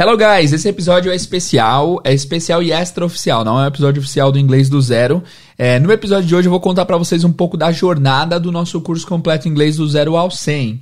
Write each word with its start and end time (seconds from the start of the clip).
Hello 0.00 0.16
guys, 0.16 0.52
esse 0.52 0.68
episódio 0.68 1.10
é 1.10 1.16
especial, 1.16 2.00
é 2.04 2.14
especial 2.14 2.62
e 2.62 2.70
extra-oficial, 2.70 3.44
não 3.44 3.58
é 3.58 3.64
um 3.64 3.66
episódio 3.66 3.98
oficial 3.98 4.30
do 4.30 4.38
Inglês 4.38 4.68
do 4.68 4.80
Zero. 4.80 5.24
É, 5.58 5.80
no 5.80 5.90
episódio 5.90 6.28
de 6.28 6.36
hoje 6.36 6.46
eu 6.46 6.52
vou 6.52 6.60
contar 6.60 6.84
para 6.84 6.96
vocês 6.96 7.24
um 7.24 7.32
pouco 7.32 7.56
da 7.56 7.72
jornada 7.72 8.38
do 8.38 8.52
nosso 8.52 8.80
curso 8.80 9.04
completo 9.04 9.48
Inglês 9.48 9.74
do 9.74 9.88
Zero 9.88 10.16
ao 10.16 10.30
100. 10.30 10.80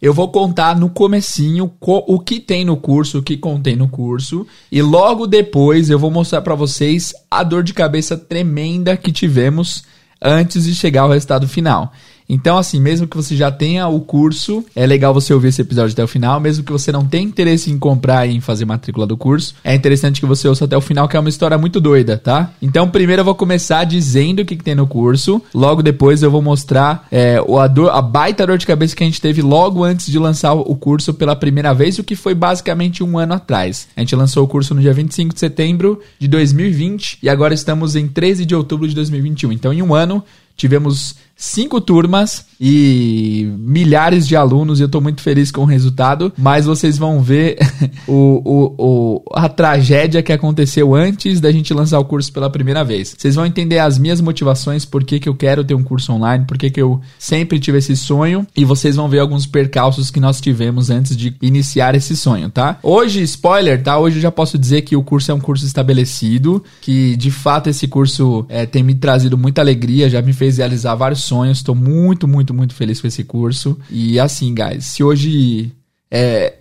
Eu 0.00 0.14
vou 0.14 0.28
contar 0.28 0.78
no 0.78 0.88
comecinho 0.88 1.70
o 1.78 2.18
que 2.18 2.40
tem 2.40 2.64
no 2.64 2.78
curso, 2.78 3.18
o 3.18 3.22
que 3.22 3.36
contém 3.36 3.76
no 3.76 3.86
curso, 3.86 4.46
e 4.72 4.80
logo 4.80 5.26
depois 5.26 5.90
eu 5.90 5.98
vou 5.98 6.10
mostrar 6.10 6.40
para 6.40 6.54
vocês 6.54 7.12
a 7.30 7.42
dor 7.42 7.62
de 7.62 7.74
cabeça 7.74 8.16
tremenda 8.16 8.96
que 8.96 9.12
tivemos 9.12 9.84
antes 10.22 10.64
de 10.64 10.74
chegar 10.74 11.02
ao 11.02 11.10
resultado 11.10 11.46
final. 11.46 11.92
Então, 12.28 12.56
assim, 12.56 12.80
mesmo 12.80 13.06
que 13.06 13.16
você 13.16 13.36
já 13.36 13.50
tenha 13.50 13.86
o 13.86 14.00
curso, 14.00 14.64
é 14.74 14.86
legal 14.86 15.12
você 15.12 15.32
ouvir 15.32 15.48
esse 15.48 15.60
episódio 15.60 15.92
até 15.92 16.02
o 16.02 16.08
final. 16.08 16.40
Mesmo 16.40 16.64
que 16.64 16.72
você 16.72 16.90
não 16.90 17.06
tenha 17.06 17.24
interesse 17.24 17.70
em 17.70 17.78
comprar 17.78 18.26
e 18.26 18.34
em 18.34 18.40
fazer 18.40 18.64
matrícula 18.64 19.06
do 19.06 19.16
curso, 19.16 19.54
é 19.62 19.74
interessante 19.74 20.20
que 20.20 20.26
você 20.26 20.48
ouça 20.48 20.64
até 20.64 20.76
o 20.76 20.80
final, 20.80 21.06
que 21.06 21.16
é 21.16 21.20
uma 21.20 21.28
história 21.28 21.58
muito 21.58 21.80
doida, 21.80 22.16
tá? 22.16 22.52
Então, 22.62 22.88
primeiro 22.88 23.20
eu 23.20 23.24
vou 23.24 23.34
começar 23.34 23.84
dizendo 23.84 24.40
o 24.40 24.44
que, 24.44 24.56
que 24.56 24.64
tem 24.64 24.74
no 24.74 24.86
curso. 24.86 25.42
Logo 25.54 25.82
depois 25.82 26.22
eu 26.22 26.30
vou 26.30 26.40
mostrar 26.40 27.06
é, 27.10 27.36
a, 27.36 27.66
dor, 27.66 27.90
a 27.90 28.00
baita 28.00 28.46
dor 28.46 28.58
de 28.58 28.66
cabeça 28.66 28.96
que 28.96 29.02
a 29.02 29.06
gente 29.06 29.20
teve 29.20 29.42
logo 29.42 29.84
antes 29.84 30.06
de 30.06 30.18
lançar 30.18 30.54
o 30.54 30.74
curso 30.76 31.12
pela 31.12 31.36
primeira 31.36 31.74
vez, 31.74 31.98
o 31.98 32.04
que 32.04 32.16
foi 32.16 32.34
basicamente 32.34 33.04
um 33.04 33.18
ano 33.18 33.34
atrás. 33.34 33.88
A 33.96 34.00
gente 34.00 34.16
lançou 34.16 34.44
o 34.44 34.48
curso 34.48 34.74
no 34.74 34.80
dia 34.80 34.92
25 34.92 35.34
de 35.34 35.40
setembro 35.40 36.00
de 36.18 36.28
2020 36.28 37.18
e 37.22 37.28
agora 37.28 37.52
estamos 37.52 37.96
em 37.96 38.08
13 38.08 38.46
de 38.46 38.54
outubro 38.54 38.88
de 38.88 38.94
2021. 38.94 39.52
Então, 39.52 39.72
em 39.72 39.82
um 39.82 39.94
ano, 39.94 40.24
tivemos 40.56 41.16
cinco 41.36 41.80
turmas 41.80 42.46
e 42.60 43.52
milhares 43.58 44.26
de 44.26 44.36
alunos, 44.36 44.78
e 44.78 44.82
eu 44.82 44.86
estou 44.86 45.00
muito 45.00 45.20
feliz 45.20 45.50
com 45.50 45.62
o 45.62 45.66
resultado, 45.66 46.32
mas 46.38 46.66
vocês 46.66 46.96
vão 46.96 47.20
ver 47.20 47.58
o, 48.06 48.40
o, 48.44 48.74
o, 48.78 49.22
a 49.34 49.48
tragédia 49.48 50.22
que 50.22 50.32
aconteceu 50.32 50.94
antes 50.94 51.40
da 51.40 51.50
gente 51.50 51.74
lançar 51.74 51.98
o 51.98 52.04
curso 52.04 52.32
pela 52.32 52.48
primeira 52.48 52.84
vez. 52.84 53.14
Vocês 53.18 53.34
vão 53.34 53.44
entender 53.44 53.78
as 53.78 53.98
minhas 53.98 54.20
motivações, 54.20 54.84
por 54.84 55.04
que, 55.04 55.18
que 55.18 55.28
eu 55.28 55.34
quero 55.34 55.64
ter 55.64 55.74
um 55.74 55.82
curso 55.82 56.12
online, 56.12 56.44
por 56.46 56.56
que, 56.56 56.70
que 56.70 56.80
eu 56.80 57.00
sempre 57.18 57.58
tive 57.58 57.78
esse 57.78 57.96
sonho, 57.96 58.46
e 58.56 58.64
vocês 58.64 58.96
vão 58.96 59.08
ver 59.08 59.18
alguns 59.18 59.46
percalços 59.46 60.10
que 60.10 60.20
nós 60.20 60.40
tivemos 60.40 60.90
antes 60.90 61.16
de 61.16 61.34
iniciar 61.42 61.94
esse 61.94 62.16
sonho, 62.16 62.48
tá? 62.50 62.78
Hoje, 62.82 63.22
spoiler, 63.22 63.82
tá? 63.82 63.98
Hoje 63.98 64.16
eu 64.16 64.22
já 64.22 64.30
posso 64.30 64.58
dizer 64.58 64.82
que 64.82 64.96
o 64.96 65.02
curso 65.02 65.30
é 65.30 65.34
um 65.34 65.40
curso 65.40 65.66
estabelecido, 65.66 66.62
que 66.80 67.16
de 67.16 67.30
fato 67.30 67.68
esse 67.68 67.88
curso 67.88 68.46
é, 68.48 68.64
tem 68.64 68.82
me 68.82 68.94
trazido 68.94 69.36
muita 69.36 69.60
alegria, 69.60 70.08
já 70.08 70.22
me 70.22 70.32
fez 70.32 70.58
realizar 70.58 70.94
vários 70.94 71.23
sonhos. 71.24 71.58
Estou 71.58 71.74
muito, 71.74 72.28
muito, 72.28 72.54
muito 72.54 72.74
feliz 72.74 73.00
com 73.00 73.06
esse 73.06 73.24
curso. 73.24 73.78
E 73.90 74.18
assim, 74.18 74.54
guys, 74.54 74.84
se 74.84 75.02
hoje 75.02 75.72
é, 76.10 76.54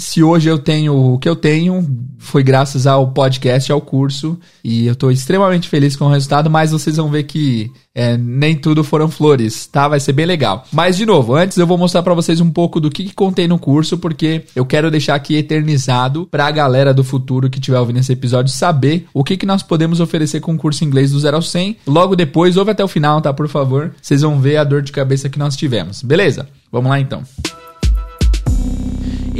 se 0.00 0.22
hoje 0.22 0.48
eu 0.48 0.58
tenho 0.58 0.94
o 0.94 1.18
que 1.18 1.28
eu 1.28 1.36
tenho, 1.36 1.86
foi 2.18 2.42
graças 2.42 2.86
ao 2.86 3.08
podcast, 3.12 3.70
ao 3.70 3.80
curso, 3.80 4.38
e 4.64 4.86
eu 4.86 4.94
estou 4.94 5.10
extremamente 5.10 5.68
feliz 5.68 5.94
com 5.94 6.06
o 6.06 6.10
resultado, 6.10 6.50
mas 6.50 6.72
vocês 6.72 6.96
vão 6.96 7.10
ver 7.10 7.24
que 7.24 7.70
é, 7.94 8.16
nem 8.16 8.56
tudo 8.56 8.82
foram 8.82 9.08
flores, 9.08 9.66
tá? 9.66 9.86
Vai 9.86 10.00
ser 10.00 10.12
bem 10.12 10.26
legal. 10.26 10.64
Mas, 10.72 10.96
de 10.96 11.04
novo, 11.04 11.34
antes 11.34 11.58
eu 11.58 11.66
vou 11.66 11.76
mostrar 11.76 12.02
para 12.02 12.14
vocês 12.14 12.40
um 12.40 12.50
pouco 12.50 12.80
do 12.80 12.90
que, 12.90 13.04
que 13.04 13.46
no 13.46 13.58
curso, 13.58 13.98
porque 13.98 14.44
eu 14.56 14.64
quero 14.64 14.90
deixar 14.90 15.14
aqui 15.14 15.36
eternizado 15.36 16.26
para 16.30 16.46
a 16.46 16.50
galera 16.50 16.94
do 16.94 17.04
futuro 17.04 17.50
que 17.50 17.58
estiver 17.58 17.78
ouvindo 17.78 17.98
esse 17.98 18.12
episódio 18.12 18.52
saber 18.52 19.06
o 19.12 19.22
que, 19.22 19.36
que 19.36 19.46
nós 19.46 19.62
podemos 19.62 20.00
oferecer 20.00 20.40
com 20.40 20.54
o 20.54 20.58
curso 20.58 20.84
inglês 20.84 21.12
do 21.12 21.20
0 21.20 21.36
ao 21.36 21.42
100. 21.42 21.76
Logo 21.86 22.16
depois, 22.16 22.56
ouve 22.56 22.70
até 22.70 22.82
o 22.82 22.88
final, 22.88 23.20
tá? 23.20 23.32
Por 23.32 23.48
favor, 23.48 23.92
vocês 24.00 24.22
vão 24.22 24.40
ver 24.40 24.56
a 24.56 24.64
dor 24.64 24.82
de 24.82 24.92
cabeça 24.92 25.28
que 25.28 25.38
nós 25.38 25.56
tivemos. 25.56 26.02
Beleza? 26.02 26.48
Vamos 26.72 26.90
lá 26.90 26.98
então. 26.98 27.22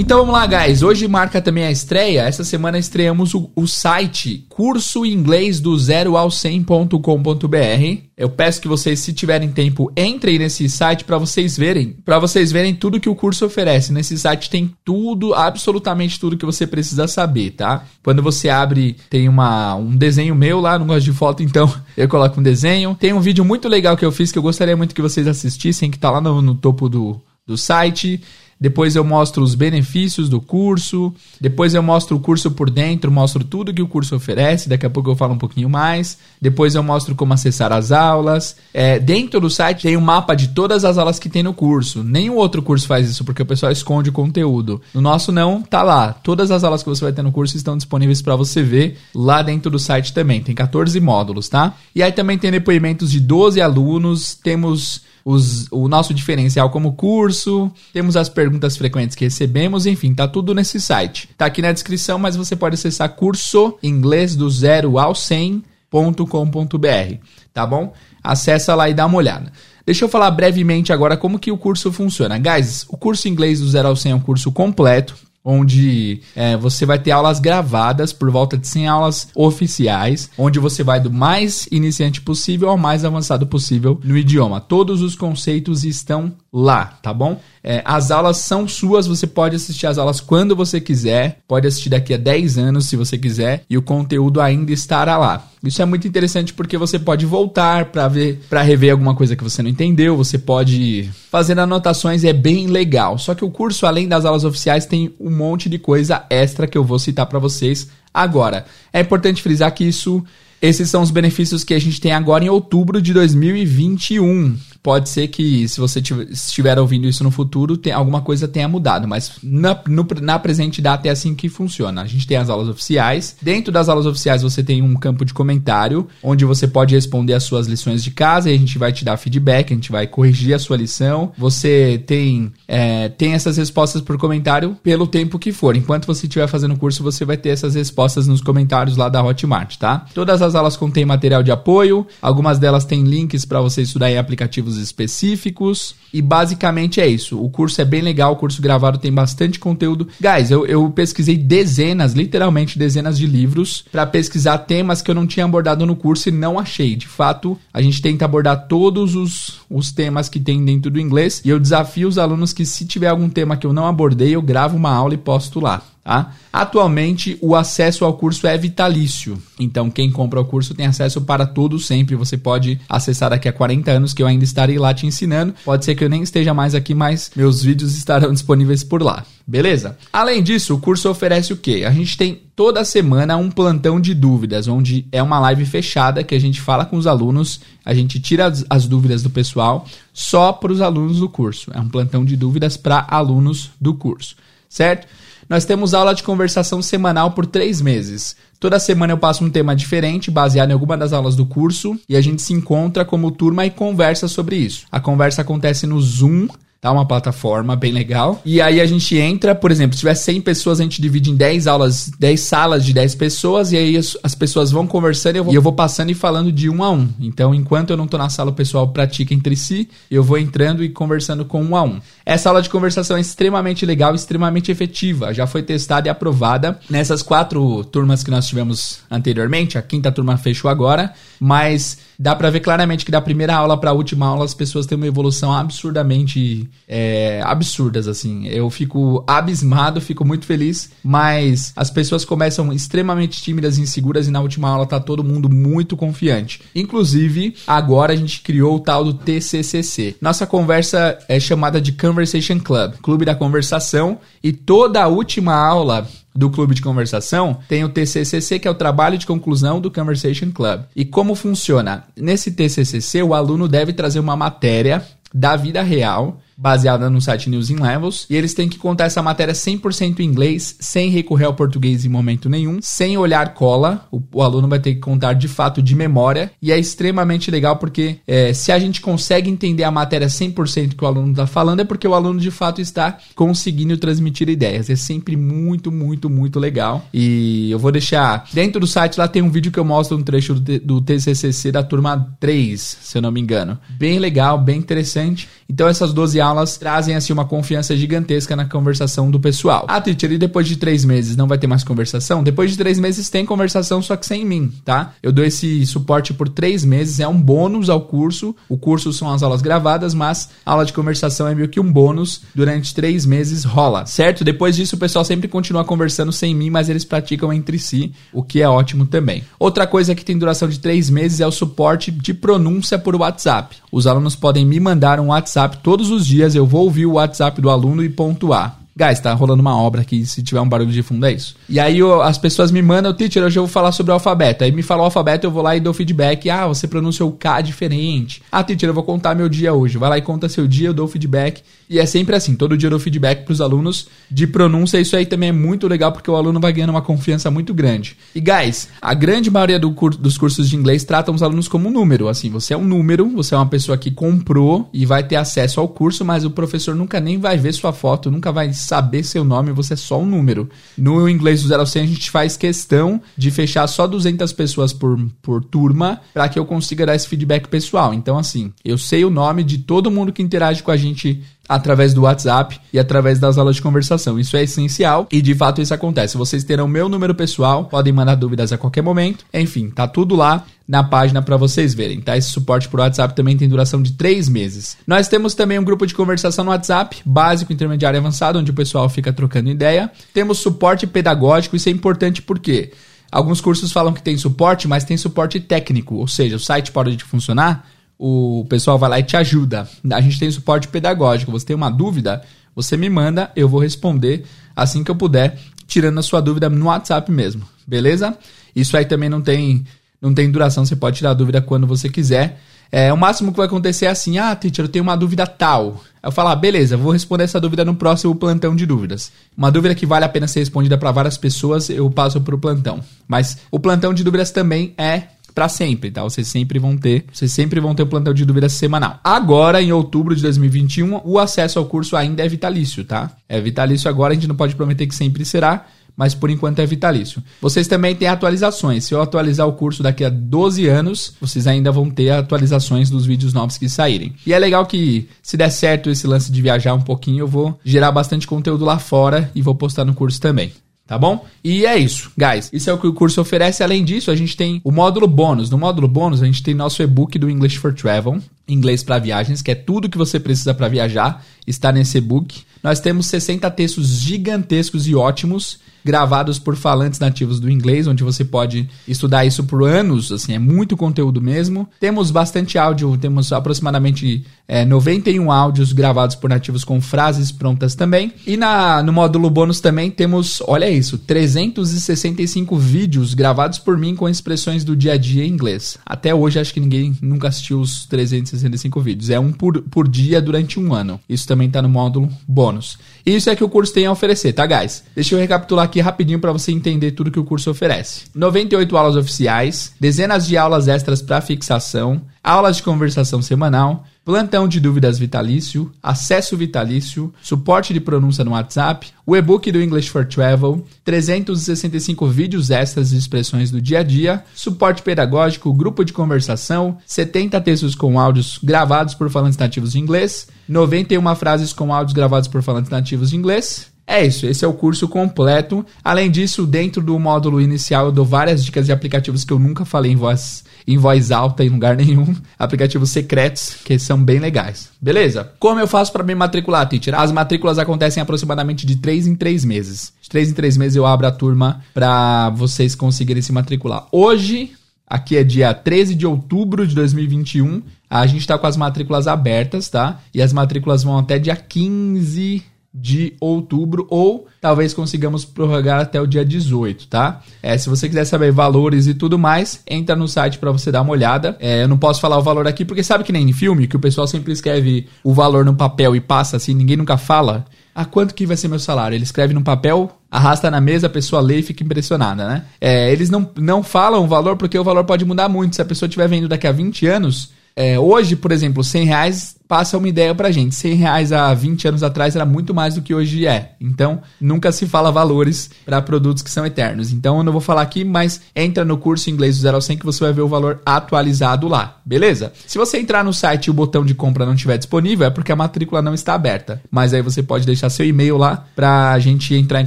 Então 0.00 0.20
vamos 0.20 0.32
lá, 0.32 0.46
guys. 0.46 0.82
Hoje 0.82 1.06
marca 1.06 1.42
também 1.42 1.62
a 1.62 1.70
estreia. 1.70 2.22
Essa 2.22 2.42
semana 2.42 2.78
estreamos 2.78 3.34
o, 3.34 3.50
o 3.54 3.66
site 3.66 4.46
curso 4.48 5.04
inglês 5.04 5.60
do 5.60 5.78
zero 5.78 6.16
ao 6.16 6.28
100.com.br. 6.28 8.02
Eu 8.16 8.30
peço 8.30 8.62
que 8.62 8.66
vocês, 8.66 8.98
se 9.00 9.12
tiverem 9.12 9.50
tempo, 9.50 9.92
entrem 9.94 10.38
nesse 10.38 10.70
site 10.70 11.04
para 11.04 11.18
vocês 11.18 11.54
verem, 11.54 11.98
para 12.02 12.18
vocês 12.18 12.50
verem 12.50 12.74
tudo 12.74 12.98
que 12.98 13.10
o 13.10 13.14
curso 13.14 13.44
oferece. 13.44 13.92
Nesse 13.92 14.18
site 14.18 14.48
tem 14.48 14.74
tudo, 14.82 15.34
absolutamente 15.34 16.18
tudo 16.18 16.38
que 16.38 16.46
você 16.46 16.66
precisa 16.66 17.06
saber, 17.06 17.50
tá? 17.50 17.84
Quando 18.02 18.22
você 18.22 18.48
abre, 18.48 18.96
tem 19.10 19.28
uma, 19.28 19.74
um 19.74 19.94
desenho 19.94 20.34
meu 20.34 20.62
lá, 20.62 20.78
não 20.78 20.86
gosto 20.86 21.04
de 21.04 21.12
foto, 21.12 21.42
então 21.42 21.70
eu 21.94 22.08
coloco 22.08 22.40
um 22.40 22.42
desenho. 22.42 22.96
Tem 22.98 23.12
um 23.12 23.20
vídeo 23.20 23.44
muito 23.44 23.68
legal 23.68 23.98
que 23.98 24.04
eu 24.06 24.12
fiz 24.12 24.32
que 24.32 24.38
eu 24.38 24.42
gostaria 24.42 24.78
muito 24.78 24.94
que 24.94 25.02
vocês 25.02 25.26
assistissem, 25.26 25.90
que 25.90 25.98
tá 25.98 26.10
lá 26.10 26.22
no, 26.22 26.40
no 26.40 26.54
topo 26.54 26.88
do, 26.88 27.20
do 27.46 27.58
site 27.58 28.18
depois 28.60 28.94
eu 28.94 29.02
mostro 29.02 29.42
os 29.42 29.54
benefícios 29.54 30.28
do 30.28 30.38
curso, 30.38 31.14
depois 31.40 31.72
eu 31.74 31.82
mostro 31.82 32.16
o 32.16 32.20
curso 32.20 32.50
por 32.50 32.68
dentro, 32.68 33.10
mostro 33.10 33.42
tudo 33.42 33.72
que 33.72 33.80
o 33.80 33.88
curso 33.88 34.14
oferece, 34.14 34.68
daqui 34.68 34.84
a 34.84 34.90
pouco 34.90 35.10
eu 35.10 35.16
falo 35.16 35.32
um 35.32 35.38
pouquinho 35.38 35.70
mais, 35.70 36.18
depois 36.38 36.74
eu 36.74 36.82
mostro 36.82 37.14
como 37.14 37.32
acessar 37.32 37.72
as 37.72 37.90
aulas. 37.90 38.56
É, 38.74 38.98
dentro 38.98 39.40
do 39.40 39.48
site 39.48 39.84
tem 39.84 39.96
um 39.96 40.00
mapa 40.02 40.34
de 40.34 40.48
todas 40.48 40.84
as 40.84 40.98
aulas 40.98 41.18
que 41.18 41.30
tem 41.30 41.42
no 41.42 41.54
curso. 41.54 42.04
Nenhum 42.04 42.36
outro 42.36 42.60
curso 42.60 42.86
faz 42.86 43.08
isso, 43.08 43.24
porque 43.24 43.40
o 43.40 43.46
pessoal 43.46 43.72
esconde 43.72 44.10
o 44.10 44.12
conteúdo. 44.12 44.82
No 44.92 45.00
nosso 45.00 45.32
não, 45.32 45.62
tá 45.62 45.82
lá. 45.82 46.12
Todas 46.12 46.50
as 46.50 46.62
aulas 46.62 46.82
que 46.82 46.88
você 46.88 47.02
vai 47.02 47.14
ter 47.14 47.22
no 47.22 47.32
curso 47.32 47.56
estão 47.56 47.78
disponíveis 47.78 48.20
para 48.20 48.36
você 48.36 48.62
ver 48.62 48.98
lá 49.14 49.40
dentro 49.40 49.70
do 49.70 49.78
site 49.78 50.12
também. 50.12 50.42
Tem 50.42 50.54
14 50.54 51.00
módulos, 51.00 51.48
tá? 51.48 51.74
E 51.94 52.02
aí 52.02 52.12
também 52.12 52.36
tem 52.36 52.50
depoimentos 52.50 53.10
de 53.10 53.20
12 53.20 53.58
alunos, 53.60 54.34
temos 54.34 55.08
os, 55.24 55.66
o 55.70 55.88
nosso 55.88 56.14
diferencial 56.14 56.70
como 56.70 56.92
curso, 56.92 57.70
temos 57.92 58.16
as 58.16 58.28
perguntas 58.28 58.76
frequentes 58.76 59.16
que 59.16 59.24
recebemos, 59.24 59.86
enfim, 59.86 60.14
tá 60.14 60.26
tudo 60.26 60.54
nesse 60.54 60.80
site. 60.80 61.28
Tá 61.36 61.46
aqui 61.46 61.62
na 61.62 61.72
descrição, 61.72 62.18
mas 62.18 62.36
você 62.36 62.56
pode 62.56 62.74
acessar 62.74 63.08
curso 63.10 63.78
inglês 63.82 64.34
do 64.34 64.48
zero 64.50 64.98
ao 64.98 65.12
100.com.br, 65.12 67.14
tá 67.52 67.66
bom? 67.66 67.92
Acessa 68.22 68.74
lá 68.74 68.88
e 68.88 68.94
dá 68.94 69.06
uma 69.06 69.18
olhada. 69.18 69.52
Deixa 69.84 70.04
eu 70.04 70.08
falar 70.08 70.30
brevemente 70.30 70.92
agora 70.92 71.16
como 71.16 71.38
que 71.38 71.50
o 71.50 71.58
curso 71.58 71.90
funciona. 71.90 72.38
Guys, 72.38 72.84
o 72.88 72.96
curso 72.96 73.28
inglês 73.28 73.60
do 73.60 73.68
zero 73.68 73.88
ao 73.88 73.96
100 73.96 74.12
é 74.12 74.14
um 74.14 74.20
curso 74.20 74.52
completo, 74.52 75.16
onde 75.44 76.20
é, 76.34 76.56
você 76.56 76.84
vai 76.84 76.98
ter 76.98 77.10
aulas 77.10 77.40
gravadas 77.40 78.12
por 78.12 78.30
volta 78.30 78.56
de 78.56 78.66
100 78.66 78.88
aulas 78.88 79.28
oficiais, 79.34 80.30
onde 80.36 80.58
você 80.58 80.82
vai 80.82 81.00
do 81.00 81.10
mais 81.10 81.66
iniciante 81.70 82.20
possível 82.20 82.68
ao 82.68 82.76
mais 82.76 83.04
avançado 83.04 83.46
possível 83.46 83.98
no 84.04 84.16
idioma. 84.16 84.60
Todos 84.60 85.02
os 85.02 85.14
conceitos 85.14 85.84
estão 85.84 86.32
lá, 86.52 86.98
tá 87.02 87.14
bom? 87.14 87.40
É, 87.62 87.82
as 87.84 88.10
aulas 88.10 88.38
são 88.38 88.66
suas, 88.66 89.06
você 89.06 89.26
pode 89.26 89.54
assistir 89.54 89.86
as 89.86 89.98
aulas 89.98 90.20
quando 90.20 90.56
você 90.56 90.80
quiser, 90.80 91.38
pode 91.46 91.66
assistir 91.66 91.90
daqui 91.90 92.14
a 92.14 92.16
10 92.16 92.58
anos 92.58 92.86
se 92.86 92.96
você 92.96 93.16
quiser, 93.16 93.64
e 93.70 93.78
o 93.78 93.82
conteúdo 93.82 94.40
ainda 94.40 94.72
estará 94.72 95.16
lá. 95.16 95.46
Isso 95.62 95.80
é 95.80 95.84
muito 95.84 96.08
interessante 96.08 96.52
porque 96.52 96.78
você 96.78 96.98
pode 96.98 97.24
voltar 97.26 97.86
para 97.86 98.08
ver, 98.08 98.40
para 98.48 98.62
rever 98.62 98.92
alguma 98.92 99.14
coisa 99.14 99.36
que 99.36 99.44
você 99.44 99.62
não 99.62 99.70
entendeu, 99.70 100.16
você 100.16 100.38
pode 100.38 101.10
fazer 101.30 101.58
anotações, 101.58 102.24
é 102.24 102.32
bem 102.32 102.66
legal. 102.66 103.18
Só 103.18 103.34
que 103.34 103.44
o 103.44 103.50
curso, 103.50 103.86
além 103.86 104.08
das 104.08 104.24
aulas 104.24 104.44
oficiais, 104.44 104.86
tem 104.86 105.14
um 105.20 105.30
monte 105.30 105.68
de 105.68 105.78
coisa 105.78 106.24
extra 106.30 106.66
que 106.66 106.78
eu 106.78 106.84
vou 106.84 106.98
citar 106.98 107.26
para 107.26 107.38
vocês 107.38 107.88
agora. 108.12 108.64
É 108.92 109.00
importante 109.00 109.42
frisar 109.42 109.72
que 109.72 109.84
isso 109.84 110.24
esses 110.62 110.90
são 110.90 111.02
os 111.02 111.10
benefícios 111.10 111.64
que 111.64 111.72
a 111.72 111.78
gente 111.78 112.00
tem 112.00 112.12
agora 112.12 112.44
em 112.44 112.50
outubro 112.50 113.00
de 113.00 113.14
2021. 113.14 114.58
Pode 114.82 115.10
ser 115.10 115.28
que, 115.28 115.68
se 115.68 115.78
você 115.78 116.00
estiver 116.30 116.78
ouvindo 116.78 117.06
isso 117.06 117.22
no 117.22 117.30
futuro, 117.30 117.76
tem, 117.76 117.92
alguma 117.92 118.22
coisa 118.22 118.48
tenha 118.48 118.66
mudado, 118.66 119.06
mas 119.06 119.32
na, 119.42 119.78
no, 119.86 120.06
na 120.22 120.38
presente 120.38 120.80
data 120.80 121.06
é 121.06 121.10
assim 121.10 121.34
que 121.34 121.50
funciona. 121.50 122.00
A 122.00 122.06
gente 122.06 122.26
tem 122.26 122.38
as 122.38 122.48
aulas 122.48 122.68
oficiais. 122.68 123.36
Dentro 123.42 123.70
das 123.70 123.90
aulas 123.90 124.06
oficiais, 124.06 124.42
você 124.42 124.62
tem 124.62 124.80
um 124.80 124.94
campo 124.94 125.24
de 125.24 125.34
comentário, 125.34 126.08
onde 126.22 126.46
você 126.46 126.66
pode 126.66 126.94
responder 126.94 127.34
as 127.34 127.42
suas 127.42 127.66
lições 127.66 128.02
de 128.02 128.10
casa 128.10 128.50
e 128.50 128.54
a 128.54 128.58
gente 128.58 128.78
vai 128.78 128.90
te 128.90 129.04
dar 129.04 129.18
feedback, 129.18 129.70
a 129.70 129.76
gente 129.76 129.92
vai 129.92 130.06
corrigir 130.06 130.54
a 130.54 130.58
sua 130.58 130.78
lição. 130.78 131.32
Você 131.36 132.02
tem, 132.06 132.50
é, 132.66 133.10
tem 133.10 133.32
essas 133.32 133.58
respostas 133.58 134.00
por 134.00 134.16
comentário 134.16 134.76
pelo 134.82 135.06
tempo 135.06 135.38
que 135.38 135.52
for. 135.52 135.76
Enquanto 135.76 136.06
você 136.06 136.26
estiver 136.26 136.46
fazendo 136.46 136.72
o 136.72 136.78
curso, 136.78 137.02
você 137.02 137.24
vai 137.24 137.36
ter 137.36 137.50
essas 137.50 137.74
respostas 137.74 138.26
nos 138.26 138.40
comentários 138.40 138.96
lá 138.96 139.10
da 139.10 139.22
Hotmart, 139.22 139.76
tá? 139.76 140.06
Todas 140.14 140.40
as 140.40 140.54
aulas 140.54 140.76
contêm 140.76 141.04
material 141.04 141.42
de 141.42 141.50
apoio, 141.50 142.06
algumas 142.22 142.58
delas 142.58 142.86
têm 142.86 143.04
links 143.04 143.44
para 143.44 143.60
você 143.60 143.82
estudar 143.82 144.10
em 144.10 144.16
aplicativos 144.16 144.69
específicos. 144.76 145.94
E 146.12 146.20
basicamente 146.20 147.00
é 147.00 147.06
isso. 147.06 147.42
O 147.42 147.48
curso 147.48 147.80
é 147.80 147.84
bem 147.84 148.02
legal, 148.02 148.32
o 148.32 148.36
curso 148.36 148.60
gravado 148.60 148.98
tem 148.98 149.12
bastante 149.12 149.58
conteúdo. 149.58 150.08
Guys, 150.20 150.50
eu, 150.50 150.66
eu 150.66 150.90
pesquisei 150.90 151.36
dezenas, 151.36 152.14
literalmente 152.14 152.78
dezenas 152.78 153.16
de 153.16 153.26
livros 153.26 153.84
para 153.92 154.06
pesquisar 154.06 154.58
temas 154.58 155.00
que 155.00 155.10
eu 155.10 155.14
não 155.14 155.26
tinha 155.26 155.44
abordado 155.44 155.86
no 155.86 155.94
curso 155.94 156.28
e 156.28 156.32
não 156.32 156.58
achei. 156.58 156.96
De 156.96 157.06
fato, 157.06 157.56
a 157.72 157.80
gente 157.80 158.02
tenta 158.02 158.24
abordar 158.24 158.66
todos 158.66 159.14
os, 159.14 159.60
os 159.70 159.92
temas 159.92 160.28
que 160.28 160.40
tem 160.40 160.64
dentro 160.64 160.90
do 160.90 161.00
inglês 161.00 161.40
e 161.44 161.48
eu 161.48 161.60
desafio 161.60 162.08
os 162.08 162.18
alunos 162.18 162.52
que 162.52 162.66
se 162.66 162.84
tiver 162.84 163.08
algum 163.08 163.28
tema 163.28 163.56
que 163.56 163.66
eu 163.66 163.72
não 163.72 163.86
abordei, 163.86 164.34
eu 164.34 164.42
gravo 164.42 164.76
uma 164.76 164.90
aula 164.90 165.14
e 165.14 165.18
posto 165.18 165.60
lá 165.60 165.82
Tá? 166.02 166.32
Atualmente, 166.50 167.38
o 167.42 167.54
acesso 167.54 168.04
ao 168.04 168.14
curso 168.14 168.46
é 168.46 168.56
vitalício. 168.56 169.40
Então, 169.58 169.90
quem 169.90 170.10
compra 170.10 170.40
o 170.40 170.44
curso 170.44 170.74
tem 170.74 170.86
acesso 170.86 171.20
para 171.20 171.46
tudo 171.46 171.78
sempre. 171.78 172.16
Você 172.16 172.38
pode 172.38 172.80
acessar 172.88 173.30
daqui 173.30 173.48
a 173.48 173.52
40 173.52 173.90
anos, 173.90 174.14
que 174.14 174.22
eu 174.22 174.26
ainda 174.26 174.42
estarei 174.42 174.78
lá 174.78 174.94
te 174.94 175.06
ensinando. 175.06 175.54
Pode 175.64 175.84
ser 175.84 175.94
que 175.94 176.02
eu 176.02 176.08
nem 176.08 176.22
esteja 176.22 176.54
mais 176.54 176.74
aqui, 176.74 176.94
mas 176.94 177.30
meus 177.36 177.62
vídeos 177.62 177.96
estarão 177.96 178.32
disponíveis 178.34 178.82
por 178.82 179.02
lá. 179.02 179.24
Beleza? 179.46 179.98
Além 180.12 180.42
disso, 180.42 180.74
o 180.74 180.80
curso 180.80 181.10
oferece 181.10 181.52
o 181.52 181.56
quê? 181.56 181.84
A 181.86 181.90
gente 181.90 182.16
tem 182.16 182.40
toda 182.56 182.84
semana 182.84 183.36
um 183.36 183.50
plantão 183.50 184.00
de 184.00 184.14
dúvidas, 184.14 184.68
onde 184.68 185.06
é 185.12 185.22
uma 185.22 185.38
live 185.40 185.66
fechada 185.66 186.24
que 186.24 186.34
a 186.34 186.40
gente 186.40 186.60
fala 186.60 186.84
com 186.84 186.96
os 186.96 187.06
alunos, 187.06 187.60
a 187.84 187.92
gente 187.92 188.20
tira 188.20 188.52
as 188.70 188.86
dúvidas 188.86 189.22
do 189.22 189.30
pessoal 189.30 189.86
só 190.12 190.52
para 190.52 190.72
os 190.72 190.80
alunos 190.80 191.18
do 191.20 191.28
curso. 191.28 191.70
É 191.74 191.80
um 191.80 191.88
plantão 191.88 192.24
de 192.24 192.36
dúvidas 192.36 192.76
para 192.76 193.06
alunos 193.08 193.70
do 193.80 193.94
curso, 193.94 194.36
certo? 194.68 195.06
Nós 195.50 195.64
temos 195.64 195.94
aula 195.94 196.14
de 196.14 196.22
conversação 196.22 196.80
semanal 196.80 197.32
por 197.32 197.44
três 197.44 197.80
meses. 197.80 198.36
Toda 198.60 198.78
semana 198.78 199.14
eu 199.14 199.18
passo 199.18 199.44
um 199.44 199.50
tema 199.50 199.74
diferente, 199.74 200.30
baseado 200.30 200.70
em 200.70 200.72
alguma 200.72 200.96
das 200.96 201.12
aulas 201.12 201.34
do 201.34 201.44
curso, 201.44 201.98
e 202.08 202.14
a 202.14 202.20
gente 202.20 202.40
se 202.40 202.52
encontra 202.52 203.04
como 203.04 203.32
turma 203.32 203.66
e 203.66 203.70
conversa 203.70 204.28
sobre 204.28 204.54
isso. 204.54 204.86
A 204.92 205.00
conversa 205.00 205.42
acontece 205.42 205.88
no 205.88 206.00
Zoom 206.00 206.46
tá? 206.80 206.90
Uma 206.90 207.06
plataforma 207.06 207.76
bem 207.76 207.92
legal. 207.92 208.40
E 208.44 208.60
aí 208.60 208.80
a 208.80 208.86
gente 208.86 209.16
entra, 209.16 209.54
por 209.54 209.70
exemplo, 209.70 209.94
se 209.94 210.00
tiver 210.00 210.14
100 210.14 210.40
pessoas, 210.40 210.80
a 210.80 210.82
gente 210.82 211.02
divide 211.02 211.30
em 211.30 211.36
10 211.36 211.66
aulas, 211.66 212.10
10 212.18 212.40
salas 212.40 212.84
de 212.84 212.92
10 212.92 213.14
pessoas, 213.16 213.72
e 213.72 213.76
aí 213.76 213.96
as, 213.96 214.16
as 214.22 214.34
pessoas 214.34 214.70
vão 214.70 214.86
conversando 214.86 215.36
e 215.36 215.38
eu, 215.38 215.44
vou, 215.44 215.52
e 215.52 215.56
eu 215.56 215.62
vou 215.62 215.72
passando 215.72 216.10
e 216.10 216.14
falando 216.14 216.50
de 216.50 216.70
um 216.70 216.82
a 216.82 216.90
um. 216.90 217.08
Então, 217.20 217.54
enquanto 217.54 217.90
eu 217.90 217.96
não 217.96 218.06
tô 218.06 218.16
na 218.16 218.30
sala, 218.30 218.50
o 218.50 218.54
pessoal 218.54 218.88
pratica 218.88 219.34
entre 219.34 219.54
si, 219.56 219.88
eu 220.10 220.24
vou 220.24 220.38
entrando 220.38 220.82
e 220.82 220.88
conversando 220.88 221.44
com 221.44 221.62
um 221.62 221.76
a 221.76 221.82
um. 221.82 222.00
Essa 222.24 222.48
aula 222.48 222.62
de 222.62 222.70
conversação 222.70 223.16
é 223.16 223.20
extremamente 223.20 223.84
legal, 223.84 224.14
extremamente 224.14 224.70
efetiva. 224.70 225.34
Já 225.34 225.46
foi 225.46 225.62
testada 225.62 226.08
e 226.08 226.10
aprovada 226.10 226.78
nessas 226.88 227.22
quatro 227.22 227.84
turmas 227.84 228.22
que 228.22 228.30
nós 228.30 228.46
tivemos 228.46 229.00
anteriormente. 229.10 229.76
A 229.76 229.82
quinta 229.82 230.10
turma 230.10 230.36
fechou 230.36 230.70
agora, 230.70 231.12
mas 231.40 231.98
dá 232.18 232.36
para 232.36 232.50
ver 232.50 232.60
claramente 232.60 233.04
que 233.04 233.10
da 233.10 233.20
primeira 233.20 233.54
aula 233.54 233.78
para 233.78 233.90
a 233.90 233.94
última 233.94 234.26
aula 234.26 234.44
as 234.44 234.52
pessoas 234.52 234.84
têm 234.84 234.96
uma 234.96 235.06
evolução 235.06 235.52
absurdamente 235.52 236.68
é, 236.86 237.40
absurdas 237.44 238.06
assim. 238.06 238.46
Eu 238.48 238.68
fico 238.68 239.24
abismado, 239.26 240.00
fico 240.00 240.24
muito 240.24 240.44
feliz, 240.44 240.90
mas 241.02 241.72
as 241.74 241.90
pessoas 241.90 242.24
começam 242.24 242.72
extremamente 242.72 243.40
tímidas 243.40 243.78
e 243.78 243.82
inseguras 243.82 244.28
e 244.28 244.30
na 244.30 244.40
última 244.40 244.68
aula 244.68 244.86
tá 244.86 245.00
todo 245.00 245.24
mundo 245.24 245.48
muito 245.48 245.96
confiante. 245.96 246.60
Inclusive, 246.74 247.54
agora 247.66 248.12
a 248.12 248.16
gente 248.16 248.42
criou 248.42 248.76
o 248.76 248.80
tal 248.80 249.02
do 249.02 249.14
TCCC. 249.14 250.16
Nossa 250.20 250.46
conversa 250.46 251.18
é 251.26 251.40
chamada 251.40 251.80
de 251.80 251.92
Conversation 251.92 252.58
Club, 252.58 252.94
Clube 253.02 253.24
da 253.24 253.34
Conversação, 253.34 254.18
e 254.42 254.52
toda 254.52 255.02
a 255.02 255.08
última 255.08 255.54
aula 255.54 256.06
do 256.40 256.48
clube 256.48 256.74
de 256.74 256.80
conversação, 256.80 257.58
tem 257.68 257.84
o 257.84 257.90
TCCC, 257.90 258.58
que 258.58 258.66
é 258.66 258.70
o 258.70 258.74
trabalho 258.74 259.18
de 259.18 259.26
conclusão 259.26 259.78
do 259.78 259.90
Conversation 259.90 260.50
Club. 260.50 260.84
E 260.96 261.04
como 261.04 261.34
funciona? 261.34 262.04
Nesse 262.16 262.52
TCCC, 262.52 263.22
o 263.22 263.34
aluno 263.34 263.68
deve 263.68 263.92
trazer 263.92 264.20
uma 264.20 264.34
matéria 264.34 265.06
da 265.34 265.54
vida 265.54 265.82
real 265.82 266.40
baseada 266.60 267.08
no 267.08 267.20
site 267.20 267.48
News 267.48 267.70
in 267.70 267.76
Levels, 267.76 268.26
e 268.28 268.36
eles 268.36 268.52
têm 268.52 268.68
que 268.68 268.78
contar 268.78 269.04
essa 269.04 269.22
matéria 269.22 269.54
100% 269.54 270.20
em 270.20 270.24
inglês, 270.24 270.76
sem 270.78 271.10
recorrer 271.10 271.46
ao 271.46 271.54
português 271.54 272.04
em 272.04 272.08
momento 272.08 272.48
nenhum, 272.48 272.78
sem 272.82 273.16
olhar 273.16 273.54
cola, 273.54 274.06
o, 274.12 274.22
o 274.34 274.42
aluno 274.42 274.68
vai 274.68 274.78
ter 274.78 274.94
que 274.94 275.00
contar 275.00 275.32
de 275.32 275.48
fato 275.48 275.82
de 275.82 275.94
memória, 275.94 276.52
e 276.60 276.70
é 276.70 276.78
extremamente 276.78 277.50
legal 277.50 277.76
porque 277.76 278.18
é, 278.26 278.52
se 278.52 278.70
a 278.70 278.78
gente 278.78 279.00
consegue 279.00 279.50
entender 279.50 279.84
a 279.84 279.90
matéria 279.90 280.26
100% 280.26 280.94
que 280.94 281.04
o 281.04 281.06
aluno 281.06 281.30
está 281.30 281.46
falando, 281.46 281.80
é 281.80 281.84
porque 281.84 282.06
o 282.06 282.14
aluno 282.14 282.38
de 282.38 282.50
fato 282.50 282.80
está 282.80 283.16
conseguindo 283.34 283.96
transmitir 283.96 284.48
ideias. 284.48 284.90
É 284.90 284.96
sempre 284.96 285.36
muito, 285.36 285.90
muito, 285.90 286.28
muito 286.28 286.58
legal. 286.58 287.04
E 287.12 287.70
eu 287.70 287.78
vou 287.78 287.90
deixar 287.90 288.44
dentro 288.52 288.80
do 288.80 288.86
site 288.86 289.18
lá 289.18 289.26
tem 289.26 289.42
um 289.42 289.50
vídeo 289.50 289.72
que 289.72 289.78
eu 289.78 289.84
mostro 289.84 290.16
um 290.16 290.22
trecho 290.22 290.54
do, 290.54 290.78
do 290.80 291.00
TCCC 291.00 291.72
da 291.72 291.82
turma 291.82 292.36
3, 292.38 292.80
se 293.00 293.16
eu 293.18 293.22
não 293.22 293.30
me 293.30 293.40
engano. 293.40 293.78
Bem 293.88 294.18
legal, 294.18 294.58
bem 294.58 294.78
interessante. 294.78 295.48
Então 295.68 295.88
essas 295.88 296.12
12 296.12 296.40
aulas 296.40 296.49
trazem 296.76 297.14
assim 297.14 297.32
uma 297.32 297.44
confiança 297.44 297.96
gigantesca 297.96 298.54
na 298.54 298.64
conversação 298.64 299.30
do 299.30 299.40
pessoal. 299.40 299.86
Ah, 299.88 300.00
teacher, 300.00 300.32
e 300.32 300.38
depois 300.38 300.66
de 300.66 300.76
três 300.76 301.04
meses 301.04 301.36
não 301.36 301.46
vai 301.46 301.58
ter 301.58 301.66
mais 301.66 301.84
conversação? 301.84 302.42
Depois 302.42 302.70
de 302.70 302.76
três 302.76 302.98
meses 302.98 303.28
tem 303.28 303.44
conversação, 303.44 304.02
só 304.02 304.16
que 304.16 304.26
sem 304.26 304.44
mim, 304.44 304.72
tá? 304.84 305.14
Eu 305.22 305.32
dou 305.32 305.44
esse 305.44 305.84
suporte 305.86 306.32
por 306.32 306.48
três 306.48 306.84
meses, 306.84 307.20
é 307.20 307.28
um 307.28 307.40
bônus 307.40 307.88
ao 307.88 308.02
curso. 308.02 308.54
O 308.68 308.76
curso 308.76 309.12
são 309.12 309.30
as 309.30 309.42
aulas 309.42 309.62
gravadas, 309.62 310.14
mas 310.14 310.50
a 310.64 310.72
aula 310.72 310.84
de 310.84 310.92
conversação 310.92 311.48
é 311.48 311.54
meio 311.54 311.68
que 311.68 311.80
um 311.80 311.92
bônus. 311.92 312.42
Durante 312.54 312.94
três 312.94 313.24
meses 313.26 313.64
rola, 313.64 314.06
certo? 314.06 314.44
Depois 314.44 314.76
disso 314.76 314.96
o 314.96 314.98
pessoal 314.98 315.24
sempre 315.24 315.48
continua 315.48 315.84
conversando 315.84 316.32
sem 316.32 316.54
mim, 316.54 316.70
mas 316.70 316.88
eles 316.88 317.04
praticam 317.04 317.52
entre 317.52 317.78
si, 317.78 318.12
o 318.32 318.42
que 318.42 318.60
é 318.60 318.68
ótimo 318.68 319.06
também. 319.06 319.44
Outra 319.58 319.86
coisa 319.86 320.14
que 320.14 320.24
tem 320.24 320.38
duração 320.38 320.68
de 320.68 320.78
três 320.78 321.10
meses 321.10 321.40
é 321.40 321.46
o 321.46 321.52
suporte 321.52 322.10
de 322.10 322.34
pronúncia 322.34 322.98
por 322.98 323.14
WhatsApp. 323.16 323.76
Os 323.92 324.06
alunos 324.06 324.36
podem 324.36 324.64
me 324.64 324.78
mandar 324.78 325.18
um 325.18 325.28
WhatsApp 325.28 325.78
todos 325.82 326.10
os 326.10 326.26
dias. 326.26 326.39
Eu 326.54 326.66
vou 326.66 326.84
ouvir 326.84 327.06
o 327.06 327.12
WhatsApp 327.12 327.60
do 327.60 327.70
aluno 327.70 328.04
e 328.04 328.08
pontuar. 328.08 328.80
Guys, 328.96 329.20
tá 329.20 329.32
rolando 329.32 329.62
uma 329.62 329.74
obra 329.74 330.02
aqui, 330.02 330.26
se 330.26 330.42
tiver 330.42 330.60
um 330.60 330.68
barulho 330.68 330.90
de 330.90 331.02
fundo 331.02 331.24
é 331.24 331.32
isso. 331.32 331.56
E 331.68 331.80
aí 331.80 331.98
eu, 331.98 332.20
as 332.20 332.36
pessoas 332.36 332.70
me 332.70 332.82
mandam, 332.82 333.14
teacher, 333.14 333.42
hoje 333.42 333.58
eu 333.58 333.62
vou 333.62 333.72
falar 333.72 333.92
sobre 333.92 334.10
o 334.10 334.14
alfabeto. 334.14 334.62
Aí 334.62 334.72
me 334.72 334.82
fala 334.82 335.00
o 335.00 335.04
alfabeto, 335.04 335.46
eu 335.46 335.50
vou 335.50 335.62
lá 335.62 335.74
e 335.74 335.80
dou 335.80 335.94
feedback. 335.94 336.50
Ah, 336.50 336.66
você 336.66 336.86
pronunciou 336.86 337.30
o 337.30 337.32
K 337.32 337.62
diferente. 337.62 338.42
Ah, 338.52 338.62
teacher, 338.62 338.88
eu 338.88 338.94
vou 338.94 339.02
contar 339.02 339.34
meu 339.34 339.48
dia 339.48 339.72
hoje. 339.72 339.96
Vai 339.96 340.10
lá 340.10 340.18
e 340.18 340.22
conta 340.22 340.48
seu 340.48 340.66
dia, 340.66 340.88
eu 340.88 340.94
dou 340.94 341.08
feedback. 341.08 341.62
E 341.90 341.98
é 341.98 342.06
sempre 342.06 342.36
assim, 342.36 342.54
todo 342.54 342.78
dia 342.78 342.86
eu 342.86 342.90
dou 342.90 343.00
feedback 343.00 343.44
pros 343.44 343.60
alunos 343.60 344.06
de 344.30 344.46
pronúncia. 344.46 345.00
Isso 345.00 345.16
aí 345.16 345.26
também 345.26 345.48
é 345.48 345.52
muito 345.52 345.88
legal, 345.88 346.12
porque 346.12 346.30
o 346.30 346.36
aluno 346.36 346.60
vai 346.60 346.72
ganhando 346.72 346.90
uma 346.90 347.02
confiança 347.02 347.50
muito 347.50 347.74
grande. 347.74 348.16
E 348.32 348.40
guys, 348.40 348.88
a 349.02 349.12
grande 349.12 349.50
maioria 349.50 349.76
do 349.76 349.90
cur 349.90 350.16
dos 350.16 350.38
cursos 350.38 350.70
de 350.70 350.76
inglês 350.76 351.02
tratam 351.02 351.34
os 351.34 351.42
alunos 351.42 351.66
como 351.66 351.88
um 351.88 351.90
número. 351.90 352.28
Assim, 352.28 352.48
você 352.48 352.74
é 352.74 352.76
um 352.76 352.84
número, 352.84 353.28
você 353.30 353.56
é 353.56 353.58
uma 353.58 353.66
pessoa 353.66 353.98
que 353.98 354.08
comprou 354.08 354.88
e 354.92 355.04
vai 355.04 355.24
ter 355.24 355.34
acesso 355.34 355.80
ao 355.80 355.88
curso, 355.88 356.24
mas 356.24 356.44
o 356.44 356.50
professor 356.50 356.94
nunca 356.94 357.18
nem 357.18 357.38
vai 357.38 357.58
ver 357.58 357.74
sua 357.74 357.92
foto, 357.92 358.30
nunca 358.30 358.52
vai 358.52 358.72
saber 358.72 359.24
seu 359.24 359.42
nome, 359.42 359.72
você 359.72 359.94
é 359.94 359.96
só 359.96 360.20
um 360.20 360.26
número. 360.26 360.70
No 360.96 361.28
inglês 361.28 361.60
do 361.60 361.68
0 361.68 361.80
ao 361.80 361.86
100, 361.86 362.02
a 362.04 362.06
gente 362.06 362.30
faz 362.30 362.56
questão 362.56 363.20
de 363.36 363.50
fechar 363.50 363.88
só 363.88 364.06
200 364.06 364.52
pessoas 364.52 364.92
por, 364.92 365.18
por 365.42 365.64
turma 365.64 366.20
para 366.32 366.48
que 366.48 366.56
eu 366.56 366.64
consiga 366.64 367.04
dar 367.04 367.16
esse 367.16 367.26
feedback 367.26 367.66
pessoal. 367.66 368.14
Então, 368.14 368.38
assim, 368.38 368.72
eu 368.84 368.96
sei 368.96 369.24
o 369.24 369.30
nome 369.30 369.64
de 369.64 369.78
todo 369.78 370.08
mundo 370.08 370.32
que 370.32 370.40
interage 370.40 370.84
com 370.84 370.92
a 370.92 370.96
gente 370.96 371.42
através 371.70 372.12
do 372.12 372.22
WhatsApp 372.22 372.80
e 372.92 372.98
através 372.98 373.38
das 373.38 373.56
aulas 373.56 373.76
de 373.76 373.82
conversação. 373.82 374.40
Isso 374.40 374.56
é 374.56 374.64
essencial 374.64 375.28
e 375.30 375.40
de 375.40 375.54
fato 375.54 375.80
isso 375.80 375.94
acontece. 375.94 376.36
Vocês 376.36 376.64
terão 376.64 376.88
meu 376.88 377.08
número 377.08 377.32
pessoal, 377.32 377.84
podem 377.84 378.12
mandar 378.12 378.34
dúvidas 378.34 378.72
a 378.72 378.76
qualquer 378.76 379.02
momento. 379.02 379.44
Enfim, 379.54 379.88
tá 379.88 380.08
tudo 380.08 380.34
lá 380.34 380.66
na 380.88 381.04
página 381.04 381.40
para 381.40 381.56
vocês 381.56 381.94
verem, 381.94 382.20
tá? 382.20 382.36
Esse 382.36 382.48
suporte 382.48 382.88
por 382.88 382.98
WhatsApp 382.98 383.36
também 383.36 383.56
tem 383.56 383.68
duração 383.68 384.02
de 384.02 384.14
três 384.14 384.48
meses. 384.48 384.98
Nós 385.06 385.28
temos 385.28 385.54
também 385.54 385.78
um 385.78 385.84
grupo 385.84 386.04
de 386.08 386.12
conversação 386.12 386.64
no 386.64 386.72
WhatsApp, 386.72 387.18
básico, 387.24 387.72
intermediário 387.72 388.16
e 388.16 388.18
avançado, 388.18 388.58
onde 388.58 388.72
o 388.72 388.74
pessoal 388.74 389.08
fica 389.08 389.32
trocando 389.32 389.70
ideia. 389.70 390.10
Temos 390.34 390.58
suporte 390.58 391.06
pedagógico, 391.06 391.76
isso 391.76 391.88
é 391.88 391.92
importante 391.92 392.42
porque 392.42 392.90
alguns 393.30 393.60
cursos 393.60 393.92
falam 393.92 394.12
que 394.12 394.20
tem 394.20 394.36
suporte, 394.36 394.88
mas 394.88 395.04
tem 395.04 395.16
suporte 395.16 395.60
técnico, 395.60 396.16
ou 396.16 396.26
seja, 396.26 396.56
o 396.56 396.58
site 396.60 396.90
pode 396.90 397.14
de 397.14 397.22
funcionar, 397.22 397.86
o 398.22 398.66
pessoal 398.68 398.98
vai 398.98 399.08
lá 399.08 399.18
e 399.18 399.22
te 399.22 399.34
ajuda. 399.34 399.88
A 400.12 400.20
gente 400.20 400.38
tem 400.38 400.50
suporte 400.50 400.86
pedagógico. 400.88 401.50
Você 401.52 401.64
tem 401.64 401.74
uma 401.74 401.88
dúvida, 401.88 402.42
você 402.76 402.94
me 402.94 403.08
manda, 403.08 403.50
eu 403.56 403.66
vou 403.66 403.80
responder 403.80 404.44
assim 404.76 405.02
que 405.02 405.10
eu 405.10 405.16
puder, 405.16 405.58
tirando 405.86 406.18
a 406.18 406.22
sua 406.22 406.42
dúvida 406.42 406.68
no 406.68 406.84
WhatsApp 406.84 407.32
mesmo. 407.32 407.66
Beleza? 407.86 408.36
Isso 408.76 408.94
aí 408.94 409.06
também 409.06 409.30
não 409.30 409.40
tem 409.40 409.86
não 410.20 410.34
tem 410.34 410.50
duração, 410.50 410.84
você 410.84 410.94
pode 410.94 411.16
tirar 411.16 411.30
a 411.30 411.34
dúvida 411.34 411.62
quando 411.62 411.86
você 411.86 412.10
quiser. 412.10 412.60
É, 412.92 413.10
o 413.10 413.16
máximo 413.16 413.52
que 413.52 413.56
vai 413.56 413.66
acontecer 413.66 414.04
é 414.04 414.10
assim: 414.10 414.36
"Ah, 414.36 414.54
teacher, 414.54 414.84
eu 414.84 414.88
tenho 414.90 415.02
uma 415.02 415.16
dúvida 415.16 415.46
tal". 415.46 416.04
Eu 416.22 416.30
falo: 416.30 416.50
ah, 416.50 416.56
"Beleza, 416.56 416.98
vou 416.98 417.12
responder 417.12 417.44
essa 417.44 417.58
dúvida 417.58 417.86
no 417.86 417.94
próximo 417.94 418.34
plantão 418.34 418.76
de 418.76 418.84
dúvidas". 418.84 419.32
Uma 419.56 419.70
dúvida 419.70 419.94
que 419.94 420.04
vale 420.04 420.26
a 420.26 420.28
pena 420.28 420.46
ser 420.46 420.60
respondida 420.60 420.98
para 420.98 421.10
várias 421.10 421.38
pessoas, 421.38 421.88
eu 421.88 422.10
passo 422.10 422.38
para 422.42 422.54
o 422.54 422.58
plantão. 422.58 423.00
Mas 423.26 423.56
o 423.70 423.80
plantão 423.80 424.12
de 424.12 424.22
dúvidas 424.22 424.50
também 424.50 424.92
é 424.98 425.22
para 425.54 425.68
sempre, 425.68 426.10
tá? 426.10 426.22
Vocês 426.22 426.46
sempre 426.46 426.78
vão 426.78 426.96
ter, 426.96 427.24
vocês 427.32 427.52
sempre 427.52 427.80
vão 427.80 427.94
ter 427.94 428.02
o 428.02 428.06
plantão 428.06 428.32
de 428.32 428.44
dúvidas 428.44 428.72
semanal. 428.72 429.18
Agora, 429.22 429.82
em 429.82 429.92
outubro 429.92 430.34
de 430.34 430.42
2021, 430.42 431.20
o 431.24 431.38
acesso 431.38 431.78
ao 431.78 431.86
curso 431.86 432.16
ainda 432.16 432.44
é 432.44 432.48
vitalício, 432.48 433.04
tá? 433.04 433.30
É 433.48 433.60
vitalício 433.60 434.08
agora, 434.08 434.32
a 434.32 434.34
gente 434.34 434.48
não 434.48 434.54
pode 434.54 434.74
prometer 434.74 435.06
que 435.06 435.14
sempre 435.14 435.44
será, 435.44 435.86
mas 436.16 436.34
por 436.34 436.50
enquanto 436.50 436.80
é 436.80 436.86
vitalício. 436.86 437.42
Vocês 437.60 437.86
também 437.86 438.14
têm 438.14 438.28
atualizações. 438.28 439.04
Se 439.04 439.14
eu 439.14 439.22
atualizar 439.22 439.66
o 439.66 439.72
curso 439.72 440.02
daqui 440.02 440.24
a 440.24 440.28
12 440.28 440.86
anos, 440.86 441.34
vocês 441.40 441.66
ainda 441.66 441.90
vão 441.90 442.10
ter 442.10 442.30
atualizações 442.30 443.08
dos 443.08 443.24
vídeos 443.24 443.54
novos 443.54 443.78
que 443.78 443.88
saírem. 443.88 444.34
E 444.46 444.52
é 444.52 444.58
legal 444.58 444.84
que, 444.84 445.28
se 445.42 445.56
der 445.56 445.70
certo 445.70 446.10
esse 446.10 446.26
lance 446.26 446.52
de 446.52 446.60
viajar 446.60 446.94
um 446.94 447.00
pouquinho, 447.00 447.40
eu 447.40 447.48
vou 447.48 447.78
gerar 447.84 448.12
bastante 448.12 448.46
conteúdo 448.46 448.84
lá 448.84 448.98
fora 448.98 449.50
e 449.54 449.62
vou 449.62 449.74
postar 449.74 450.04
no 450.04 450.14
curso 450.14 450.40
também 450.40 450.72
tá 451.10 451.18
bom? 451.18 451.44
E 451.64 451.84
é 451.84 451.98
isso, 451.98 452.30
guys. 452.38 452.70
Isso 452.72 452.88
é 452.88 452.92
o 452.92 452.98
que 452.98 453.06
o 453.08 453.12
curso 453.12 453.40
oferece. 453.40 453.82
Além 453.82 454.04
disso, 454.04 454.30
a 454.30 454.36
gente 454.36 454.56
tem 454.56 454.80
o 454.84 454.92
módulo 454.92 455.26
bônus. 455.26 455.68
No 455.68 455.76
módulo 455.76 456.06
bônus, 456.06 456.40
a 456.40 456.46
gente 456.46 456.62
tem 456.62 456.72
nosso 456.72 457.02
e-book 457.02 457.36
do 457.36 457.50
English 457.50 457.78
for 457.78 457.92
Travel. 457.92 458.40
Inglês 458.68 459.02
para 459.02 459.18
Viagens, 459.18 459.60
que 459.60 459.72
é 459.72 459.74
tudo 459.74 460.08
que 460.08 460.16
você 460.16 460.38
precisa 460.38 460.72
para 460.72 460.86
viajar, 460.86 461.44
está 461.66 461.90
nesse 461.90 462.18
e-book. 462.18 462.62
Nós 462.80 463.00
temos 463.00 463.26
60 463.26 463.68
textos 463.72 464.20
gigantescos 464.20 465.08
e 465.08 465.16
ótimos 465.16 465.80
gravados 466.04 466.58
por 466.58 466.76
falantes 466.76 467.20
nativos 467.20 467.60
do 467.60 467.70
inglês, 467.70 468.06
onde 468.06 468.24
você 468.24 468.44
pode 468.44 468.88
estudar 469.06 469.44
isso 469.44 469.64
por 469.64 469.84
anos, 469.84 470.32
assim, 470.32 470.54
é 470.54 470.58
muito 470.58 470.96
conteúdo 470.96 471.40
mesmo. 471.40 471.88
Temos 471.98 472.30
bastante 472.30 472.78
áudio, 472.78 473.16
temos 473.16 473.52
aproximadamente 473.52 474.44
é, 474.66 474.84
91 474.84 475.50
áudios 475.50 475.92
gravados 475.92 476.36
por 476.36 476.48
nativos 476.48 476.84
com 476.84 477.00
frases 477.00 477.50
prontas 477.50 477.94
também. 477.94 478.32
E 478.46 478.56
na, 478.56 479.02
no 479.02 479.12
módulo 479.12 479.50
bônus 479.50 479.80
também 479.80 480.10
temos, 480.10 480.62
olha 480.66 480.88
isso, 480.88 481.18
365 481.18 482.76
vídeos 482.76 483.34
gravados 483.34 483.78
por 483.78 483.98
mim 483.98 484.14
com 484.14 484.28
expressões 484.28 484.84
do 484.84 484.94
dia 484.96 485.14
a 485.14 485.16
dia 485.16 485.44
em 485.44 485.48
inglês. 485.48 485.98
Até 486.06 486.34
hoje 486.34 486.60
acho 486.60 486.72
que 486.72 486.80
ninguém 486.80 487.16
nunca 487.20 487.48
assistiu 487.48 487.80
os 487.80 488.06
365 488.06 489.00
vídeos. 489.00 489.30
É 489.30 489.38
um 489.38 489.52
por, 489.52 489.82
por 489.82 490.08
dia 490.08 490.40
durante 490.40 490.78
um 490.78 490.94
ano. 490.94 491.20
Isso 491.28 491.46
também 491.46 491.66
está 491.66 491.82
no 491.82 491.88
módulo 491.88 492.28
bônus. 492.46 492.98
Isso 493.26 493.50
é 493.50 493.56
que 493.56 493.64
o 493.64 493.68
curso 493.68 493.92
tem 493.92 494.06
a 494.06 494.12
oferecer, 494.12 494.52
tá, 494.52 494.66
guys? 494.66 495.04
Deixa 495.14 495.34
eu 495.34 495.38
recapitular 495.38 495.89
aqui 495.90 496.00
rapidinho 496.00 496.38
para 496.38 496.52
você 496.52 496.72
entender 496.72 497.10
tudo 497.12 497.30
que 497.30 497.38
o 497.38 497.44
curso 497.44 497.70
oferece. 497.70 498.26
98 498.34 498.96
aulas 498.96 499.16
oficiais, 499.16 499.92
dezenas 500.00 500.46
de 500.46 500.56
aulas 500.56 500.88
extras 500.88 501.20
para 501.20 501.40
fixação, 501.40 502.22
aulas 502.42 502.76
de 502.76 502.82
conversação 502.82 503.42
semanal, 503.42 504.04
plantão 504.24 504.68
de 504.68 504.80
dúvidas 504.80 505.18
vitalício, 505.18 505.90
acesso 506.02 506.56
vitalício, 506.56 507.32
suporte 507.42 507.92
de 507.92 508.00
pronúncia 508.00 508.44
no 508.44 508.52
WhatsApp, 508.52 509.08
o 509.26 509.36
e-book 509.36 509.70
do 509.72 509.82
English 509.82 510.08
for 510.08 510.24
Travel, 510.24 510.84
365 511.04 512.26
vídeos 512.28 512.70
extras 512.70 513.10
de 513.10 513.18
expressões 513.18 513.70
do 513.70 513.80
dia 513.80 514.00
a 514.00 514.02
dia, 514.02 514.44
suporte 514.54 515.02
pedagógico, 515.02 515.72
grupo 515.72 516.04
de 516.04 516.12
conversação, 516.12 516.98
70 517.06 517.60
textos 517.60 517.94
com 517.94 518.20
áudios 518.20 518.58
gravados 518.62 519.14
por 519.14 519.28
falantes 519.30 519.58
nativos 519.58 519.92
de 519.92 519.98
inglês, 519.98 520.48
91 520.68 521.34
frases 521.34 521.72
com 521.72 521.92
áudios 521.92 522.14
gravados 522.14 522.48
por 522.48 522.62
falantes 522.62 522.90
nativos 522.90 523.30
de 523.30 523.36
inglês, 523.36 523.89
é 524.10 524.26
isso, 524.26 524.44
esse 524.44 524.64
é 524.64 524.68
o 524.68 524.72
curso 524.72 525.06
completo. 525.06 525.86
Além 526.02 526.28
disso, 526.28 526.66
dentro 526.66 527.00
do 527.00 527.16
módulo 527.16 527.60
inicial, 527.60 528.06
eu 528.06 528.12
dou 528.12 528.24
várias 528.24 528.64
dicas 528.64 528.84
de 528.86 528.92
aplicativos 528.92 529.44
que 529.44 529.52
eu 529.52 529.58
nunca 529.58 529.84
falei 529.84 530.10
em 530.10 530.16
voz, 530.16 530.64
em 530.84 530.98
voz 530.98 531.30
alta 531.30 531.64
em 531.64 531.68
lugar 531.68 531.94
nenhum. 531.96 532.34
Aplicativos 532.58 533.10
secretos 533.10 533.76
que 533.84 533.98
são 534.00 534.20
bem 534.22 534.40
legais. 534.40 534.90
Beleza? 535.00 535.52
Como 535.60 535.78
eu 535.78 535.86
faço 535.86 536.12
para 536.12 536.24
me 536.24 536.34
matricular, 536.34 536.88
teacher? 536.88 537.14
As 537.14 537.30
matrículas 537.30 537.78
acontecem 537.78 538.20
aproximadamente 538.20 538.84
de 538.84 538.96
3 538.96 539.28
em 539.28 539.36
3 539.36 539.64
meses. 539.64 540.12
De 540.20 540.28
3 540.28 540.50
em 540.50 540.54
3 540.54 540.76
meses 540.76 540.96
eu 540.96 541.06
abro 541.06 541.28
a 541.28 541.32
turma 541.32 541.80
para 541.94 542.50
vocês 542.50 542.96
conseguirem 542.96 543.42
se 543.42 543.52
matricular. 543.52 544.06
Hoje, 544.10 544.72
Aqui 545.10 545.36
é 545.36 545.42
dia 545.42 545.74
13 545.74 546.14
de 546.14 546.24
outubro 546.24 546.86
de 546.86 546.94
2021. 546.94 547.82
A 548.08 548.24
gente 548.28 548.42
está 548.42 548.56
com 548.56 548.68
as 548.68 548.76
matrículas 548.76 549.26
abertas, 549.26 549.88
tá? 549.88 550.20
E 550.32 550.40
as 550.40 550.52
matrículas 550.52 551.02
vão 551.02 551.18
até 551.18 551.36
dia 551.36 551.56
15 551.56 552.62
de 552.92 553.34
outubro 553.40 554.06
ou 554.10 554.48
talvez 554.60 554.92
consigamos 554.92 555.44
prorrogar 555.44 556.00
até 556.00 556.20
o 556.20 556.26
dia 556.26 556.44
18, 556.44 557.06
tá? 557.06 557.40
É, 557.62 557.78
se 557.78 557.88
você 557.88 558.08
quiser 558.08 558.24
saber 558.24 558.50
valores 558.50 559.06
e 559.06 559.14
tudo 559.14 559.38
mais, 559.38 559.80
entra 559.86 560.16
no 560.16 560.26
site 560.26 560.58
para 560.58 560.72
você 560.72 560.90
dar 560.90 561.02
uma 561.02 561.12
olhada. 561.12 561.56
É, 561.60 561.84
eu 561.84 561.88
não 561.88 561.96
posso 561.96 562.20
falar 562.20 562.36
o 562.36 562.42
valor 562.42 562.66
aqui 562.66 562.84
porque 562.84 563.02
sabe 563.02 563.22
que 563.22 563.32
nem 563.32 563.48
em 563.48 563.52
filme 563.52 563.86
que 563.86 563.96
o 563.96 564.00
pessoal 564.00 564.26
sempre 564.26 564.52
escreve 564.52 565.06
o 565.22 565.32
valor 565.32 565.64
no 565.64 565.74
papel 565.74 566.16
e 566.16 566.20
passa 566.20 566.56
assim, 566.56 566.74
ninguém 566.74 566.96
nunca 566.96 567.16
fala. 567.16 567.64
Ah, 567.94 568.04
quanto 568.04 568.34
que 568.34 568.46
vai 568.46 568.56
ser 568.56 568.68
meu 568.68 568.78
salário? 568.78 569.14
Ele 569.14 569.24
escreve 569.24 569.54
no 569.54 569.62
papel, 569.62 570.10
arrasta 570.30 570.70
na 570.70 570.80
mesa, 570.80 571.06
a 571.06 571.10
pessoa 571.10 571.40
lê 571.40 571.58
e 571.58 571.62
fica 571.62 571.84
impressionada, 571.84 572.46
né? 572.46 572.64
É, 572.80 573.12
eles 573.12 573.30
não, 573.30 573.48
não 573.56 573.82
falam 573.82 574.24
o 574.24 574.28
valor 574.28 574.56
porque 574.56 574.78
o 574.78 574.84
valor 574.84 575.04
pode 575.04 575.24
mudar 575.24 575.48
muito. 575.48 575.76
Se 575.76 575.82
a 575.82 575.84
pessoa 575.84 576.06
estiver 576.06 576.28
vendo 576.28 576.48
daqui 576.48 576.66
a 576.66 576.72
20 576.72 577.06
anos, 577.06 577.52
é, 577.74 577.98
hoje, 577.98 578.36
por 578.36 578.52
exemplo, 578.52 578.82
100 578.82 579.04
reais 579.04 579.59
passa 579.70 579.96
uma 579.96 580.08
ideia 580.08 580.34
pra 580.34 580.50
gente. 580.50 580.74
100 580.74 580.94
reais 580.94 581.32
há 581.32 581.54
20 581.54 581.86
anos 581.86 582.02
atrás 582.02 582.34
era 582.34 582.44
muito 582.44 582.74
mais 582.74 582.96
do 582.96 583.02
que 583.02 583.14
hoje 583.14 583.46
é. 583.46 583.76
Então, 583.80 584.20
nunca 584.40 584.72
se 584.72 584.84
fala 584.84 585.12
valores 585.12 585.70
para 585.86 586.02
produtos 586.02 586.42
que 586.42 586.50
são 586.50 586.66
eternos. 586.66 587.12
Então, 587.12 587.38
eu 587.38 587.44
não 587.44 587.52
vou 587.52 587.60
falar 587.60 587.82
aqui, 587.82 588.04
mas 588.04 588.40
entra 588.54 588.84
no 588.84 588.98
curso 588.98 589.30
Inglês 589.30 589.58
do 589.58 589.62
0 589.62 589.76
ao 589.76 589.80
100 589.80 589.98
que 589.98 590.04
você 590.04 590.24
vai 590.24 590.32
ver 590.32 590.40
o 590.40 590.48
valor 590.48 590.80
atualizado 590.84 591.68
lá, 591.68 591.98
beleza? 592.04 592.52
Se 592.66 592.78
você 592.78 592.98
entrar 592.98 593.22
no 593.22 593.32
site 593.32 593.66
e 593.66 593.70
o 593.70 593.74
botão 593.74 594.04
de 594.04 594.12
compra 594.12 594.44
não 594.44 594.54
estiver 594.54 594.76
disponível, 594.76 595.28
é 595.28 595.30
porque 595.30 595.52
a 595.52 595.56
matrícula 595.56 596.02
não 596.02 596.14
está 596.14 596.34
aberta. 596.34 596.82
Mas 596.90 597.14
aí 597.14 597.22
você 597.22 597.40
pode 597.40 597.64
deixar 597.64 597.90
seu 597.90 598.04
e-mail 598.04 598.36
lá 598.36 598.64
pra 598.74 599.16
gente 599.20 599.54
entrar 599.54 599.80
em 599.80 599.86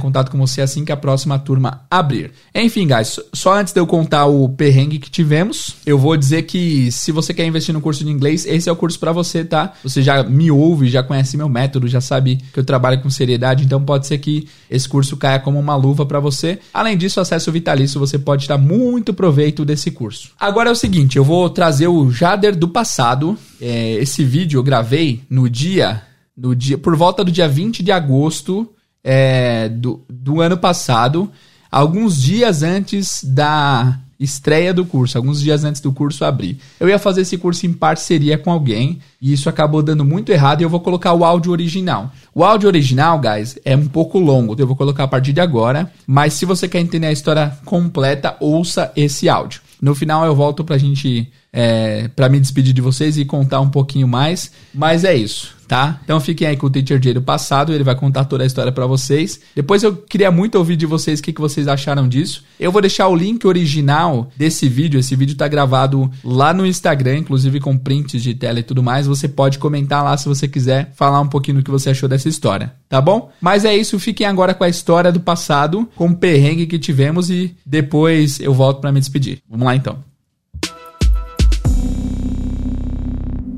contato 0.00 0.30
com 0.30 0.38
você 0.38 0.62
assim 0.62 0.82
que 0.82 0.92
a 0.92 0.96
próxima 0.96 1.38
turma 1.38 1.82
abrir. 1.90 2.32
Enfim, 2.54 2.88
guys, 2.88 3.20
só 3.34 3.54
antes 3.54 3.74
de 3.74 3.80
eu 3.80 3.86
contar 3.86 4.24
o 4.24 4.48
perrengue 4.48 4.98
que 4.98 5.10
tivemos, 5.10 5.76
eu 5.84 5.98
vou 5.98 6.16
dizer 6.16 6.44
que 6.44 6.90
se 6.90 7.12
você 7.12 7.34
quer 7.34 7.44
investir 7.44 7.74
no 7.74 7.82
curso 7.82 8.02
de 8.02 8.10
inglês, 8.10 8.46
esse 8.46 8.66
é 8.66 8.72
o 8.72 8.76
curso 8.76 8.98
para 8.98 9.12
você, 9.12 9.44
tá? 9.44 9.73
Você 9.82 10.02
já 10.02 10.22
me 10.22 10.50
ouve, 10.50 10.88
já 10.88 11.02
conhece 11.02 11.36
meu 11.36 11.48
método, 11.48 11.88
já 11.88 12.00
sabe 12.00 12.38
que 12.52 12.58
eu 12.58 12.64
trabalho 12.64 13.00
com 13.00 13.10
seriedade, 13.10 13.64
então 13.64 13.82
pode 13.82 14.06
ser 14.06 14.18
que 14.18 14.48
esse 14.70 14.88
curso 14.88 15.16
caia 15.16 15.38
como 15.38 15.58
uma 15.58 15.76
luva 15.76 16.06
para 16.06 16.20
você. 16.20 16.58
Além 16.72 16.96
disso, 16.96 17.20
acesso 17.20 17.52
vitalício, 17.52 18.00
você 18.00 18.18
pode 18.18 18.48
dar 18.48 18.58
muito 18.58 19.12
proveito 19.12 19.64
desse 19.64 19.90
curso. 19.90 20.30
Agora 20.38 20.68
é 20.68 20.72
o 20.72 20.76
seguinte, 20.76 21.16
eu 21.16 21.24
vou 21.24 21.48
trazer 21.50 21.88
o 21.88 22.10
Jader 22.10 22.56
do 22.56 22.68
passado. 22.68 23.36
É, 23.60 23.94
esse 23.94 24.24
vídeo 24.24 24.58
eu 24.58 24.62
gravei 24.62 25.22
no 25.28 25.48
dia, 25.48 26.02
no 26.36 26.54
dia, 26.54 26.78
por 26.78 26.96
volta 26.96 27.24
do 27.24 27.30
dia 27.30 27.48
20 27.48 27.82
de 27.82 27.92
agosto 27.92 28.68
é, 29.02 29.68
do, 29.68 30.02
do 30.08 30.40
ano 30.40 30.56
passado, 30.56 31.30
alguns 31.70 32.20
dias 32.20 32.62
antes 32.62 33.22
da 33.22 33.98
estreia 34.24 34.74
do 34.74 34.84
curso, 34.84 35.16
alguns 35.16 35.40
dias 35.40 35.64
antes 35.64 35.80
do 35.80 35.92
curso 35.92 36.24
abrir. 36.24 36.58
Eu 36.80 36.88
ia 36.88 36.98
fazer 36.98 37.20
esse 37.20 37.38
curso 37.38 37.66
em 37.66 37.72
parceria 37.72 38.36
com 38.36 38.50
alguém 38.50 38.98
e 39.20 39.32
isso 39.32 39.48
acabou 39.48 39.82
dando 39.82 40.04
muito 40.04 40.32
errado 40.32 40.60
e 40.60 40.64
eu 40.64 40.70
vou 40.70 40.80
colocar 40.80 41.12
o 41.12 41.24
áudio 41.24 41.52
original. 41.52 42.10
O 42.34 42.42
áudio 42.42 42.68
original, 42.68 43.20
guys, 43.20 43.58
é 43.64 43.76
um 43.76 43.86
pouco 43.86 44.18
longo, 44.18 44.56
eu 44.58 44.66
vou 44.66 44.76
colocar 44.76 45.04
a 45.04 45.08
partir 45.08 45.32
de 45.32 45.40
agora, 45.40 45.92
mas 46.06 46.34
se 46.34 46.44
você 46.44 46.66
quer 46.66 46.80
entender 46.80 47.06
a 47.06 47.12
história 47.12 47.56
completa, 47.64 48.36
ouça 48.40 48.90
esse 48.96 49.28
áudio. 49.28 49.60
No 49.80 49.94
final 49.94 50.24
eu 50.24 50.34
volto 50.34 50.64
pra 50.64 50.78
gente, 50.78 51.30
é, 51.56 52.08
pra 52.08 52.28
me 52.28 52.40
despedir 52.40 52.74
de 52.74 52.80
vocês 52.80 53.16
e 53.16 53.24
contar 53.24 53.60
um 53.60 53.70
pouquinho 53.70 54.08
mais, 54.08 54.50
mas 54.74 55.04
é 55.04 55.14
isso 55.14 55.54
tá? 55.66 56.00
Então 56.04 56.20
fiquem 56.20 56.46
aí 56.46 56.56
com 56.56 56.66
o 56.66 56.70
Teacher 56.70 57.02
Jay 57.02 57.14
do 57.14 57.22
passado, 57.22 57.72
ele 57.72 57.84
vai 57.84 57.94
contar 57.94 58.24
toda 58.24 58.42
a 58.42 58.46
história 58.46 58.70
para 58.70 58.86
vocês. 58.86 59.40
Depois 59.54 59.82
eu 59.82 59.96
queria 59.96 60.30
muito 60.30 60.56
ouvir 60.56 60.76
de 60.76 60.86
vocês 60.86 61.20
o 61.20 61.22
que, 61.22 61.32
que 61.32 61.40
vocês 61.40 61.66
acharam 61.66 62.08
disso. 62.08 62.44
Eu 62.58 62.70
vou 62.70 62.80
deixar 62.80 63.08
o 63.08 63.16
link 63.16 63.46
original 63.46 64.30
desse 64.36 64.68
vídeo, 64.68 65.00
esse 65.00 65.16
vídeo 65.16 65.36
tá 65.36 65.48
gravado 65.48 66.10
lá 66.22 66.52
no 66.52 66.66
Instagram, 66.66 67.18
inclusive 67.18 67.60
com 67.60 67.76
prints 67.76 68.22
de 68.22 68.34
tela 68.34 68.60
e 68.60 68.62
tudo 68.62 68.82
mais. 68.82 69.06
Você 69.06 69.28
pode 69.28 69.58
comentar 69.58 70.04
lá 70.04 70.16
se 70.16 70.28
você 70.28 70.46
quiser 70.46 70.92
falar 70.94 71.20
um 71.20 71.28
pouquinho 71.28 71.58
do 71.58 71.64
que 71.64 71.70
você 71.70 71.90
achou 71.90 72.08
dessa 72.08 72.28
história, 72.28 72.74
tá 72.88 73.00
bom? 73.00 73.30
Mas 73.40 73.64
é 73.64 73.74
isso, 73.74 73.98
fiquem 73.98 74.26
agora 74.26 74.54
com 74.54 74.64
a 74.64 74.68
história 74.68 75.10
do 75.10 75.20
passado, 75.20 75.88
com 75.96 76.08
o 76.08 76.16
perrengue 76.16 76.66
que 76.66 76.78
tivemos 76.78 77.30
e 77.30 77.56
depois 77.64 78.38
eu 78.40 78.52
volto 78.52 78.80
para 78.80 78.92
me 78.92 79.00
despedir. 79.00 79.38
Vamos 79.48 79.66
lá 79.66 79.74
então. 79.74 80.13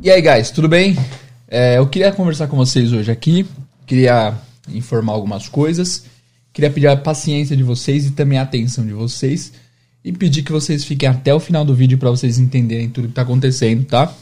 E 0.07 0.11
aí, 0.13 0.23
guys, 0.23 0.53
tudo 0.53 0.69
bem? 0.69 0.97
É, 1.49 1.79
eu 1.79 1.87
queria 1.89 2.13
conversar 2.13 2.47
com 2.47 2.57
vocês 2.57 2.93
hoje 2.93 3.11
aqui, 3.11 3.45
queria 3.85 4.35
informar 4.69 5.15
algumas 5.15 5.49
coisas, 5.49 6.05
queria 6.53 6.71
pedir 6.71 6.87
a 6.87 6.97
paciência 6.97 7.57
de 7.57 7.65
vocês 7.65 8.07
e 8.07 8.13
também 8.13 8.39
a 8.39 8.43
atenção 8.43 8.87
de 8.87 8.93
vocês 8.93 9.53
e 10.05 10.13
pedir 10.13 10.45
que 10.45 10.53
vocês 10.53 10.85
fiquem 10.85 11.09
até 11.09 11.35
o 11.35 11.41
final 11.41 11.65
do 11.65 11.75
vídeo 11.75 11.99
para 11.99 12.09
vocês 12.09 12.39
entenderem 12.39 12.89
tudo 12.89 13.09
que 13.09 13.11
está 13.11 13.23
acontecendo, 13.23 13.85
tá? 13.85 14.15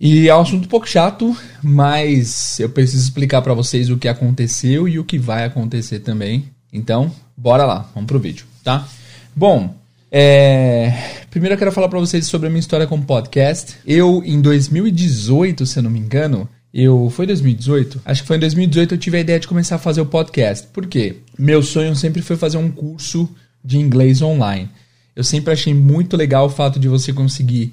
E 0.00 0.26
é 0.26 0.34
um 0.34 0.40
assunto 0.40 0.64
um 0.64 0.68
pouco 0.68 0.88
chato, 0.88 1.36
mas 1.62 2.58
eu 2.58 2.70
preciso 2.70 3.04
explicar 3.04 3.42
para 3.42 3.52
vocês 3.52 3.90
o 3.90 3.98
que 3.98 4.08
aconteceu 4.08 4.88
e 4.88 4.98
o 4.98 5.04
que 5.04 5.18
vai 5.18 5.44
acontecer 5.44 5.98
também. 5.98 6.48
Então, 6.72 7.12
bora 7.36 7.66
lá, 7.66 7.90
vamos 7.94 8.08
pro 8.08 8.18
vídeo, 8.18 8.46
tá? 8.64 8.88
Bom, 9.36 9.74
é... 10.10 11.25
primeiro 11.36 11.52
eu 11.52 11.58
quero 11.58 11.70
falar 11.70 11.90
para 11.90 12.00
vocês 12.00 12.24
sobre 12.24 12.46
a 12.46 12.50
minha 12.50 12.60
história 12.60 12.86
com 12.86 12.98
podcast. 12.98 13.76
Eu, 13.86 14.22
em 14.24 14.40
2018, 14.40 15.66
se 15.66 15.78
eu 15.78 15.82
não 15.82 15.90
me 15.90 15.98
engano, 15.98 16.48
eu. 16.72 17.10
Foi 17.10 17.26
2018? 17.26 18.00
Acho 18.06 18.22
que 18.22 18.26
foi 18.26 18.38
em 18.38 18.40
2018 18.40 18.94
eu 18.94 18.98
tive 18.98 19.18
a 19.18 19.20
ideia 19.20 19.38
de 19.38 19.46
começar 19.46 19.74
a 19.74 19.78
fazer 19.78 20.00
o 20.00 20.06
podcast. 20.06 20.66
Por 20.68 20.86
quê? 20.86 21.16
Meu 21.38 21.62
sonho 21.62 21.94
sempre 21.94 22.22
foi 22.22 22.36
fazer 22.36 22.56
um 22.56 22.70
curso 22.70 23.28
de 23.62 23.76
inglês 23.76 24.22
online. 24.22 24.70
Eu 25.14 25.22
sempre 25.22 25.52
achei 25.52 25.74
muito 25.74 26.16
legal 26.16 26.46
o 26.46 26.48
fato 26.48 26.80
de 26.80 26.88
você 26.88 27.12
conseguir 27.12 27.70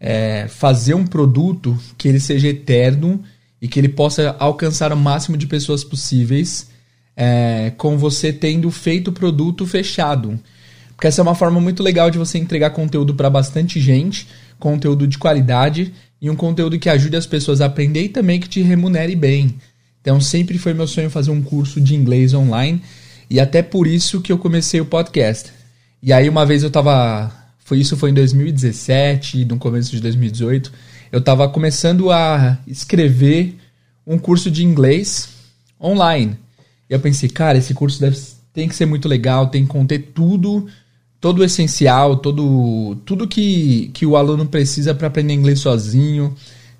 é, 0.00 0.48
fazer 0.48 0.94
um 0.94 1.06
produto 1.06 1.78
que 1.96 2.08
ele 2.08 2.18
seja 2.18 2.48
eterno 2.48 3.22
e 3.62 3.68
que 3.68 3.78
ele 3.78 3.90
possa 3.90 4.34
alcançar 4.40 4.92
o 4.92 4.96
máximo 4.96 5.36
de 5.36 5.46
pessoas 5.46 5.84
possíveis 5.84 6.68
é, 7.16 7.72
com 7.76 7.96
você 7.96 8.32
tendo 8.32 8.68
feito 8.72 9.10
o 9.10 9.12
produto 9.12 9.64
fechado. 9.64 10.36
Porque 10.96 11.06
essa 11.06 11.20
é 11.20 11.22
uma 11.22 11.34
forma 11.34 11.60
muito 11.60 11.82
legal 11.82 12.10
de 12.10 12.18
você 12.18 12.38
entregar 12.38 12.70
conteúdo 12.70 13.14
para 13.14 13.28
bastante 13.28 13.80
gente, 13.80 14.28
conteúdo 14.58 15.06
de 15.06 15.18
qualidade 15.18 15.92
e 16.20 16.30
um 16.30 16.36
conteúdo 16.36 16.78
que 16.78 16.88
ajude 16.88 17.16
as 17.16 17.26
pessoas 17.26 17.60
a 17.60 17.66
aprender 17.66 18.04
e 18.04 18.08
também 18.08 18.40
que 18.40 18.48
te 18.48 18.62
remunere 18.62 19.14
bem. 19.14 19.56
Então 20.00 20.20
sempre 20.20 20.58
foi 20.58 20.74
meu 20.74 20.86
sonho 20.86 21.10
fazer 21.10 21.30
um 21.30 21.42
curso 21.42 21.80
de 21.80 21.94
inglês 21.94 22.34
online 22.34 22.82
e 23.28 23.40
até 23.40 23.62
por 23.62 23.86
isso 23.86 24.20
que 24.20 24.30
eu 24.30 24.38
comecei 24.38 24.80
o 24.80 24.86
podcast. 24.86 25.50
E 26.02 26.12
aí 26.12 26.28
uma 26.28 26.46
vez 26.46 26.62
eu 26.62 26.70
tava, 26.70 27.32
foi 27.58 27.78
isso 27.78 27.96
foi 27.96 28.10
em 28.10 28.14
2017, 28.14 29.44
no 29.46 29.58
começo 29.58 29.90
de 29.90 30.00
2018, 30.00 30.72
eu 31.10 31.18
estava 31.18 31.48
começando 31.48 32.10
a 32.10 32.58
escrever 32.66 33.56
um 34.06 34.18
curso 34.18 34.50
de 34.50 34.64
inglês 34.64 35.28
online. 35.80 36.36
E 36.88 36.92
eu 36.92 37.00
pensei, 37.00 37.28
cara, 37.28 37.56
esse 37.56 37.72
curso 37.72 38.00
deve, 38.00 38.18
tem 38.52 38.68
que 38.68 38.74
ser 38.74 38.86
muito 38.86 39.08
legal, 39.08 39.46
tem 39.46 39.64
que 39.64 39.70
conter 39.70 40.10
tudo, 40.14 40.66
todo 41.24 41.38
o 41.38 41.44
essencial, 41.44 42.18
todo, 42.18 42.98
tudo 43.06 43.26
que, 43.26 43.90
que 43.94 44.04
o 44.04 44.14
aluno 44.14 44.44
precisa 44.44 44.94
para 44.94 45.06
aprender 45.06 45.32
inglês 45.32 45.58
sozinho. 45.58 46.34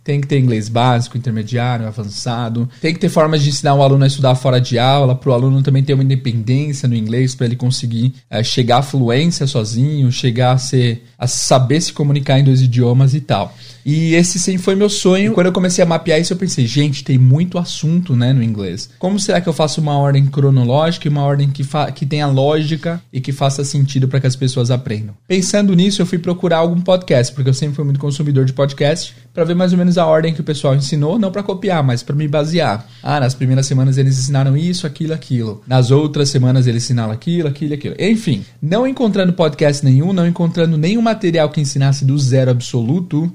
Tem 0.04 0.20
que 0.20 0.26
ter 0.26 0.38
inglês 0.38 0.68
básico, 0.68 1.16
intermediário, 1.16 1.86
avançado. 1.86 2.68
Tem 2.78 2.92
que 2.92 3.00
ter 3.00 3.08
formas 3.08 3.42
de 3.42 3.48
ensinar 3.48 3.74
o 3.74 3.82
aluno 3.82 4.04
a 4.04 4.06
estudar 4.06 4.34
fora 4.34 4.60
de 4.60 4.78
aula, 4.78 5.14
para 5.14 5.30
o 5.30 5.32
aluno 5.32 5.62
também 5.62 5.82
ter 5.82 5.94
uma 5.94 6.02
independência 6.04 6.86
no 6.86 6.94
inglês, 6.94 7.34
para 7.34 7.46
ele 7.46 7.56
conseguir 7.56 8.12
é, 8.28 8.44
chegar 8.44 8.80
à 8.80 8.82
fluência 8.82 9.46
sozinho, 9.46 10.12
chegar 10.12 10.52
a 10.52 10.58
ser 10.58 11.04
a 11.18 11.26
saber 11.26 11.80
se 11.80 11.94
comunicar 11.94 12.38
em 12.38 12.44
dois 12.44 12.60
idiomas 12.60 13.14
e 13.14 13.22
tal. 13.22 13.56
E 13.84 14.14
esse 14.14 14.38
sempre 14.38 14.62
foi 14.62 14.74
meu 14.74 14.88
sonho. 14.88 15.32
E 15.32 15.34
quando 15.34 15.46
eu 15.46 15.52
comecei 15.52 15.82
a 15.82 15.86
mapear 15.86 16.20
isso, 16.20 16.32
eu 16.32 16.36
pensei, 16.36 16.66
gente, 16.66 17.04
tem 17.04 17.18
muito 17.18 17.58
assunto, 17.58 18.16
né, 18.16 18.32
no 18.32 18.42
inglês. 18.42 18.90
Como 18.98 19.18
será 19.20 19.40
que 19.40 19.48
eu 19.48 19.52
faço 19.52 19.80
uma 19.80 19.98
ordem 19.98 20.26
cronológica 20.26 21.06
e 21.06 21.10
uma 21.10 21.22
ordem 21.22 21.50
que, 21.50 21.64
que 21.94 22.06
tenha 22.06 22.26
lógica 22.26 23.02
e 23.12 23.20
que 23.20 23.32
faça 23.32 23.64
sentido 23.64 24.08
para 24.08 24.20
que 24.20 24.26
as 24.26 24.36
pessoas 24.36 24.70
aprendam? 24.70 25.14
Pensando 25.28 25.74
nisso, 25.74 26.00
eu 26.00 26.06
fui 26.06 26.18
procurar 26.18 26.58
algum 26.58 26.80
podcast, 26.80 27.34
porque 27.34 27.50
eu 27.50 27.54
sempre 27.54 27.76
fui 27.76 27.84
muito 27.84 28.00
consumidor 28.00 28.44
de 28.44 28.52
podcast, 28.52 29.14
para 29.32 29.44
ver 29.44 29.54
mais 29.54 29.72
ou 29.72 29.78
menos 29.78 29.98
a 29.98 30.06
ordem 30.06 30.32
que 30.32 30.40
o 30.40 30.44
pessoal 30.44 30.74
ensinou, 30.74 31.18
não 31.18 31.32
para 31.32 31.42
copiar, 31.42 31.82
mas 31.82 32.02
para 32.02 32.14
me 32.14 32.28
basear. 32.28 32.86
Ah, 33.02 33.20
nas 33.20 33.34
primeiras 33.34 33.66
semanas 33.66 33.98
eles 33.98 34.18
ensinaram 34.18 34.56
isso, 34.56 34.86
aquilo, 34.86 35.12
aquilo. 35.12 35.62
Nas 35.66 35.90
outras 35.90 36.28
semanas 36.28 36.66
eles 36.66 36.84
ensinaram 36.84 37.12
aquilo, 37.12 37.48
aquilo, 37.48 37.74
aquilo. 37.74 37.94
Enfim, 37.98 38.44
não 38.62 38.86
encontrando 38.86 39.32
podcast 39.32 39.84
nenhum, 39.84 40.12
não 40.12 40.26
encontrando 40.26 40.78
nenhum 40.78 41.02
material 41.02 41.50
que 41.50 41.60
ensinasse 41.60 42.04
do 42.04 42.18
zero 42.18 42.50
absoluto, 42.50 43.32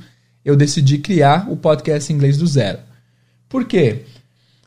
eu 0.50 0.56
decidi 0.56 0.98
criar 0.98 1.48
o 1.50 1.56
podcast 1.56 2.12
inglês 2.12 2.38
do 2.38 2.48
zero. 2.48 2.80
Por 3.48 3.66
quê? 3.66 4.02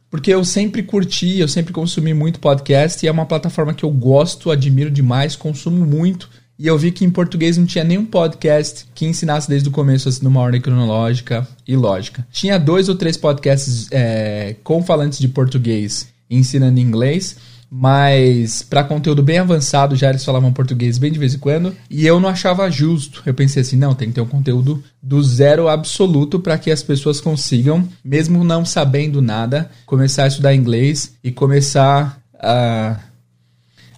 Porque 0.09 0.33
eu 0.33 0.45
sempre 0.45 0.83
curti, 0.83 1.39
eu 1.39 1.49
sempre 1.49 1.73
consumi 1.73 2.15
muito 2.15 2.39
podcast 2.39 3.05
e 3.05 3.09
é 3.09 3.13
uma 3.13 3.27
plataforma 3.27 3.75
que 3.75 3.85
eu 3.85 3.91
gosto, 3.91 4.51
admiro 4.51 4.91
demais, 4.91 5.35
consumo 5.35 5.85
muito. 5.85 6.31
E 6.59 6.67
eu 6.69 6.79
vi 6.79 6.93
que 6.93 7.05
em 7.05 7.11
português 7.11 7.57
não 7.57 7.67
tinha 7.67 7.83
nenhum 7.83 8.05
podcast 8.05 8.87
que 8.95 9.07
ensinasse 9.07 9.49
desde 9.49 9.69
o 9.69 9.73
começo 9.73 10.09
assim, 10.09 10.23
numa 10.23 10.41
ordem 10.41 10.61
cronológica 10.61 11.49
e 11.67 11.75
lógica. 11.75 12.25
Tinha 12.31 12.59
dois 12.59 12.89
ou 12.89 12.95
três 12.95 13.17
podcasts 13.17 13.89
é, 13.91 14.55
com 14.63 14.85
falantes 14.85 15.19
de 15.19 15.27
português 15.27 16.07
ensinando 16.31 16.79
inglês, 16.79 17.37
mas 17.75 18.61
para 18.61 18.85
conteúdo 18.85 19.23
bem 19.23 19.39
avançado 19.39 19.97
já 19.97 20.11
eles 20.11 20.23
falavam 20.23 20.53
português 20.53 20.99
bem 20.99 21.11
de 21.11 21.19
vez 21.19 21.33
em 21.33 21.39
quando 21.39 21.75
e 21.89 22.07
eu 22.07 22.21
não 22.21 22.29
achava 22.29 22.71
justo. 22.71 23.23
Eu 23.25 23.33
pensei 23.33 23.63
assim, 23.63 23.77
não, 23.77 23.95
tem 23.95 24.09
que 24.09 24.15
ter 24.15 24.21
um 24.21 24.27
conteúdo 24.27 24.85
do 25.03 25.23
zero 25.23 25.69
absoluto 25.69 26.39
para 26.39 26.59
que 26.59 26.71
as 26.71 26.83
pessoas 26.83 27.19
consigam, 27.19 27.89
mesmo 28.05 28.45
não 28.45 28.63
sabendo 28.63 29.23
nada, 29.23 29.71
começar 29.87 30.25
a 30.25 30.27
estudar 30.27 30.55
inglês 30.55 31.15
e 31.25 31.33
começar 31.33 32.21
a, 32.39 33.01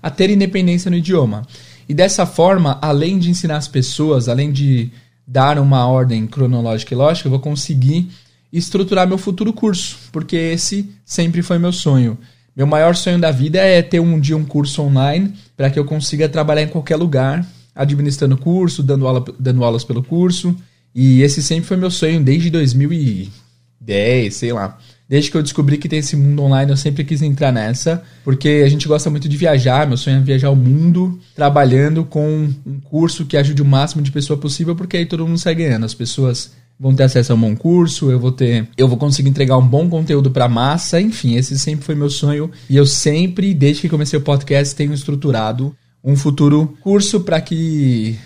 a 0.00 0.08
ter 0.08 0.30
independência 0.30 0.88
no 0.88 0.96
idioma. 0.96 1.44
E 1.88 1.92
dessa 1.92 2.24
forma, 2.24 2.78
além 2.80 3.18
de 3.18 3.28
ensinar 3.28 3.56
as 3.56 3.66
pessoas, 3.66 4.28
além 4.28 4.52
de 4.52 4.88
dar 5.26 5.58
uma 5.58 5.84
ordem 5.84 6.28
cronológica 6.28 6.94
e 6.94 6.96
lógica, 6.96 7.26
eu 7.26 7.30
vou 7.30 7.40
conseguir 7.40 8.08
estruturar 8.52 9.08
meu 9.08 9.18
futuro 9.18 9.52
curso, 9.52 9.98
porque 10.12 10.36
esse 10.36 10.88
sempre 11.04 11.42
foi 11.42 11.58
meu 11.58 11.72
sonho. 11.72 12.16
Meu 12.56 12.66
maior 12.66 12.94
sonho 12.94 13.18
da 13.18 13.30
vida 13.30 13.58
é 13.58 13.82
ter 13.82 14.00
um 14.00 14.18
dia 14.20 14.36
um 14.36 14.44
curso 14.44 14.82
online 14.82 15.34
para 15.56 15.68
que 15.70 15.78
eu 15.78 15.84
consiga 15.84 16.28
trabalhar 16.28 16.62
em 16.62 16.68
qualquer 16.68 16.96
lugar, 16.96 17.44
administrando 17.74 18.36
curso, 18.36 18.82
dando, 18.82 19.06
aula, 19.06 19.24
dando 19.38 19.64
aulas 19.64 19.82
pelo 19.82 20.02
curso. 20.02 20.56
E 20.94 21.22
esse 21.22 21.42
sempre 21.42 21.66
foi 21.66 21.76
meu 21.76 21.90
sonho 21.90 22.22
desde 22.22 22.50
2010, 22.50 24.34
sei 24.34 24.52
lá. 24.52 24.78
Desde 25.08 25.30
que 25.30 25.36
eu 25.36 25.42
descobri 25.42 25.76
que 25.76 25.88
tem 25.88 25.98
esse 25.98 26.16
mundo 26.16 26.42
online, 26.42 26.70
eu 26.70 26.76
sempre 26.76 27.04
quis 27.04 27.20
entrar 27.20 27.52
nessa, 27.52 28.02
porque 28.22 28.62
a 28.64 28.68
gente 28.68 28.88
gosta 28.88 29.10
muito 29.10 29.28
de 29.28 29.36
viajar. 29.36 29.86
Meu 29.86 29.96
sonho 29.96 30.18
é 30.18 30.20
viajar 30.20 30.50
o 30.50 30.56
mundo 30.56 31.18
trabalhando 31.34 32.04
com 32.04 32.48
um 32.64 32.80
curso 32.80 33.26
que 33.26 33.36
ajude 33.36 33.60
o 33.60 33.66
máximo 33.66 34.00
de 34.00 34.12
pessoa 34.12 34.38
possível, 34.38 34.74
porque 34.74 34.96
aí 34.96 35.04
todo 35.04 35.26
mundo 35.26 35.38
sai 35.38 35.56
ganhando. 35.56 35.84
As 35.84 35.92
pessoas 35.92 36.52
vão 36.78 36.94
ter 36.94 37.04
acesso 37.04 37.32
a 37.32 37.36
um 37.36 37.40
bom 37.40 37.56
curso, 37.56 38.10
eu 38.10 38.18
vou 38.18 38.32
ter, 38.32 38.68
eu 38.76 38.88
vou 38.88 38.96
conseguir 38.96 39.28
entregar 39.28 39.56
um 39.56 39.66
bom 39.66 39.88
conteúdo 39.88 40.30
para 40.30 40.48
massa, 40.48 41.00
enfim, 41.00 41.36
esse 41.36 41.58
sempre 41.58 41.84
foi 41.84 41.94
meu 41.94 42.10
sonho 42.10 42.50
e 42.68 42.76
eu 42.76 42.84
sempre, 42.84 43.54
desde 43.54 43.82
que 43.82 43.88
comecei 43.88 44.18
o 44.18 44.22
podcast, 44.22 44.74
tenho 44.74 44.92
estruturado 44.92 45.74
um 46.02 46.16
futuro 46.16 46.76
curso 46.82 47.20
para 47.20 47.40
que 47.40 48.18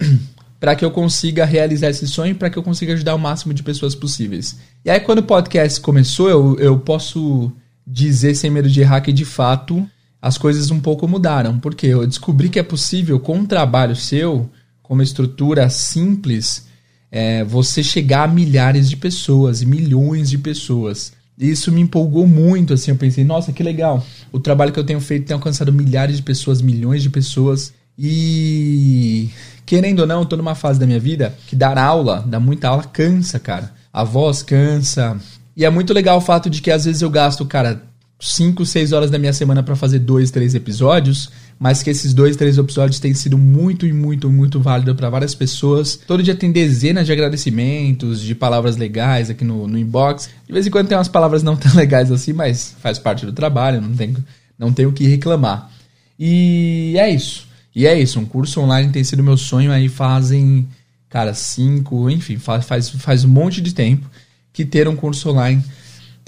para 0.60 0.74
que 0.74 0.84
eu 0.84 0.90
consiga 0.90 1.44
realizar 1.44 1.90
esse 1.90 2.06
sonho, 2.06 2.34
para 2.34 2.48
que 2.48 2.56
eu 2.56 2.62
consiga 2.62 2.94
ajudar 2.94 3.14
o 3.14 3.18
máximo 3.18 3.52
de 3.52 3.62
pessoas 3.62 3.94
possíveis. 3.94 4.56
E 4.82 4.88
aí 4.88 5.00
quando 5.00 5.18
o 5.18 5.24
podcast 5.24 5.80
começou, 5.80 6.30
eu, 6.30 6.58
eu 6.58 6.78
posso 6.78 7.52
dizer 7.86 8.34
sem 8.34 8.50
medo 8.50 8.68
de 8.70 8.80
errar 8.80 9.02
que 9.02 9.12
de 9.12 9.24
fato 9.24 9.86
as 10.22 10.38
coisas 10.38 10.70
um 10.70 10.80
pouco 10.80 11.06
mudaram, 11.06 11.58
porque 11.58 11.86
eu 11.86 12.06
descobri 12.06 12.48
que 12.48 12.58
é 12.58 12.62
possível 12.62 13.20
com 13.20 13.38
um 13.38 13.46
trabalho 13.46 13.94
seu, 13.94 14.48
com 14.82 14.94
uma 14.94 15.02
estrutura 15.02 15.68
simples, 15.68 16.66
é, 17.14 17.44
você 17.44 17.80
chegar 17.80 18.24
a 18.24 18.26
milhares 18.26 18.90
de 18.90 18.96
pessoas, 18.96 19.62
milhões 19.62 20.28
de 20.28 20.36
pessoas. 20.36 21.12
Isso 21.38 21.70
me 21.70 21.80
empolgou 21.80 22.26
muito, 22.26 22.74
assim, 22.74 22.90
eu 22.90 22.96
pensei, 22.96 23.22
nossa, 23.22 23.52
que 23.52 23.62
legal. 23.62 24.04
O 24.32 24.40
trabalho 24.40 24.72
que 24.72 24.80
eu 24.80 24.84
tenho 24.84 25.00
feito 25.00 25.26
tem 25.26 25.34
alcançado 25.34 25.72
milhares 25.72 26.16
de 26.16 26.24
pessoas, 26.24 26.60
milhões 26.60 27.04
de 27.04 27.10
pessoas. 27.10 27.72
E 27.96 29.30
querendo 29.64 30.00
ou 30.00 30.08
não, 30.08 30.22
eu 30.22 30.26
tô 30.26 30.36
numa 30.36 30.56
fase 30.56 30.80
da 30.80 30.86
minha 30.86 30.98
vida 30.98 31.32
que 31.46 31.54
dar 31.54 31.78
aula, 31.78 32.24
dar 32.26 32.40
muita 32.40 32.66
aula, 32.66 32.82
cansa, 32.82 33.38
cara. 33.38 33.72
A 33.92 34.02
voz 34.02 34.42
cansa. 34.42 35.16
E 35.56 35.64
é 35.64 35.70
muito 35.70 35.94
legal 35.94 36.18
o 36.18 36.20
fato 36.20 36.50
de 36.50 36.60
que 36.60 36.72
às 36.72 36.84
vezes 36.84 37.00
eu 37.00 37.10
gasto, 37.10 37.46
cara, 37.46 37.80
5, 38.18 38.66
6 38.66 38.90
horas 38.90 39.08
da 39.08 39.20
minha 39.20 39.32
semana 39.32 39.62
para 39.62 39.76
fazer 39.76 40.00
dois, 40.00 40.32
três 40.32 40.52
episódios 40.52 41.30
mas 41.58 41.82
que 41.82 41.90
esses 41.90 42.12
dois, 42.12 42.36
três 42.36 42.58
episódios 42.58 42.98
têm 42.98 43.14
sido 43.14 43.38
muito 43.38 43.86
e 43.86 43.92
muito, 43.92 44.28
muito 44.30 44.60
válido 44.60 44.94
para 44.94 45.08
várias 45.08 45.34
pessoas. 45.34 45.96
Todo 45.96 46.22
dia 46.22 46.34
tem 46.34 46.52
dezenas 46.52 47.06
de 47.06 47.12
agradecimentos, 47.12 48.20
de 48.20 48.34
palavras 48.34 48.76
legais 48.76 49.30
aqui 49.30 49.44
no, 49.44 49.66
no 49.66 49.78
inbox. 49.78 50.28
De 50.46 50.52
vez 50.52 50.66
em 50.66 50.70
quando 50.70 50.88
tem 50.88 50.98
umas 50.98 51.08
palavras 51.08 51.42
não 51.42 51.56
tão 51.56 51.72
legais 51.76 52.10
assim, 52.10 52.32
mas 52.32 52.74
faz 52.80 52.98
parte 52.98 53.24
do 53.24 53.32
trabalho, 53.32 53.80
não 53.80 53.94
tem, 53.94 54.16
não 54.58 54.72
tem 54.72 54.86
o 54.86 54.92
que 54.92 55.06
reclamar. 55.06 55.70
E 56.18 56.94
é 56.98 57.08
isso. 57.08 57.46
E 57.74 57.86
é 57.86 57.98
isso, 57.98 58.20
um 58.20 58.24
curso 58.24 58.60
online 58.60 58.92
tem 58.92 59.02
sido 59.02 59.22
meu 59.22 59.36
sonho 59.36 59.72
aí 59.72 59.88
fazem, 59.88 60.68
cara, 61.08 61.34
cinco, 61.34 62.08
enfim, 62.08 62.38
faz, 62.38 62.64
faz, 62.64 62.88
faz 62.88 63.24
um 63.24 63.28
monte 63.28 63.60
de 63.60 63.74
tempo 63.74 64.08
que 64.52 64.64
ter 64.64 64.86
um 64.86 64.94
curso 64.94 65.30
online 65.30 65.62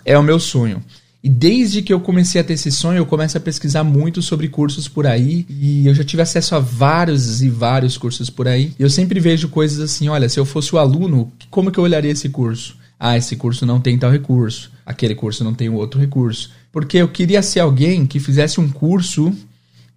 é 0.04 0.18
o 0.18 0.22
meu 0.22 0.40
sonho. 0.40 0.82
E 1.26 1.28
desde 1.28 1.82
que 1.82 1.92
eu 1.92 1.98
comecei 1.98 2.40
a 2.40 2.44
ter 2.44 2.52
esse 2.52 2.70
sonho, 2.70 2.98
eu 2.98 3.04
começo 3.04 3.36
a 3.36 3.40
pesquisar 3.40 3.82
muito 3.82 4.22
sobre 4.22 4.46
cursos 4.46 4.86
por 4.86 5.08
aí. 5.08 5.44
E 5.50 5.84
eu 5.84 5.92
já 5.92 6.04
tive 6.04 6.22
acesso 6.22 6.54
a 6.54 6.60
vários 6.60 7.42
e 7.42 7.50
vários 7.50 7.98
cursos 7.98 8.30
por 8.30 8.46
aí. 8.46 8.72
E 8.78 8.82
eu 8.84 8.88
sempre 8.88 9.18
vejo 9.18 9.48
coisas 9.48 9.80
assim: 9.80 10.08
olha, 10.08 10.28
se 10.28 10.38
eu 10.38 10.44
fosse 10.44 10.72
o 10.72 10.78
aluno, 10.78 11.32
como 11.50 11.72
que 11.72 11.80
eu 11.80 11.82
olharia 11.82 12.12
esse 12.12 12.28
curso? 12.28 12.76
Ah, 12.96 13.16
esse 13.16 13.34
curso 13.34 13.66
não 13.66 13.80
tem 13.80 13.98
tal 13.98 14.08
recurso. 14.08 14.70
Aquele 14.86 15.16
curso 15.16 15.42
não 15.42 15.52
tem 15.52 15.68
outro 15.68 15.98
recurso. 15.98 16.52
Porque 16.70 16.98
eu 16.98 17.08
queria 17.08 17.42
ser 17.42 17.58
alguém 17.58 18.06
que 18.06 18.20
fizesse 18.20 18.60
um 18.60 18.68
curso 18.68 19.32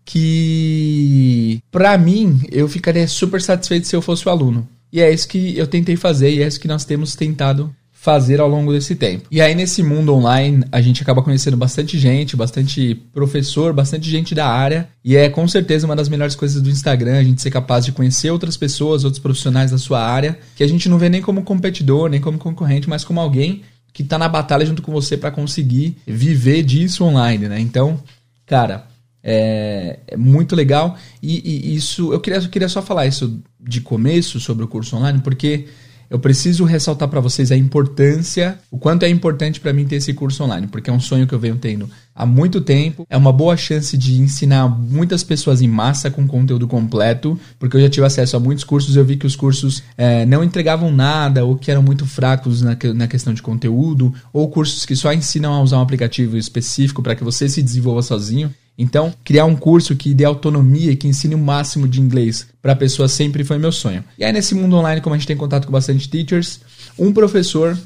que, 0.04 1.62
para 1.70 1.96
mim, 1.96 2.42
eu 2.52 2.68
ficaria 2.68 3.08
super 3.08 3.40
satisfeito 3.40 3.86
se 3.86 3.96
eu 3.96 4.02
fosse 4.02 4.28
o 4.28 4.32
aluno. 4.32 4.68
E 4.92 5.00
é 5.00 5.14
isso 5.14 5.28
que 5.28 5.56
eu 5.56 5.68
tentei 5.68 5.96
fazer 5.96 6.34
e 6.34 6.42
é 6.42 6.48
isso 6.48 6.60
que 6.60 6.68
nós 6.68 6.86
temos 6.86 7.16
tentado 7.16 7.72
fazer 8.02 8.40
ao 8.40 8.48
longo 8.48 8.72
desse 8.72 8.96
tempo. 8.96 9.28
E 9.30 9.42
aí 9.42 9.54
nesse 9.54 9.84
mundo 9.84 10.14
online, 10.14 10.64
a 10.72 10.80
gente 10.80 11.02
acaba 11.02 11.22
conhecendo 11.22 11.58
bastante 11.58 12.00
gente, 12.00 12.34
bastante 12.34 12.96
professor, 13.14 13.74
bastante 13.74 14.10
gente 14.10 14.34
da 14.34 14.48
área, 14.48 14.88
e 15.04 15.18
é 15.18 15.28
com 15.28 15.46
certeza 15.50 15.86
uma 15.86 15.98
das 15.98 16.08
melhores 16.08 16.34
coisas 16.34 16.62
do 16.62 16.70
Instagram, 16.70 17.20
a 17.20 17.24
gente 17.24 17.42
ser 17.42 17.52
capaz 17.52 17.84
de 17.84 17.92
conhecer 17.92 18.32
outras 18.32 18.56
pessoas, 18.56 19.04
outros 19.04 19.22
profissionais 19.22 19.72
da 19.72 19.78
sua 19.78 20.02
área, 20.02 20.40
que 20.56 20.64
a 20.64 20.68
gente 20.68 20.88
não 20.88 20.98
vê 20.98 21.10
nem 21.10 21.22
como 21.22 21.44
competidor, 21.44 22.10
nem 22.10 22.22
como 22.22 22.38
concorrente, 22.38 22.88
mas 22.88 23.04
como 23.04 23.20
alguém 23.20 23.64
que 23.92 24.02
está 24.02 24.18
na 24.18 24.30
batalha 24.30 24.66
junto 24.66 24.82
com 24.82 24.94
você 24.94 25.18
para 25.18 25.30
conseguir 25.30 25.98
viver 26.08 26.64
disso 26.64 27.04
online, 27.04 27.50
né? 27.50 27.60
Então, 27.60 28.02
cara, 28.46 28.88
é, 29.22 30.00
é 30.08 30.16
muito 30.16 30.56
legal. 30.56 30.96
E, 31.22 31.42
e, 31.44 31.76
isso, 31.76 32.14
eu 32.14 32.22
queria, 32.22 32.40
eu 32.40 32.48
queria 32.48 32.70
só 32.70 32.82
falar 32.82 33.08
isso 33.08 33.42
de 33.60 33.82
começo 33.82 34.40
sobre 34.40 34.64
o 34.64 34.70
curso 34.70 34.96
online, 34.96 35.20
porque 35.20 35.68
eu 36.10 36.20
preciso 36.20 36.64
ressaltar 36.66 37.08
para 37.08 37.20
vocês 37.20 37.52
a 37.52 37.58
importância, 37.58 38.60
o 38.72 38.78
quanto 38.78 39.04
é 39.04 39.10
importante 39.10 39.60
para 39.60 39.72
mim 39.72 39.86
ter 39.86 39.98
esse 39.98 40.14
curso 40.14 40.44
online, 40.44 40.68
porque 40.68 40.90
é 40.90 40.94
um 40.94 41.00
sonho 41.00 41.28
que 41.28 41.34
eu 41.34 41.40
venho 41.40 41.56
tendo 41.58 41.90
há 42.16 42.26
muito 42.26 42.60
tempo. 42.60 43.06
É 43.10 43.16
uma 43.16 43.32
boa 43.32 43.56
chance 43.56 43.98
de 43.98 44.20
ensinar 44.20 44.68
muitas 44.68 45.24
pessoas 45.24 45.62
em 45.62 45.68
massa 45.68 46.12
com 46.12 46.28
conteúdo 46.28 46.68
completo, 46.68 47.40
porque 47.58 47.78
eu 47.78 47.82
já 47.82 47.90
tive 47.90 48.06
acesso 48.06 48.36
a 48.36 48.40
muitos 48.40 48.64
cursos 48.64 48.96
e 48.96 49.00
eu 49.00 49.06
vi 49.06 49.16
que 49.16 49.26
os 49.26 49.36
cursos 49.36 49.84
é, 49.98 50.26
não 50.26 50.44
entregavam 50.44 50.92
nada 50.92 51.46
ou 51.46 51.56
que 51.56 51.72
eram 51.72 51.82
muito 51.82 52.06
fracos 52.06 52.62
na, 52.62 52.76
na 52.94 53.08
questão 53.08 53.34
de 53.34 53.42
conteúdo, 53.42 54.14
ou 54.34 54.50
cursos 54.50 54.86
que 54.86 54.96
só 54.96 55.14
ensinam 55.14 55.54
a 55.54 55.62
usar 55.62 55.78
um 55.78 55.82
aplicativo 55.82 56.36
específico 56.36 57.02
para 57.02 57.16
que 57.16 57.24
você 57.24 57.48
se 57.48 57.62
desenvolva 57.62 58.02
sozinho. 58.02 58.54
Então, 58.82 59.14
criar 59.26 59.44
um 59.44 59.58
curso 59.58 59.94
que 59.94 60.14
dê 60.14 60.24
autonomia 60.24 60.92
e 60.92 60.96
que 60.96 61.06
ensine 61.06 61.36
o 61.36 61.38
máximo 61.38 61.86
de 61.86 62.00
inglês 62.00 62.48
para 62.62 62.72
a 62.72 62.76
pessoa 62.76 63.10
sempre 63.10 63.44
foi 63.44 63.58
meu 63.58 63.74
sonho. 63.74 64.02
E 64.18 64.24
aí, 64.24 64.32
nesse 64.32 64.56
mundo 64.56 64.78
online, 64.78 65.02
como 65.02 65.14
a 65.14 65.18
gente 65.18 65.28
tem 65.28 65.36
contato 65.36 65.66
com 65.66 65.72
bastante 65.74 66.10
teachers, 66.10 66.62
um 66.98 67.12
professor 67.12 67.78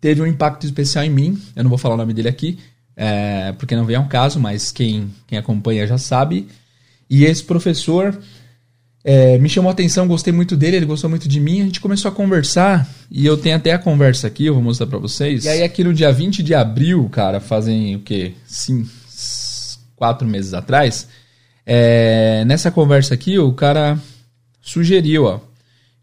teve 0.00 0.22
um 0.22 0.26
impacto 0.26 0.64
especial 0.64 1.04
em 1.04 1.10
mim. 1.10 1.36
Eu 1.56 1.64
não 1.64 1.68
vou 1.68 1.78
falar 1.78 1.96
o 1.96 1.98
nome 1.98 2.14
dele 2.14 2.28
aqui, 2.28 2.60
é, 2.94 3.52
porque 3.58 3.74
não 3.74 3.84
vem 3.84 3.96
ao 3.96 4.06
caso, 4.06 4.38
mas 4.38 4.70
quem, 4.70 5.10
quem 5.26 5.36
acompanha 5.36 5.84
já 5.84 5.98
sabe. 5.98 6.46
E 7.10 7.24
esse 7.24 7.42
professor 7.42 8.16
é, 9.02 9.36
me 9.38 9.48
chamou 9.48 9.70
a 9.70 9.72
atenção, 9.72 10.06
gostei 10.06 10.32
muito 10.32 10.56
dele, 10.56 10.76
ele 10.76 10.86
gostou 10.86 11.10
muito 11.10 11.26
de 11.26 11.40
mim, 11.40 11.60
a 11.60 11.64
gente 11.64 11.80
começou 11.80 12.08
a 12.08 12.14
conversar, 12.14 12.88
e 13.10 13.26
eu 13.26 13.36
tenho 13.36 13.56
até 13.56 13.72
a 13.72 13.78
conversa 13.78 14.28
aqui, 14.28 14.46
eu 14.46 14.54
vou 14.54 14.62
mostrar 14.62 14.86
para 14.86 14.98
vocês. 14.98 15.44
E 15.44 15.48
aí 15.48 15.64
aqui 15.64 15.82
no 15.82 15.92
dia 15.92 16.12
20 16.12 16.40
de 16.40 16.54
abril, 16.54 17.08
cara, 17.10 17.40
fazem 17.40 17.96
o 17.96 18.00
quê? 18.00 18.34
Sim, 18.46 18.88
quatro 19.96 20.26
meses 20.28 20.54
atrás, 20.54 21.08
é, 21.64 22.44
nessa 22.46 22.70
conversa 22.70 23.14
aqui, 23.14 23.38
o 23.38 23.52
cara 23.52 23.98
sugeriu, 24.62 25.24
ó. 25.24 25.40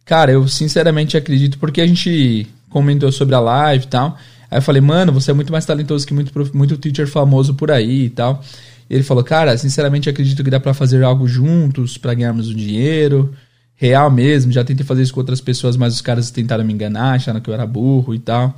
Cara, 0.05 0.31
eu 0.31 0.45
sinceramente 0.47 1.15
acredito, 1.15 1.57
porque 1.57 1.79
a 1.79 1.87
gente 1.87 2.47
comentou 2.69 3.11
sobre 3.11 3.35
a 3.35 3.39
live 3.39 3.85
e 3.85 3.87
tal. 3.87 4.17
Aí 4.51 4.57
eu 4.57 4.61
falei, 4.61 4.81
mano, 4.81 5.13
você 5.13 5.31
é 5.31 5.33
muito 5.33 5.51
mais 5.51 5.65
talentoso 5.65 6.05
que 6.05 6.13
muito, 6.13 6.33
muito 6.53 6.77
teacher 6.77 7.07
famoso 7.07 7.53
por 7.53 7.71
aí 7.71 8.05
e 8.05 8.09
tal. 8.09 8.43
E 8.89 8.93
ele 8.93 9.03
falou, 9.03 9.23
cara, 9.23 9.57
sinceramente 9.57 10.09
acredito 10.09 10.43
que 10.43 10.49
dá 10.49 10.59
para 10.59 10.73
fazer 10.73 11.01
algo 11.03 11.27
juntos 11.27 11.97
para 11.97 12.13
ganharmos 12.13 12.49
o 12.49 12.55
dinheiro. 12.55 13.33
Real 13.75 14.11
mesmo, 14.11 14.51
já 14.51 14.63
tentei 14.63 14.85
fazer 14.85 15.01
isso 15.01 15.13
com 15.13 15.19
outras 15.19 15.41
pessoas, 15.41 15.77
mas 15.77 15.93
os 15.93 16.01
caras 16.01 16.29
tentaram 16.29 16.63
me 16.63 16.73
enganar, 16.73 17.13
acharam 17.13 17.39
que 17.39 17.49
eu 17.49 17.53
era 17.53 17.65
burro 17.65 18.13
e 18.13 18.19
tal. 18.19 18.55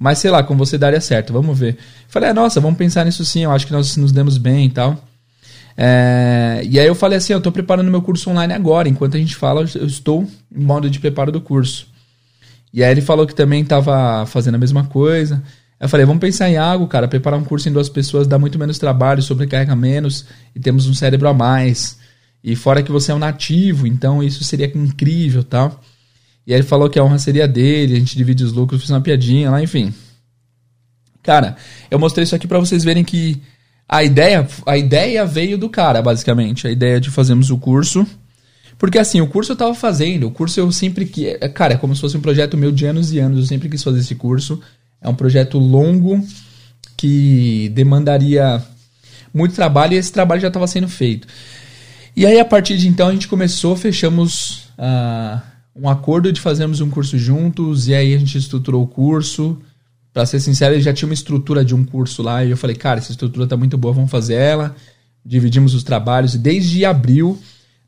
Mas 0.00 0.18
sei 0.18 0.30
lá, 0.30 0.42
com 0.42 0.56
você 0.56 0.78
daria 0.78 0.98
certo, 0.98 1.30
vamos 1.30 1.58
ver. 1.58 1.76
Falei, 2.08 2.30
ah, 2.30 2.34
nossa, 2.34 2.58
vamos 2.58 2.78
pensar 2.78 3.04
nisso 3.04 3.22
sim, 3.22 3.44
eu 3.44 3.50
acho 3.50 3.66
que 3.66 3.72
nós 3.72 3.98
nos 3.98 4.12
demos 4.12 4.38
bem 4.38 4.64
e 4.64 4.70
tal. 4.70 4.96
É, 5.76 6.62
e 6.64 6.80
aí 6.80 6.86
eu 6.86 6.94
falei 6.94 7.18
assim, 7.18 7.34
eu 7.34 7.38
estou 7.38 7.52
preparando 7.52 7.90
meu 7.90 8.00
curso 8.00 8.30
online 8.30 8.54
agora, 8.54 8.88
enquanto 8.88 9.18
a 9.18 9.20
gente 9.20 9.36
fala, 9.36 9.60
eu 9.74 9.84
estou 9.84 10.26
em 10.50 10.64
modo 10.64 10.88
de 10.88 10.98
preparo 10.98 11.30
do 11.30 11.38
curso. 11.38 11.86
E 12.72 12.82
aí 12.82 12.90
ele 12.90 13.02
falou 13.02 13.26
que 13.26 13.34
também 13.34 13.60
estava 13.60 14.24
fazendo 14.24 14.54
a 14.54 14.58
mesma 14.58 14.84
coisa. 14.84 15.42
Eu 15.78 15.86
falei, 15.86 16.06
vamos 16.06 16.20
pensar 16.22 16.48
em 16.48 16.56
algo, 16.56 16.86
cara, 16.86 17.06
preparar 17.06 17.38
um 17.38 17.44
curso 17.44 17.68
em 17.68 17.72
duas 17.72 17.90
pessoas 17.90 18.26
dá 18.26 18.38
muito 18.38 18.58
menos 18.58 18.78
trabalho, 18.78 19.20
sobrecarrega 19.20 19.76
menos 19.76 20.24
e 20.56 20.60
temos 20.60 20.88
um 20.88 20.94
cérebro 20.94 21.28
a 21.28 21.34
mais. 21.34 21.98
E 22.42 22.56
fora 22.56 22.82
que 22.82 22.90
você 22.90 23.12
é 23.12 23.14
um 23.14 23.18
nativo, 23.18 23.86
então 23.86 24.22
isso 24.22 24.42
seria 24.44 24.66
incrível, 24.74 25.44
tal. 25.44 25.78
E 26.50 26.52
aí 26.52 26.58
ele 26.58 26.66
falou 26.66 26.90
que 26.90 26.98
a 26.98 27.04
honra 27.04 27.16
seria 27.16 27.46
dele, 27.46 27.94
a 27.94 27.98
gente 28.00 28.16
divide 28.16 28.42
os 28.42 28.52
lucros, 28.52 28.80
fiz 28.80 28.90
uma 28.90 29.00
piadinha 29.00 29.52
lá, 29.52 29.62
enfim. 29.62 29.94
Cara, 31.22 31.54
eu 31.88 31.96
mostrei 31.96 32.24
isso 32.24 32.34
aqui 32.34 32.48
para 32.48 32.58
vocês 32.58 32.82
verem 32.82 33.04
que 33.04 33.40
a 33.88 34.02
ideia, 34.02 34.44
a 34.66 34.76
ideia 34.76 35.24
veio 35.24 35.56
do 35.56 35.68
cara, 35.68 36.02
basicamente. 36.02 36.66
A 36.66 36.70
ideia 36.72 37.00
de 37.00 37.08
fazermos 37.08 37.50
o 37.50 37.56
curso. 37.56 38.04
Porque 38.76 38.98
assim, 38.98 39.20
o 39.20 39.28
curso 39.28 39.52
eu 39.52 39.56
tava 39.56 39.76
fazendo, 39.76 40.26
o 40.26 40.32
curso 40.32 40.58
eu 40.58 40.72
sempre 40.72 41.06
que. 41.06 41.28
É, 41.28 41.48
cara, 41.48 41.74
é 41.74 41.76
como 41.76 41.94
se 41.94 42.00
fosse 42.00 42.16
um 42.16 42.20
projeto 42.20 42.56
meu 42.56 42.72
de 42.72 42.84
anos 42.84 43.12
e 43.12 43.20
anos, 43.20 43.38
eu 43.38 43.46
sempre 43.46 43.68
quis 43.68 43.84
fazer 43.84 44.00
esse 44.00 44.16
curso. 44.16 44.60
É 45.00 45.08
um 45.08 45.14
projeto 45.14 45.56
longo 45.56 46.20
que 46.96 47.68
demandaria 47.68 48.60
muito 49.32 49.54
trabalho 49.54 49.92
e 49.92 49.98
esse 49.98 50.10
trabalho 50.10 50.40
já 50.40 50.48
estava 50.48 50.66
sendo 50.66 50.88
feito. 50.88 51.28
E 52.16 52.26
aí, 52.26 52.40
a 52.40 52.44
partir 52.44 52.76
de 52.76 52.88
então, 52.88 53.06
a 53.06 53.12
gente 53.12 53.28
começou, 53.28 53.76
fechamos. 53.76 54.64
Uh, 54.76 55.49
um 55.74 55.88
acordo 55.88 56.32
de 56.32 56.40
fazermos 56.40 56.80
um 56.80 56.90
curso 56.90 57.18
juntos, 57.18 57.88
e 57.88 57.94
aí 57.94 58.14
a 58.14 58.18
gente 58.18 58.36
estruturou 58.36 58.82
o 58.82 58.86
curso. 58.86 59.58
Para 60.12 60.26
ser 60.26 60.40
sincero, 60.40 60.74
ele 60.74 60.82
já 60.82 60.92
tinha 60.92 61.08
uma 61.08 61.14
estrutura 61.14 61.64
de 61.64 61.74
um 61.74 61.84
curso 61.84 62.22
lá, 62.22 62.44
e 62.44 62.50
eu 62.50 62.56
falei, 62.56 62.76
cara, 62.76 62.98
essa 62.98 63.12
estrutura 63.12 63.46
tá 63.46 63.56
muito 63.56 63.78
boa, 63.78 63.94
vamos 63.94 64.10
fazer 64.10 64.34
ela. 64.34 64.74
Dividimos 65.24 65.74
os 65.74 65.84
trabalhos, 65.84 66.34
e 66.34 66.38
desde 66.38 66.84
abril 66.84 67.38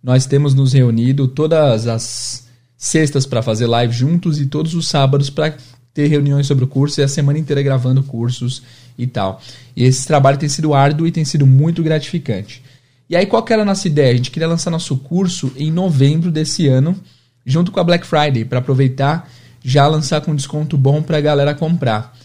nós 0.03 0.27
temos 0.27 0.55
nos 0.55 0.73
reunido 0.73 1.29
todas 1.29 1.87
as 1.87 2.49
sextas 2.77 3.25
para 3.25 3.43
fazer 3.43 3.67
live 3.67 3.95
juntos 3.95 4.41
e 4.41 4.47
todos 4.47 4.75
os 4.75 4.89
sábados 4.89 5.31
para 5.31 5.57
ter 5.95 6.09
reuniões 6.09 6.47
sobre 6.47 6.65
o 6.65 6.67
curso 6.67 7.01
e 7.01 7.05
a 7.05 7.09
semana 7.09 7.39
inteira 7.39 7.63
gravando 7.63 8.03
cursos 8.03 8.63
e 8.99 9.07
tal. 9.07 9.41
E 9.77 9.85
esse 9.85 10.07
trabalho 10.07 10.39
tem 10.39 10.49
sido 10.49 10.75
árduo 10.75 11.07
e 11.07 11.13
tem 11.13 11.25
sido 11.25 11.47
muito 11.47 11.83
gratificante. 11.83 12.63
E 13.09 13.15
aí, 13.15 13.27
qual 13.27 13.43
que 13.43 13.53
era 13.53 13.63
a 13.63 13.65
nossa 13.65 13.87
ideia? 13.87 14.13
A 14.13 14.17
gente 14.17 14.31
queria 14.31 14.49
lançar 14.49 14.71
nosso 14.71 14.97
curso 14.97 15.53
em 15.57 15.71
novembro 15.71 16.31
desse 16.31 16.67
ano 16.67 16.97
junto 17.45 17.73
com 17.73 17.81
a 17.81 17.85
Black 17.85 18.07
Friday, 18.07 18.45
para 18.45 18.59
aproveitar 18.59 19.29
já 19.65 19.87
lançar 19.87 20.21
com 20.21 20.35
desconto 20.35 20.77
bom 20.77 21.03
para 21.03 21.19
a 21.19 21.21
galera 21.21 21.55
comprar. 21.55 22.17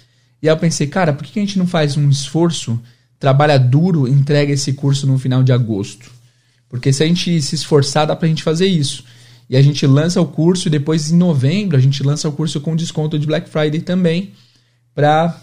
E 0.41 0.47
aí 0.47 0.53
eu 0.53 0.57
pensei, 0.57 0.87
cara, 0.87 1.13
por 1.13 1.25
que 1.25 1.39
a 1.39 1.41
gente 1.41 1.57
não 1.57 1.67
faz 1.67 1.97
um 1.97 2.09
esforço, 2.09 2.79
trabalha 3.19 3.57
duro, 3.57 4.07
entrega 4.07 4.51
esse 4.51 4.73
curso 4.73 5.05
no 5.07 5.17
final 5.17 5.43
de 5.43 5.51
agosto? 5.51 6.11
Porque 6.69 6.91
se 6.91 7.03
a 7.03 7.07
gente 7.07 7.41
se 7.41 7.55
esforçar, 7.55 8.07
dá 8.07 8.15
pra 8.15 8.27
gente 8.27 8.43
fazer 8.43 8.67
isso. 8.67 9.03
E 9.49 9.55
a 9.55 9.61
gente 9.61 9.85
lança 9.87 10.19
o 10.19 10.25
curso 10.25 10.67
e 10.67 10.71
depois 10.71 11.09
em 11.09 11.15
novembro 11.15 11.77
a 11.77 11.79
gente 11.79 12.03
lança 12.03 12.27
o 12.27 12.31
curso 12.31 12.59
com 12.59 12.75
desconto 12.75 13.17
de 13.17 13.25
Black 13.25 13.49
Friday 13.49 13.81
também 13.81 14.33
para 14.93 15.39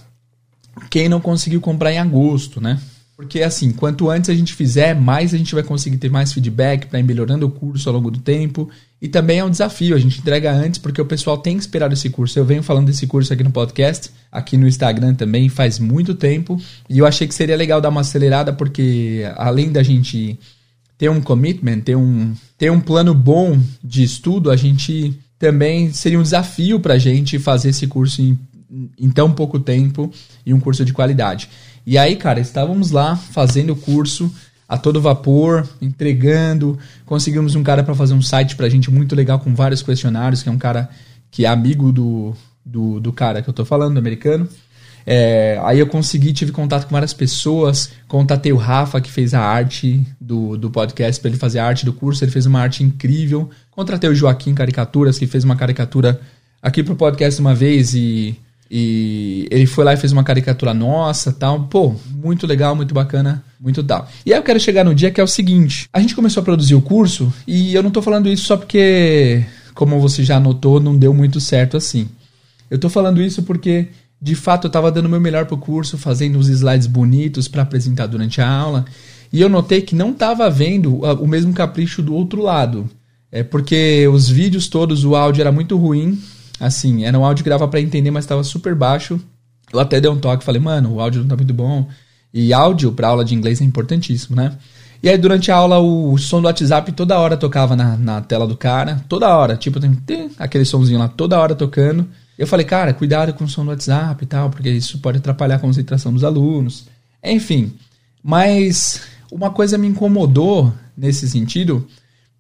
quem 0.91 1.09
não 1.09 1.21
conseguiu 1.21 1.61
comprar 1.61 1.93
em 1.93 1.99
agosto, 1.99 2.61
né? 2.61 2.79
Porque 3.17 3.43
assim, 3.43 3.71
quanto 3.71 4.11
antes 4.11 4.29
a 4.29 4.35
gente 4.35 4.55
fizer, 4.55 4.95
mais 4.95 5.33
a 5.33 5.39
gente 5.39 5.55
vai 5.55 5.63
conseguir 5.63 5.99
ter 5.99 6.11
mais 6.11 6.33
feedback 6.33 6.87
para 6.87 6.99
ir 6.99 7.05
melhorando 7.05 7.47
o 7.47 7.51
curso 7.51 7.89
ao 7.89 7.95
longo 7.95 8.11
do 8.11 8.19
tempo. 8.19 8.69
E 9.01 9.09
também 9.09 9.39
é 9.39 9.45
um 9.45 9.51
desafio, 9.51 9.95
a 9.95 9.99
gente 9.99 10.19
entrega 10.19 10.53
antes 10.53 10.79
porque 10.79 11.01
o 11.01 11.07
pessoal 11.07 11.39
tem 11.39 11.57
que 11.57 11.63
esperar 11.63 11.93
esse 11.93 12.11
curso. 12.11 12.39
Eu 12.39 12.45
venho 12.45 12.63
falando 12.63 12.87
desse 12.87 13.07
curso 13.07 13.33
aqui 13.33 13.45
no 13.45 13.53
podcast, 13.53 14.11
aqui 14.33 14.57
no 14.57 14.67
Instagram 14.67 15.15
também 15.15 15.49
faz 15.49 15.79
muito 15.79 16.15
tempo, 16.15 16.61
e 16.89 16.99
eu 16.99 17.07
achei 17.07 17.29
que 17.29 17.35
seria 17.35 17.57
legal 17.57 17.81
dar 17.81 17.91
uma 17.91 18.01
acelerada 18.01 18.53
porque 18.53 19.23
além 19.37 19.71
da 19.71 19.83
gente 19.83 20.39
ter 20.99 21.09
um 21.09 21.21
commitment, 21.21 21.81
ter 21.81 21.97
um, 21.97 22.33
ter 22.57 22.71
um 22.71 22.81
plano 22.81 23.15
bom 23.15 23.61
de 23.83 24.03
estudo, 24.03 24.51
a 24.51 24.57
gente 24.57 25.15
também 25.39 25.93
seria 25.93 26.19
um 26.19 26.23
desafio 26.23 26.81
para 26.81 26.95
a 26.95 26.99
gente 26.99 27.39
fazer 27.39 27.71
esse 27.71 27.87
curso 27.87 28.23
em, 28.23 28.39
em 28.99 29.11
tão 29.11 29.31
pouco 29.31 29.61
tempo 29.61 30.11
e 30.47 30.55
um 30.55 30.61
curso 30.61 30.85
de 30.85 30.93
qualidade. 30.93 31.49
E 31.87 31.99
aí, 31.99 32.17
cara, 32.17 32.41
estávamos 32.41 32.91
lá 32.91 33.15
fazendo 33.15 33.75
o 33.75 33.77
curso 33.77 34.33
a 34.69 34.79
todo 34.79 35.01
vapor, 35.01 35.69
entregando. 35.81 36.79
Conseguimos 37.05 37.55
um 37.55 37.63
cara 37.63 37.83
para 37.83 37.95
fazer 37.95 38.15
um 38.15 38.23
site 38.23 38.57
pra 38.57 38.69
gente 38.69 38.91
muito 38.91 39.15
legal 39.15 39.39
com 39.39 39.55
vários 39.55 39.83
questionários, 39.83 40.43
que 40.43 40.49
é 40.49 40.53
um 40.53 40.59
cara 40.59 40.89
que 41.31 41.45
é 41.45 41.49
amigo 41.49 41.93
do, 41.93 42.35
do, 42.65 43.01
do 43.01 43.13
cara 43.13 43.43
que 43.43 43.49
eu 43.49 43.55
tô 43.55 43.65
falando, 43.65 43.95
do 43.95 43.99
americano. 43.99 44.49
É, 45.07 45.61
aí 45.63 45.79
eu 45.79 45.87
consegui, 45.87 46.33
tive 46.33 46.51
contato 46.51 46.87
com 46.87 46.93
várias 46.93 47.13
pessoas, 47.13 47.91
contatei 48.09 48.53
o 48.53 48.57
Rafa, 48.57 49.01
que 49.01 49.11
fez 49.11 49.35
a 49.35 49.41
arte 49.41 50.07
do, 50.19 50.57
do 50.57 50.71
podcast, 50.71 51.21
para 51.21 51.29
ele 51.29 51.39
fazer 51.39 51.59
a 51.59 51.67
arte 51.67 51.85
do 51.85 51.93
curso, 51.93 52.25
ele 52.25 52.33
fez 52.33 52.47
uma 52.47 52.61
arte 52.61 52.83
incrível. 52.83 53.51
Contratei 53.71 54.09
o 54.09 54.15
Joaquim 54.15 54.55
Caricaturas, 54.55 55.19
que 55.19 55.27
fez 55.27 55.45
uma 55.45 55.57
caricatura 55.57 56.19
aqui 56.63 56.83
pro 56.83 56.97
podcast 56.97 57.39
uma 57.39 57.55
vez 57.55 57.95
e 57.95 58.35
e 58.71 59.47
ele 59.51 59.67
foi 59.67 59.85
lá 59.85 59.93
e 59.95 59.97
fez 59.97 60.13
uma 60.13 60.25
caricatura 60.25 60.73
nossa 60.73 61.33
tal. 61.33 61.65
Pô, 61.65 61.95
muito 62.11 62.47
legal, 62.47 62.75
muito 62.75 62.95
bacana, 62.95 63.45
muito 63.61 63.83
tal. 63.83 64.09
E 64.25 64.33
aí 64.33 64.39
eu 64.39 64.43
quero 64.43 64.59
chegar 64.59 64.85
no 64.85 64.95
dia 64.95 65.11
que 65.11 65.21
é 65.21 65.25
o 65.25 65.29
seguinte: 65.29 65.89
a 65.93 66.01
gente 66.01 66.15
começou 66.15 66.41
a 66.41 66.45
produzir 66.45 66.75
o 66.75 66.83
curso 66.83 67.33
e 67.47 67.75
eu 67.75 67.83
não 67.83 67.91
tô 67.91 68.03
falando 68.03 68.29
isso 68.29 68.45
só 68.45 68.57
porque, 68.57 69.45
como 69.75 70.01
você 70.01 70.23
já 70.23 70.41
notou, 70.41 70.81
não 70.81 70.97
deu 70.97 71.13
muito 71.13 71.41
certo 71.41 71.77
assim. 71.77 72.09
Eu 72.71 72.79
tô 72.79 72.89
falando 72.89 73.23
isso 73.23 73.43
porque, 73.43 73.89
de 74.21 74.35
fato, 74.35 74.67
eu 74.67 74.71
tava 74.71 74.91
dando 74.91 75.07
o 75.07 75.11
meu 75.11 75.21
melhor 75.21 75.47
pro 75.47 75.57
curso, 75.57 75.99
fazendo 75.99 76.39
uns 76.39 76.49
slides 76.49 76.87
bonitos 76.87 77.47
para 77.47 77.63
apresentar 77.63 78.07
durante 78.07 78.41
a 78.41 78.49
aula. 78.49 78.85
E 79.33 79.41
eu 79.41 79.49
notei 79.49 79.83
que 79.83 79.95
não 79.95 80.13
tava 80.13 80.49
vendo 80.49 80.97
o 80.97 81.27
mesmo 81.27 81.53
capricho 81.53 82.03
do 82.03 82.15
outro 82.15 82.43
lado. 82.43 82.89
É 83.31 83.43
porque 83.43 84.07
os 84.09 84.29
vídeos 84.29 84.69
todos, 84.69 85.05
o 85.05 85.17
áudio 85.17 85.41
era 85.41 85.51
muito 85.51 85.77
ruim, 85.77 86.19
Assim, 86.61 87.05
era 87.05 87.19
um 87.19 87.25
áudio 87.25 87.43
que 87.43 87.51
dava 87.51 87.67
para 87.67 87.81
entender, 87.81 88.11
mas 88.11 88.25
estava 88.25 88.43
super 88.45 88.75
baixo. 88.75 89.21
Eu 89.73 89.81
até 89.81 90.01
dei 90.01 90.11
um 90.11 90.19
toque, 90.19 90.45
falei, 90.45 90.61
mano, 90.61 90.95
o 90.95 91.01
áudio 91.01 91.23
não 91.23 91.29
tá 91.29 91.37
muito 91.37 91.55
bom. 91.55 91.89
E 92.33 92.53
áudio 92.53 92.93
para 92.93 93.09
aula 93.09 93.25
de 93.25 93.35
inglês 93.35 93.61
é 93.61 93.65
importantíssimo, 93.65 94.37
né? 94.37 94.57
E 95.03 95.09
aí, 95.09 95.19
durante 95.19 95.53
a 95.53 95.57
aula, 95.57 95.79
o 95.81 96.17
som 96.17 96.41
do 96.41 96.47
WhatsApp 96.47 96.91
toda 96.93 97.19
hora 97.19 97.37
tocava 97.37 97.77
na, 97.77 97.97
na 97.97 98.21
tela 98.23 98.47
do 98.47 98.57
cara. 98.57 99.05
Toda 99.09 99.37
hora. 99.37 99.55
Tipo, 99.57 99.79
tem, 99.79 99.95
tem 99.95 100.31
aquele 100.39 100.65
somzinho 100.65 100.99
lá 100.99 101.09
toda 101.09 101.39
hora 101.39 101.55
tocando. 101.55 102.09
Eu 102.39 102.47
falei, 102.47 102.65
cara, 102.65 102.95
cuidado 102.95 103.35
com 103.35 103.45
o 103.45 103.49
som 103.49 103.65
do 103.65 103.71
WhatsApp 103.71 104.25
e 104.25 104.27
tal, 104.27 104.49
porque 104.49 104.71
isso 104.71 104.99
pode 104.99 105.19
atrapalhar 105.19 105.57
a 105.57 105.59
concentração 105.59 106.13
dos 106.13 106.25
alunos. 106.25 106.87
Enfim. 107.23 107.75
Mas 108.23 109.03
uma 109.31 109.51
coisa 109.51 109.77
me 109.77 109.87
incomodou 109.87 110.73
nesse 110.97 111.29
sentido 111.29 111.87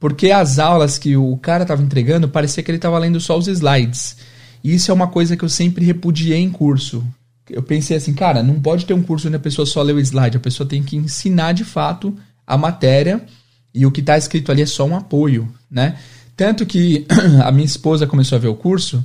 porque 0.04 0.30
as 0.30 0.58
aulas 0.58 0.98
que 0.98 1.16
o 1.16 1.34
cara 1.38 1.62
estava 1.62 1.82
entregando, 1.82 2.28
parecia 2.28 2.62
que 2.62 2.70
ele 2.70 2.76
estava 2.76 2.98
lendo 2.98 3.18
só 3.18 3.38
os 3.38 3.48
slides. 3.48 4.18
E 4.62 4.74
isso 4.74 4.90
é 4.90 4.94
uma 4.94 5.08
coisa 5.08 5.34
que 5.34 5.42
eu 5.42 5.48
sempre 5.48 5.82
repudiei 5.82 6.42
em 6.42 6.50
curso. 6.50 7.02
Eu 7.48 7.62
pensei 7.62 7.96
assim, 7.96 8.12
cara, 8.12 8.42
não 8.42 8.60
pode 8.60 8.84
ter 8.84 8.92
um 8.92 9.02
curso 9.02 9.28
onde 9.28 9.38
a 9.38 9.40
pessoa 9.40 9.64
só 9.64 9.80
lê 9.80 9.94
o 9.94 9.98
slide, 9.98 10.36
a 10.36 10.40
pessoa 10.40 10.68
tem 10.68 10.82
que 10.82 10.94
ensinar 10.94 11.52
de 11.52 11.64
fato 11.64 12.14
a 12.46 12.58
matéria 12.58 13.24
e 13.74 13.86
o 13.86 13.90
que 13.90 14.02
está 14.02 14.18
escrito 14.18 14.52
ali 14.52 14.60
é 14.60 14.66
só 14.66 14.84
um 14.84 14.94
apoio, 14.94 15.48
né? 15.70 15.96
Tanto 16.36 16.66
que 16.66 17.06
a 17.42 17.50
minha 17.50 17.64
esposa 17.64 18.06
começou 18.06 18.36
a 18.36 18.40
ver 18.42 18.48
o 18.48 18.54
curso, 18.54 19.02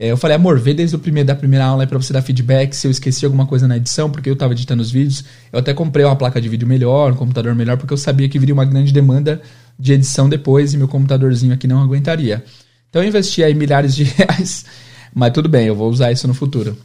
É, 0.00 0.10
eu 0.10 0.16
falei, 0.16 0.34
amor, 0.34 0.58
vê 0.58 0.74
desde 0.74 0.96
o 0.96 0.98
primeiro, 0.98 1.28
da 1.28 1.34
primeira 1.36 1.66
aula 1.66 1.86
pra 1.86 1.98
você 1.98 2.12
dar 2.12 2.22
feedback 2.22 2.74
se 2.74 2.88
eu 2.88 2.90
esqueci 2.90 3.24
alguma 3.24 3.46
coisa 3.46 3.68
na 3.68 3.76
edição, 3.76 4.10
porque 4.10 4.30
eu 4.30 4.34
tava 4.34 4.54
editando 4.54 4.82
os 4.82 4.90
vídeos. 4.90 5.22
Eu 5.52 5.60
até 5.60 5.74
comprei 5.74 6.04
uma 6.04 6.16
placa 6.16 6.40
de 6.40 6.48
vídeo 6.48 6.66
melhor, 6.66 7.12
um 7.12 7.16
computador 7.16 7.54
melhor, 7.54 7.76
porque 7.76 7.92
eu 7.92 7.98
sabia 7.98 8.28
que 8.28 8.38
viria 8.38 8.54
uma 8.54 8.64
grande 8.64 8.92
demanda 8.92 9.42
de 9.80 9.94
edição 9.94 10.28
depois 10.28 10.74
e 10.74 10.76
meu 10.76 10.86
computadorzinho 10.86 11.54
aqui 11.54 11.66
não 11.66 11.82
aguentaria. 11.82 12.44
Então 12.88 13.02
eu 13.02 13.08
investi 13.08 13.42
aí 13.42 13.54
milhares 13.54 13.94
de 13.94 14.04
reais, 14.04 14.66
mas 15.14 15.32
tudo 15.32 15.48
bem, 15.48 15.66
eu 15.66 15.74
vou 15.74 15.88
usar 15.88 16.12
isso 16.12 16.28
no 16.28 16.34
futuro. 16.34 16.76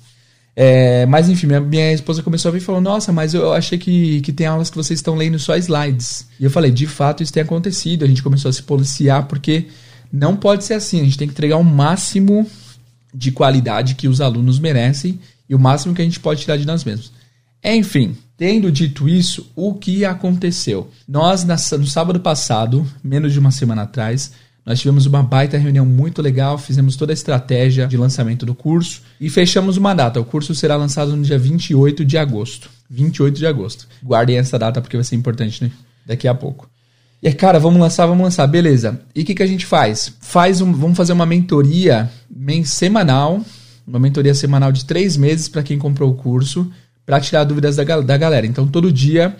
É, 0.55 1.05
mas 1.05 1.27
enfim, 1.27 1.47
minha, 1.47 1.59
minha, 1.59 1.91
esposa 1.91 2.23
começou 2.23 2.47
a 2.47 2.51
vir 2.53 2.59
e 2.59 2.63
falou: 2.63 2.79
Nossa, 2.79 3.11
mas 3.11 3.33
eu 3.33 3.51
achei 3.51 3.77
que, 3.77 4.21
que 4.21 4.31
tem 4.31 4.47
aulas 4.47 4.69
que 4.69 4.77
vocês 4.77 4.99
estão 4.99 5.15
lendo 5.15 5.37
só 5.37 5.57
slides. 5.57 6.27
E 6.39 6.45
eu 6.45 6.49
falei: 6.49 6.71
De 6.71 6.87
fato, 6.87 7.21
isso 7.21 7.33
tem 7.33 7.43
acontecido. 7.43 8.05
A 8.05 8.07
gente 8.07 8.23
começou 8.23 8.47
a 8.47 8.53
se 8.53 8.63
policiar 8.63 9.27
porque 9.27 9.65
não 10.11 10.37
pode 10.37 10.63
ser 10.63 10.75
assim. 10.75 11.01
A 11.01 11.03
gente 11.03 11.17
tem 11.17 11.27
que 11.27 11.33
entregar 11.33 11.57
o 11.57 11.63
máximo 11.63 12.49
de 13.13 13.33
qualidade 13.33 13.95
que 13.95 14.07
os 14.07 14.21
alunos 14.21 14.57
merecem 14.57 15.19
e 15.49 15.53
o 15.53 15.59
máximo 15.59 15.93
que 15.93 16.01
a 16.01 16.05
gente 16.05 16.21
pode 16.21 16.41
tirar 16.41 16.55
de 16.55 16.65
nós 16.65 16.85
mesmos. 16.85 17.11
Enfim, 17.61 18.15
tendo 18.37 18.71
dito 18.71 19.07
isso, 19.07 19.51
o 19.55 19.73
que 19.73 20.03
aconteceu? 20.05 20.89
Nós, 21.07 21.43
no 21.43 21.87
sábado 21.87 22.19
passado, 22.19 22.85
menos 23.03 23.33
de 23.33 23.39
uma 23.39 23.51
semana 23.51 23.83
atrás, 23.83 24.31
nós 24.65 24.79
tivemos 24.79 25.05
uma 25.05 25.21
baita 25.21 25.57
reunião 25.57 25.85
muito 25.85 26.21
legal, 26.21 26.57
fizemos 26.57 26.95
toda 26.95 27.11
a 27.11 27.13
estratégia 27.13 27.85
de 27.87 27.95
lançamento 27.95 28.45
do 28.45 28.55
curso 28.55 29.03
e 29.21 29.29
fechamos 29.29 29.77
uma 29.77 29.93
data. 29.93 30.19
O 30.19 30.25
curso 30.25 30.55
será 30.55 30.75
lançado 30.75 31.15
no 31.15 31.21
dia 31.21 31.37
28 31.37 32.03
de 32.03 32.17
agosto. 32.17 32.69
28 32.89 33.37
de 33.37 33.45
agosto. 33.45 33.87
Guardem 34.03 34.37
essa 34.37 34.57
data 34.57 34.81
porque 34.81 34.97
vai 34.97 35.03
ser 35.03 35.15
importante 35.15 35.63
né? 35.63 35.71
daqui 36.05 36.27
a 36.27 36.33
pouco. 36.33 36.67
E 37.21 37.31
cara, 37.31 37.59
vamos 37.59 37.79
lançar, 37.79 38.05
vamos 38.07 38.23
lançar, 38.23 38.45
beleza. 38.47 38.99
E 39.15 39.21
o 39.21 39.25
que, 39.25 39.35
que 39.35 39.43
a 39.43 39.47
gente 39.47 39.65
faz? 39.65 40.13
Faz 40.19 40.61
um, 40.61 40.71
vamos 40.73 40.97
fazer 40.97 41.13
uma 41.13 41.25
mentoria 41.25 42.09
semanal, 42.63 43.41
uma 43.87 43.99
mentoria 43.99 44.33
semanal 44.33 44.71
de 44.71 44.85
três 44.85 45.15
meses 45.15 45.47
para 45.47 45.63
quem 45.63 45.77
comprou 45.77 46.11
o 46.11 46.15
curso, 46.15 46.71
para 47.05 47.19
tirar 47.19 47.43
dúvidas 47.43 47.75
da, 47.75 47.83
da 47.83 48.17
galera. 48.17 48.45
Então, 48.45 48.67
todo 48.67 48.91
dia, 48.91 49.35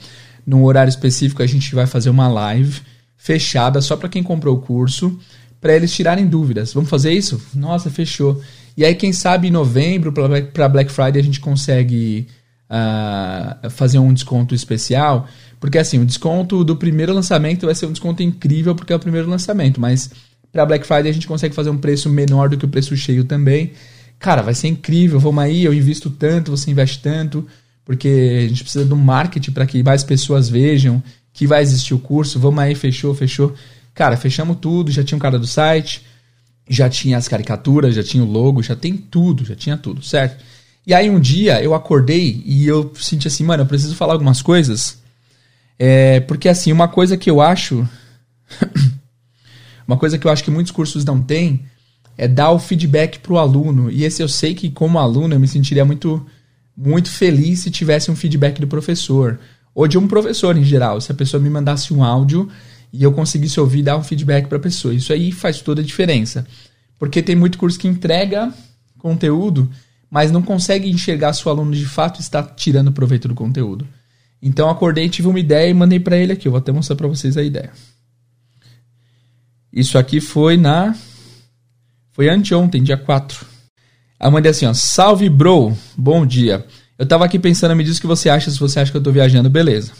num 0.45 0.63
horário 0.63 0.89
específico, 0.89 1.41
a 1.41 1.47
gente 1.47 1.73
vai 1.73 1.87
fazer 1.87 2.09
uma 2.09 2.27
live 2.27 2.81
fechada 3.17 3.81
só 3.81 3.95
para 3.97 4.09
quem 4.09 4.21
comprou 4.21 4.55
o 4.55 4.61
curso, 4.61 5.19
para 5.59 5.75
eles 5.75 5.93
tirarem 5.93 6.27
dúvidas. 6.27 6.73
Vamos 6.73 6.89
fazer 6.89 7.11
isso? 7.11 7.41
Nossa, 7.53 7.89
fechou. 7.89 8.41
E 8.77 8.85
aí, 8.85 8.93
quem 8.93 9.11
sabe 9.11 9.47
em 9.47 9.51
novembro, 9.51 10.13
para 10.53 10.69
Black 10.69 10.91
Friday, 10.91 11.21
a 11.21 11.23
gente 11.23 11.39
consegue 11.39 12.27
uh, 12.69 13.69
fazer 13.69 13.99
um 13.99 14.13
desconto 14.13 14.53
especial 14.53 15.27
porque 15.65 15.79
assim, 15.79 15.99
o 15.99 16.05
desconto 16.05 16.63
do 16.63 16.75
primeiro 16.75 17.11
lançamento 17.11 17.65
vai 17.65 17.73
ser 17.73 17.87
um 17.87 17.91
desconto 17.91 18.21
incrível 18.21 18.75
porque 18.75 18.93
é 18.93 18.95
o 18.95 18.99
primeiro 18.99 19.27
lançamento, 19.27 19.81
mas 19.81 20.11
para 20.51 20.63
Black 20.63 20.85
Friday 20.85 21.09
a 21.09 21.13
gente 21.13 21.27
consegue 21.27 21.55
fazer 21.55 21.71
um 21.71 21.77
preço 21.77 22.07
menor 22.07 22.49
do 22.49 22.57
que 22.57 22.65
o 22.65 22.67
preço 22.67 22.95
cheio 22.95 23.23
também. 23.23 23.71
Cara, 24.19 24.41
vai 24.41 24.53
ser 24.53 24.67
incrível, 24.67 25.19
vamos 25.19 25.43
aí, 25.43 25.63
eu 25.63 25.73
invisto 25.73 26.09
tanto, 26.09 26.51
você 26.51 26.71
investe 26.71 26.99
tanto, 26.99 27.45
porque 27.83 28.43
a 28.45 28.47
gente 28.47 28.63
precisa 28.63 28.93
um 28.93 28.97
marketing 28.97 29.51
para 29.51 29.65
que 29.65 29.83
mais 29.83 30.03
pessoas 30.03 30.49
vejam 30.49 31.01
que 31.33 31.45
vai 31.45 31.61
existir 31.61 31.93
o 31.93 31.99
curso. 31.99 32.39
Vamos 32.39 32.59
aí, 32.59 32.73
fechou, 32.73 33.13
fechou. 33.13 33.53
Cara, 33.93 34.15
fechamos 34.17 34.57
tudo, 34.61 34.91
já 34.91 35.03
tinha 35.03 35.17
um 35.17 35.19
cara 35.19 35.37
do 35.37 35.45
site, 35.45 36.01
já 36.67 36.89
tinha 36.89 37.17
as 37.17 37.27
caricaturas, 37.27 37.93
já 37.93 38.03
tinha 38.03 38.23
o 38.23 38.29
logo, 38.29 38.63
já 38.63 38.75
tem 38.75 38.95
tudo, 38.95 39.45
já 39.45 39.55
tinha 39.55 39.77
tudo, 39.77 40.01
certo? 40.01 40.43
E 40.87 40.93
aí 40.93 41.09
um 41.09 41.19
dia 41.19 41.61
eu 41.61 41.73
acordei 41.73 42.41
e 42.45 42.65
eu 42.65 42.91
senti 42.95 43.27
assim, 43.27 43.43
mano, 43.43 43.63
eu 43.63 43.67
preciso 43.67 43.95
falar 43.95 44.13
algumas 44.13 44.41
coisas 44.41 45.03
é, 45.77 46.21
porque 46.21 46.47
assim, 46.49 46.71
uma 46.71 46.87
coisa 46.87 47.17
que 47.17 47.29
eu 47.29 47.41
acho. 47.41 47.87
uma 49.87 49.97
coisa 49.97 50.17
que 50.17 50.25
eu 50.25 50.31
acho 50.31 50.43
que 50.43 50.51
muitos 50.51 50.71
cursos 50.71 51.03
não 51.05 51.21
têm 51.21 51.65
é 52.17 52.27
dar 52.27 52.51
o 52.51 52.59
feedback 52.59 53.19
para 53.19 53.33
o 53.33 53.37
aluno. 53.37 53.91
E 53.91 54.03
esse 54.03 54.21
eu 54.21 54.27
sei 54.27 54.53
que, 54.53 54.69
como 54.69 54.99
aluno, 54.99 55.33
eu 55.33 55.39
me 55.39 55.47
sentiria 55.47 55.85
muito, 55.85 56.25
muito 56.75 57.09
feliz 57.09 57.59
se 57.59 57.71
tivesse 57.71 58.09
um 58.09 58.15
feedback 58.15 58.59
do 58.59 58.67
professor. 58.67 59.39
Ou 59.73 59.87
de 59.87 59.97
um 59.97 60.07
professor 60.07 60.57
em 60.57 60.63
geral. 60.63 61.01
Se 61.01 61.11
a 61.11 61.15
pessoa 61.15 61.41
me 61.41 61.49
mandasse 61.49 61.93
um 61.93 62.03
áudio 62.03 62.49
e 62.91 63.03
eu 63.03 63.11
conseguisse 63.11 63.59
ouvir 63.59 63.83
dar 63.83 63.97
um 63.97 64.03
feedback 64.03 64.47
para 64.47 64.57
a 64.57 64.61
pessoa. 64.61 64.93
Isso 64.93 65.11
aí 65.11 65.31
faz 65.31 65.61
toda 65.61 65.81
a 65.81 65.83
diferença. 65.83 66.47
Porque 66.97 67.21
tem 67.21 67.35
muito 67.35 67.57
curso 67.57 67.77
que 67.77 67.87
entrega 67.87 68.53
conteúdo, 68.97 69.69
mas 70.09 70.31
não 70.31 70.41
consegue 70.41 70.89
enxergar 70.89 71.33
se 71.33 71.45
o 71.45 71.51
aluno 71.51 71.73
de 71.73 71.85
fato 71.85 72.21
está 72.21 72.41
tirando 72.41 72.91
proveito 72.91 73.27
do 73.27 73.35
conteúdo. 73.35 73.85
Então 74.41 74.69
acordei, 74.69 75.09
tive 75.09 75.27
uma 75.27 75.39
ideia 75.39 75.69
e 75.69 75.73
mandei 75.73 75.99
para 75.99 76.17
ele 76.17 76.31
aqui. 76.31 76.47
Eu 76.47 76.51
vou 76.51 76.59
até 76.59 76.71
mostrar 76.71 76.95
para 76.95 77.07
vocês 77.07 77.35
a 77.35 77.43
ideia. 77.43 77.71
Isso 79.73 79.97
aqui 79.97 80.21
foi 80.21 80.55
na. 80.55 80.95
Foi 82.15 82.29
anteontem, 82.29 82.81
dia 82.81 82.95
4. 82.95 83.45
A 84.17 84.31
mãe 84.31 84.47
assim, 84.47 84.65
ó. 84.65 84.73
Salve, 84.73 85.27
bro. 85.27 85.75
Bom 85.97 86.25
dia. 86.25 86.65
Eu 86.97 87.05
tava 87.05 87.25
aqui 87.25 87.37
pensando, 87.37 87.75
me 87.75 87.83
diz 87.83 87.97
o 87.97 88.01
que 88.01 88.07
você 88.07 88.29
acha, 88.29 88.49
se 88.49 88.57
você 88.57 88.79
acha 88.79 88.89
que 88.89 88.95
eu 88.95 89.03
tô 89.03 89.11
viajando, 89.11 89.49
beleza. 89.49 89.91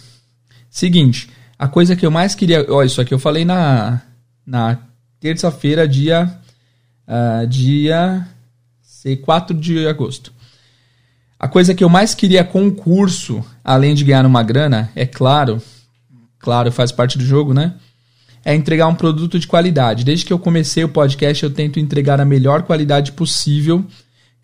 Seguinte, 0.69 1.29
a 1.59 1.67
coisa 1.67 1.93
que 1.93 2.05
eu 2.05 2.09
mais 2.09 2.33
queria. 2.33 2.65
Ó, 2.69 2.81
isso 2.83 3.01
aqui 3.01 3.13
eu 3.13 3.19
falei 3.19 3.43
na. 3.43 4.01
Na 4.47 4.79
terça-feira, 5.19 5.85
dia. 5.85 6.33
Uh, 7.05 7.45
dia. 7.47 8.25
Sei, 8.81 9.17
4 9.17 9.53
de 9.53 9.85
agosto. 9.85 10.31
A 11.37 11.49
coisa 11.49 11.75
que 11.75 11.83
eu 11.83 11.89
mais 11.89 12.15
queria 12.15 12.45
com 12.45 12.65
o 12.65 12.73
curso, 12.73 13.43
além 13.61 13.93
de 13.93 14.05
ganhar 14.05 14.25
uma 14.25 14.41
grana, 14.41 14.89
é 14.95 15.05
claro, 15.05 15.61
claro, 16.39 16.71
faz 16.71 16.93
parte 16.93 17.17
do 17.17 17.25
jogo, 17.25 17.53
né? 17.53 17.73
É 18.45 18.53
entregar 18.53 18.87
um 18.87 18.95
produto 18.95 19.39
de 19.39 19.47
qualidade. 19.47 20.05
Desde 20.05 20.23
que 20.23 20.31
eu 20.31 20.39
comecei 20.39 20.83
o 20.83 20.89
podcast, 20.89 21.43
eu 21.43 21.49
tento 21.49 21.79
entregar 21.79 22.21
a 22.21 22.25
melhor 22.25 22.61
qualidade 22.61 23.11
possível 23.11 23.83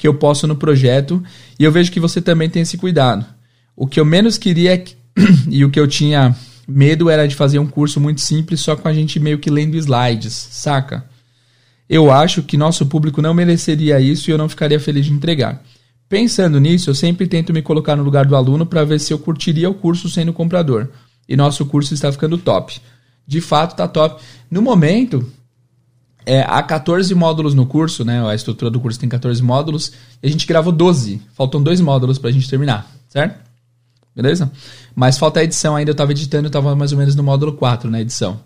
que 0.01 0.07
eu 0.07 0.15
posso 0.15 0.47
no 0.47 0.55
projeto, 0.55 1.23
e 1.59 1.63
eu 1.63 1.71
vejo 1.71 1.91
que 1.91 1.99
você 1.99 2.19
também 2.19 2.49
tem 2.49 2.63
esse 2.63 2.75
cuidado. 2.75 3.23
O 3.75 3.85
que 3.85 3.99
eu 3.99 4.05
menos 4.05 4.35
queria 4.35 4.73
é 4.73 4.83
e 5.47 5.63
o 5.63 5.69
que 5.69 5.79
eu 5.79 5.87
tinha 5.87 6.35
medo 6.67 7.07
era 7.07 7.27
de 7.27 7.35
fazer 7.35 7.59
um 7.59 7.67
curso 7.67 7.99
muito 7.99 8.19
simples 8.19 8.61
só 8.61 8.75
com 8.75 8.87
a 8.87 8.93
gente 8.93 9.19
meio 9.19 9.37
que 9.37 9.51
lendo 9.51 9.77
slides, 9.77 10.33
saca? 10.33 11.05
Eu 11.87 12.11
acho 12.11 12.41
que 12.41 12.57
nosso 12.57 12.85
público 12.87 13.21
não 13.21 13.33
mereceria 13.33 13.99
isso 13.99 14.29
e 14.29 14.33
eu 14.33 14.39
não 14.39 14.49
ficaria 14.49 14.79
feliz 14.79 15.05
de 15.05 15.13
entregar. 15.13 15.61
Pensando 16.09 16.59
nisso, 16.59 16.89
eu 16.89 16.95
sempre 16.95 17.27
tento 17.27 17.53
me 17.53 17.61
colocar 17.61 17.95
no 17.95 18.03
lugar 18.03 18.25
do 18.25 18.35
aluno 18.35 18.65
para 18.65 18.83
ver 18.83 18.99
se 18.99 19.13
eu 19.13 19.19
curtiria 19.19 19.69
o 19.69 19.73
curso 19.75 20.09
sendo 20.09 20.33
comprador. 20.33 20.89
E 21.27 21.35
nosso 21.35 21.65
curso 21.65 21.93
está 21.93 22.11
ficando 22.11 22.37
top. 22.37 22.81
De 23.31 23.39
fato, 23.39 23.71
está 23.71 23.87
top. 23.87 24.21
No 24.49 24.61
momento, 24.61 25.25
é, 26.25 26.41
há 26.41 26.61
14 26.61 27.15
módulos 27.15 27.53
no 27.53 27.65
curso, 27.65 28.03
né? 28.03 28.21
A 28.27 28.35
estrutura 28.35 28.69
do 28.69 28.77
curso 28.77 28.99
tem 28.99 29.07
14 29.07 29.41
módulos. 29.41 29.93
E 30.21 30.27
a 30.27 30.29
gente 30.29 30.45
gravou 30.45 30.73
12. 30.73 31.21
Faltam 31.33 31.63
dois 31.63 31.79
módulos 31.79 32.17
para 32.17 32.29
a 32.29 32.33
gente 32.33 32.49
terminar, 32.49 32.91
certo? 33.07 33.39
Beleza? 34.13 34.51
Mas 34.93 35.17
falta 35.17 35.39
a 35.39 35.45
edição 35.45 35.77
ainda. 35.77 35.91
Eu 35.91 35.93
estava 35.93 36.11
editando, 36.11 36.47
eu 36.47 36.49
estava 36.49 36.75
mais 36.75 36.91
ou 36.91 36.97
menos 36.97 37.15
no 37.15 37.23
módulo 37.23 37.53
4 37.53 37.89
na 37.89 38.01
edição. 38.01 38.37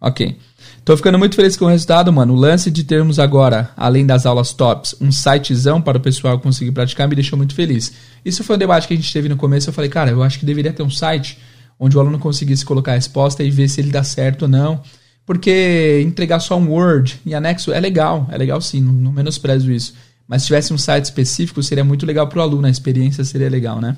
Ok. 0.00 0.38
Tô 0.84 0.96
ficando 0.96 1.18
muito 1.18 1.34
feliz 1.34 1.56
com 1.56 1.64
o 1.64 1.68
resultado, 1.68 2.12
mano. 2.12 2.34
O 2.34 2.36
lance 2.36 2.70
de 2.70 2.84
termos 2.84 3.18
agora, 3.18 3.72
além 3.76 4.06
das 4.06 4.24
aulas 4.24 4.52
tops, 4.52 4.94
um 5.00 5.10
sitezão 5.10 5.82
para 5.82 5.98
o 5.98 6.00
pessoal 6.00 6.38
conseguir 6.38 6.70
praticar 6.70 7.08
me 7.08 7.16
deixou 7.16 7.36
muito 7.36 7.56
feliz. 7.56 7.92
Isso 8.24 8.44
foi 8.44 8.54
um 8.54 8.58
debate 8.60 8.86
que 8.86 8.94
a 8.94 8.96
gente 8.96 9.12
teve 9.12 9.28
no 9.28 9.36
começo. 9.36 9.68
Eu 9.68 9.74
falei, 9.74 9.90
cara, 9.90 10.12
eu 10.12 10.22
acho 10.22 10.38
que 10.38 10.46
deveria 10.46 10.72
ter 10.72 10.84
um 10.84 10.90
site 10.90 11.38
onde 11.78 11.96
o 11.96 12.00
aluno 12.00 12.18
conseguisse 12.18 12.64
colocar 12.64 12.92
a 12.92 12.96
resposta 12.96 13.42
e 13.42 13.50
ver 13.50 13.68
se 13.68 13.80
ele 13.80 13.90
dá 13.90 14.02
certo 14.02 14.42
ou 14.42 14.48
não. 14.48 14.82
Porque 15.24 16.02
entregar 16.04 16.40
só 16.40 16.58
um 16.58 16.70
Word 16.70 17.20
em 17.24 17.34
anexo 17.34 17.72
é 17.72 17.80
legal, 17.80 18.28
é 18.30 18.36
legal 18.36 18.60
sim, 18.60 18.80
não, 18.80 18.92
não 18.92 19.12
menosprezo 19.12 19.70
isso. 19.70 19.94
Mas 20.26 20.42
se 20.42 20.46
tivesse 20.46 20.72
um 20.72 20.78
site 20.78 21.04
específico, 21.04 21.62
seria 21.62 21.84
muito 21.84 22.06
legal 22.06 22.26
para 22.26 22.38
o 22.38 22.42
aluno, 22.42 22.66
a 22.66 22.70
experiência 22.70 23.24
seria 23.24 23.48
legal, 23.48 23.80
né? 23.80 23.96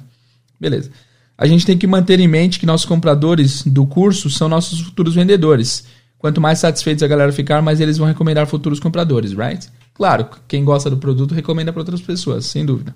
Beleza. 0.60 0.90
A 1.37 1.46
gente 1.46 1.66
tem 1.66 1.76
que 1.76 1.87
manter 1.87 2.20
em 2.20 2.28
mente 2.28 2.60
que 2.60 2.66
nossos 2.66 2.87
compradores 2.87 3.62
do 3.64 3.87
curso 3.87 4.30
são 4.30 4.48
nossos 4.48 4.80
futuros 4.80 5.14
vendedores. 5.14 5.84
Quanto 6.18 6.40
mais 6.40 6.58
satisfeitos 6.58 7.02
a 7.02 7.08
galera 7.08 7.32
ficar, 7.32 7.60
mais 7.60 7.80
eles 7.80 7.98
vão 7.98 8.06
recomendar 8.06 8.46
futuros 8.46 8.80
compradores, 8.80 9.32
right? 9.32 9.68
Claro, 9.92 10.28
quem 10.48 10.64
gosta 10.64 10.88
do 10.88 10.96
produto 10.96 11.34
recomenda 11.34 11.72
para 11.72 11.80
outras 11.80 12.00
pessoas, 12.00 12.46
sem 12.46 12.64
dúvida. 12.64 12.94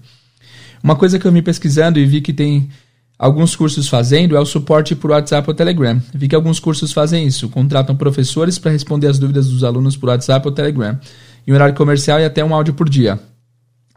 Uma 0.83 0.97
coisa 0.97 1.19
que 1.19 1.27
eu 1.27 1.33
me 1.33 1.43
pesquisando 1.43 1.99
e 1.99 2.07
vi 2.07 2.21
que 2.21 2.33
tem 2.33 2.71
alguns 3.19 3.57
cursos 3.57 3.89
fazendo 3.89 4.37
é 4.37 4.41
o 4.41 4.47
suporte 4.47 4.95
por 4.95 5.11
WhatsApp 5.11 5.49
ou 5.49 5.55
Telegram. 5.55 6.01
Vi 6.15 6.29
que 6.29 6.35
alguns 6.35 6.61
cursos 6.61 6.93
fazem 6.93 7.27
isso, 7.27 7.49
contratam 7.49 7.97
professores 7.97 8.59
para 8.59 8.71
responder 8.71 9.09
as 9.09 9.19
dúvidas 9.19 9.49
dos 9.49 9.65
alunos 9.65 9.97
por 9.97 10.09
WhatsApp 10.09 10.47
ou 10.47 10.53
Telegram, 10.53 10.99
em 11.47 11.53
horário 11.53 11.75
comercial 11.75 12.21
e 12.21 12.25
até 12.25 12.45
um 12.45 12.55
áudio 12.55 12.75
por 12.75 12.89
dia, 12.89 13.19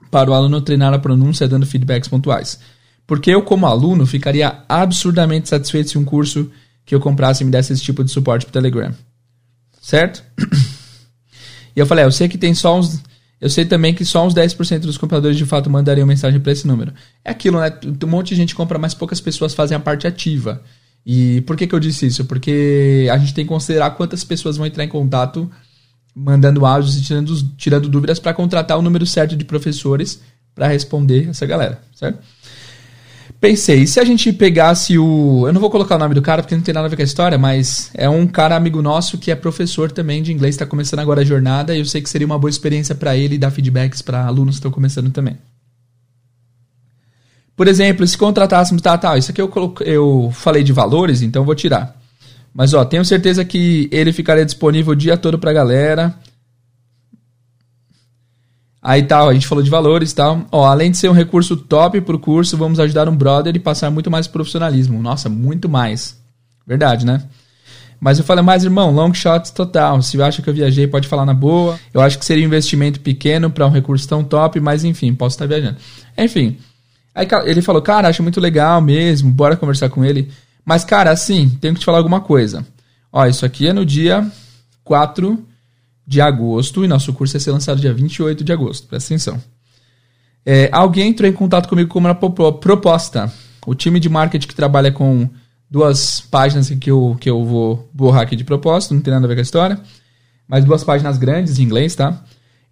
para 0.09 0.31
o 0.31 0.33
aluno 0.33 0.61
treinar 0.61 0.93
a 0.93 0.99
pronúncia 0.99 1.47
dando 1.47 1.65
feedbacks 1.65 2.09
pontuais. 2.09 2.59
Porque 3.05 3.29
eu, 3.29 3.43
como 3.43 3.67
aluno, 3.67 4.05
ficaria 4.05 4.63
absurdamente 4.67 5.49
satisfeito 5.49 5.89
se 5.89 5.97
um 5.97 6.05
curso 6.05 6.49
que 6.85 6.95
eu 6.95 6.99
comprasse 6.99 7.43
me 7.43 7.51
desse 7.51 7.73
esse 7.73 7.83
tipo 7.83 8.03
de 8.03 8.11
suporte 8.11 8.45
para 8.45 8.53
Telegram 8.53 8.93
certo? 9.81 10.23
E 11.73 11.79
eu 11.79 11.85
falei, 11.85 12.03
é, 12.03 12.05
eu 12.05 12.11
sei 12.11 12.27
que 12.27 12.37
tem 12.37 12.53
só 12.53 12.77
uns. 12.77 13.01
Eu 13.41 13.49
sei 13.49 13.65
também 13.65 13.93
que 13.93 14.05
só 14.05 14.25
uns 14.25 14.35
10% 14.35 14.81
dos 14.81 14.99
compradores 14.99 15.35
de 15.35 15.45
fato 15.45 15.67
mandariam 15.67 16.05
mensagem 16.05 16.39
para 16.39 16.51
esse 16.51 16.67
número. 16.67 16.93
É 17.25 17.31
aquilo, 17.31 17.59
né? 17.59 17.73
Um 18.03 18.07
monte 18.07 18.29
de 18.29 18.35
gente 18.35 18.53
compra, 18.53 18.77
mas 18.77 18.93
poucas 18.93 19.19
pessoas 19.19 19.55
fazem 19.55 19.75
a 19.75 19.79
parte 19.79 20.05
ativa. 20.05 20.61
E 21.03 21.41
por 21.41 21.57
que, 21.57 21.65
que 21.65 21.73
eu 21.73 21.79
disse 21.79 22.05
isso? 22.05 22.25
Porque 22.25 23.09
a 23.11 23.17
gente 23.17 23.33
tem 23.33 23.43
que 23.43 23.49
considerar 23.49 23.89
quantas 23.91 24.23
pessoas 24.23 24.57
vão 24.57 24.67
entrar 24.67 24.83
em 24.83 24.87
contato 24.87 25.49
mandando 26.15 26.65
áudios 26.65 26.97
e 26.97 27.01
tirando, 27.01 27.35
tirando 27.57 27.89
dúvidas 27.89 28.19
para 28.19 28.33
contratar 28.33 28.77
o 28.77 28.81
número 28.81 29.05
certo 29.05 29.35
de 29.35 29.45
professores 29.45 30.21
para 30.53 30.67
responder 30.67 31.29
essa 31.29 31.45
galera, 31.45 31.81
certo? 31.95 32.19
Pensei, 33.41 33.87
se 33.87 33.99
a 33.99 34.05
gente 34.05 34.31
pegasse 34.31 34.99
o. 34.99 35.47
Eu 35.47 35.51
não 35.51 35.59
vou 35.59 35.71
colocar 35.71 35.95
o 35.95 35.97
nome 35.97 36.13
do 36.13 36.21
cara 36.21 36.43
porque 36.43 36.55
não 36.55 36.61
tem 36.61 36.75
nada 36.75 36.85
a 36.85 36.89
ver 36.89 36.95
com 36.95 37.01
a 37.01 37.05
história, 37.05 37.39
mas 37.39 37.89
é 37.95 38.07
um 38.07 38.27
cara 38.27 38.55
amigo 38.55 38.83
nosso 38.83 39.17
que 39.17 39.31
é 39.31 39.35
professor 39.35 39.91
também 39.91 40.21
de 40.21 40.31
inglês, 40.31 40.53
está 40.53 40.63
começando 40.63 40.99
agora 40.99 41.21
a 41.21 41.25
jornada 41.25 41.75
e 41.75 41.79
eu 41.79 41.85
sei 41.85 42.01
que 42.01 42.09
seria 42.09 42.27
uma 42.27 42.37
boa 42.37 42.51
experiência 42.51 42.93
para 42.93 43.17
ele 43.17 43.39
dar 43.39 43.49
feedbacks 43.49 43.99
para 44.03 44.27
alunos 44.27 44.55
que 44.55 44.59
estão 44.59 44.69
começando 44.69 45.09
também. 45.09 45.39
Por 47.57 47.67
exemplo, 47.67 48.05
se 48.05 48.15
contratássemos, 48.15 48.79
tá, 48.79 48.95
tá, 48.95 49.17
isso 49.17 49.31
aqui 49.31 49.41
eu, 49.41 49.51
eu 49.79 50.31
falei 50.31 50.63
de 50.63 50.71
valores, 50.71 51.23
então 51.23 51.43
vou 51.43 51.55
tirar. 51.55 51.99
Mas 52.53 52.75
ó, 52.75 52.85
tenho 52.85 53.03
certeza 53.03 53.43
que 53.43 53.89
ele 53.91 54.13
ficaria 54.13 54.45
disponível 54.45 54.93
o 54.93 54.95
dia 54.95 55.17
todo 55.17 55.39
pra 55.39 55.51
galera. 55.51 56.13
Aí 58.81 59.03
tal, 59.03 59.29
a 59.29 59.33
gente 59.33 59.45
falou 59.45 59.63
de 59.63 59.69
valores 59.69 60.11
e 60.11 60.15
tal. 60.15 60.45
Ó, 60.51 60.65
além 60.65 60.89
de 60.89 60.97
ser 60.97 61.09
um 61.09 61.13
recurso 61.13 61.55
top 61.55 62.01
pro 62.01 62.17
curso, 62.17 62.57
vamos 62.57 62.79
ajudar 62.79 63.07
um 63.07 63.15
brother 63.15 63.55
e 63.55 63.59
passar 63.59 63.91
muito 63.91 64.09
mais 64.09 64.27
profissionalismo. 64.27 65.01
Nossa, 65.01 65.29
muito 65.29 65.69
mais. 65.69 66.19
Verdade, 66.65 67.05
né? 67.05 67.23
Mas 67.99 68.17
eu 68.17 68.25
falei, 68.25 68.43
mas 68.43 68.63
irmão, 68.63 68.91
long 68.91 69.13
shots 69.13 69.51
total. 69.51 70.01
Se 70.01 70.19
acha 70.19 70.41
que 70.41 70.49
eu 70.49 70.53
viajei, 70.53 70.87
pode 70.87 71.07
falar 71.07 71.27
na 71.27 71.33
boa. 71.35 71.79
Eu 71.93 72.01
acho 72.01 72.17
que 72.17 72.25
seria 72.25 72.43
um 72.43 72.47
investimento 72.47 72.99
pequeno 72.99 73.51
para 73.51 73.67
um 73.67 73.69
recurso 73.69 74.07
tão 74.07 74.23
top, 74.23 74.59
mas 74.59 74.83
enfim, 74.83 75.13
posso 75.13 75.35
estar 75.35 75.45
viajando. 75.45 75.77
Enfim. 76.17 76.57
Aí 77.13 77.27
ele 77.45 77.61
falou, 77.61 77.83
cara, 77.83 78.07
acho 78.07 78.23
muito 78.23 78.39
legal 78.39 78.81
mesmo, 78.81 79.29
bora 79.29 79.55
conversar 79.55 79.89
com 79.89 80.03
ele. 80.03 80.31
Mas, 80.65 80.83
cara, 80.83 81.11
assim, 81.11 81.49
tenho 81.61 81.75
que 81.75 81.81
te 81.81 81.85
falar 81.85 81.99
alguma 81.99 82.21
coisa. 82.21 82.65
Ó, 83.13 83.23
isso 83.27 83.45
aqui 83.45 83.67
é 83.67 83.73
no 83.73 83.85
dia 83.85 84.25
4 84.83 85.37
de 86.11 86.21
agosto 86.21 86.83
e 86.83 86.87
nosso 86.87 87.13
curso 87.13 87.33
vai 87.33 87.39
ser 87.39 87.51
lançado 87.51 87.79
dia 87.79 87.93
28 87.93 88.43
de 88.43 88.51
agosto. 88.51 88.87
Presta 88.87 89.13
atenção. 89.13 89.41
É, 90.45 90.69
alguém 90.71 91.09
entrou 91.09 91.29
em 91.29 91.33
contato 91.33 91.69
comigo 91.69 91.89
com 91.89 91.99
uma 91.99 92.13
proposta. 92.15 93.31
O 93.65 93.73
time 93.73 93.99
de 93.99 94.09
marketing 94.09 94.47
que 94.47 94.55
trabalha 94.55 94.91
com 94.91 95.29
duas 95.69 96.19
páginas 96.19 96.69
que 96.69 96.91
eu, 96.91 97.15
que 97.19 97.29
eu 97.29 97.45
vou 97.45 97.89
borrar 97.93 98.23
aqui 98.23 98.35
de 98.35 98.43
propósito, 98.43 98.93
não 98.93 99.01
tem 99.01 99.13
nada 99.13 99.25
a 99.25 99.27
ver 99.27 99.35
com 99.35 99.41
a 99.41 99.43
história, 99.43 99.79
mas 100.47 100.65
duas 100.65 100.83
páginas 100.83 101.17
grandes 101.17 101.59
em 101.59 101.63
inglês, 101.63 101.95
tá? 101.95 102.21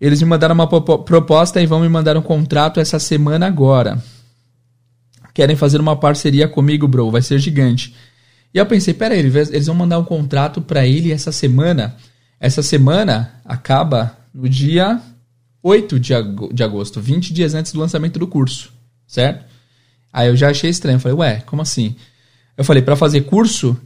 Eles 0.01 0.21
me 0.21 0.27
mandaram 0.27 0.55
uma 0.55 0.67
proposta 0.67 1.61
e 1.61 1.65
vão 1.65 1.79
me 1.79 1.89
mandar 1.89 2.17
um 2.17 2.21
contrato 2.21 2.79
essa 2.79 2.99
semana 2.99 3.47
agora 3.47 4.01
querem 5.39 5.55
fazer 5.55 5.79
uma 5.79 5.95
parceria 5.95 6.49
comigo, 6.49 6.85
bro, 6.85 7.09
vai 7.09 7.21
ser 7.21 7.39
gigante. 7.39 7.95
E 8.53 8.57
eu 8.57 8.65
pensei, 8.65 8.93
peraí, 8.93 9.19
eles 9.19 9.67
vão 9.67 9.75
mandar 9.75 9.97
um 9.97 10.03
contrato 10.03 10.61
para 10.61 10.85
ele 10.85 11.13
essa 11.13 11.31
semana. 11.31 11.95
Essa 12.39 12.63
semana 12.63 13.33
acaba 13.43 14.17
no 14.33 14.47
dia 14.47 15.01
8 15.61 15.99
de, 15.99 16.13
ag 16.13 16.53
de 16.53 16.63
agosto, 16.63 17.01
20 17.01 17.33
dias 17.33 17.53
antes 17.53 17.73
do 17.73 17.79
lançamento 17.79 18.17
do 18.17 18.27
curso, 18.27 18.71
certo? 19.05 19.45
Aí 20.11 20.27
eu 20.27 20.35
já 20.35 20.49
achei 20.49 20.69
estranho, 20.69 20.99
falei, 20.99 21.17
ué, 21.17 21.43
como 21.45 21.61
assim? 21.61 21.95
Eu 22.57 22.63
falei, 22.63 22.81
para 22.81 22.95
fazer 22.95 23.21
curso? 23.21 23.77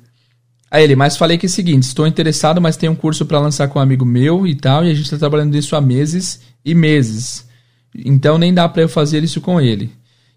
Aí 0.69 0.83
ele, 0.83 0.95
mas 0.95 1.17
falei 1.17 1.37
que 1.37 1.45
é 1.45 1.49
o 1.49 1.51
seguinte, 1.51 1.83
estou 1.83 2.07
interessado, 2.07 2.61
mas 2.61 2.77
tem 2.77 2.89
um 2.89 2.95
curso 2.95 3.25
para 3.25 3.39
lançar 3.39 3.67
com 3.67 3.79
um 3.79 3.81
amigo 3.81 4.05
meu 4.05 4.45
e 4.47 4.55
tal, 4.55 4.85
e 4.85 4.91
a 4.91 4.93
gente 4.93 5.05
está 5.05 5.17
trabalhando 5.17 5.53
nisso 5.53 5.75
há 5.75 5.81
meses 5.81 6.41
e 6.63 6.73
meses. 6.73 7.47
Então 7.95 8.37
nem 8.37 8.53
dá 8.53 8.67
para 8.67 8.83
eu 8.83 8.89
fazer 8.89 9.23
isso 9.23 9.41
com 9.41 9.59
ele. 9.59 9.91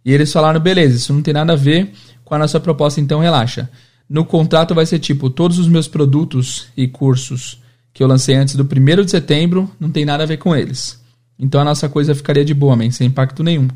E 0.04 0.12
eles 0.12 0.32
falaram: 0.32 0.60
beleza, 0.60 0.96
isso 0.96 1.12
não 1.12 1.22
tem 1.22 1.32
nada 1.32 1.54
a 1.54 1.56
ver 1.56 1.90
com 2.24 2.34
a 2.34 2.38
nossa 2.38 2.60
proposta, 2.60 3.00
então 3.00 3.20
relaxa. 3.20 3.68
No 4.08 4.24
contrato 4.24 4.74
vai 4.74 4.84
ser 4.84 4.98
tipo: 4.98 5.30
todos 5.30 5.58
os 5.58 5.68
meus 5.68 5.88
produtos 5.88 6.66
e 6.76 6.86
cursos 6.86 7.58
que 7.96 8.02
eu 8.02 8.06
lancei 8.06 8.34
antes 8.34 8.54
do 8.54 8.62
1 8.62 9.04
de 9.06 9.10
setembro 9.10 9.70
não 9.80 9.90
tem 9.90 10.04
nada 10.04 10.22
a 10.22 10.26
ver 10.26 10.36
com 10.36 10.54
eles. 10.54 11.02
Então 11.38 11.62
a 11.62 11.64
nossa 11.64 11.88
coisa 11.88 12.14
ficaria 12.14 12.44
de 12.44 12.52
boa, 12.52 12.76
man, 12.76 12.90
sem 12.90 13.06
impacto 13.06 13.42
nenhum. 13.42 13.68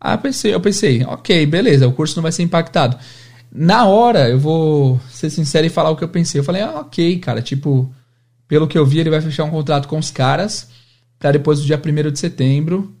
Ah, 0.00 0.14
eu 0.14 0.18
pensei, 0.18 0.54
eu 0.54 0.60
pensei, 0.60 1.04
ok, 1.04 1.44
beleza, 1.44 1.88
o 1.88 1.92
curso 1.92 2.14
não 2.14 2.22
vai 2.22 2.30
ser 2.30 2.44
impactado. 2.44 2.96
Na 3.50 3.84
hora, 3.84 4.28
eu 4.28 4.38
vou 4.38 5.00
ser 5.10 5.28
sincero 5.28 5.66
e 5.66 5.70
falar 5.70 5.90
o 5.90 5.96
que 5.96 6.04
eu 6.04 6.08
pensei. 6.08 6.40
Eu 6.40 6.44
falei, 6.44 6.62
ah, 6.62 6.78
ok, 6.78 7.18
cara, 7.18 7.42
tipo, 7.42 7.92
pelo 8.46 8.68
que 8.68 8.78
eu 8.78 8.86
vi, 8.86 9.00
ele 9.00 9.10
vai 9.10 9.20
fechar 9.20 9.42
um 9.42 9.50
contrato 9.50 9.88
com 9.88 9.98
os 9.98 10.12
caras 10.12 10.68
para 11.18 11.32
depois 11.32 11.58
do 11.58 11.66
dia 11.66 11.82
1 11.84 12.12
de 12.12 12.20
setembro. 12.20 12.94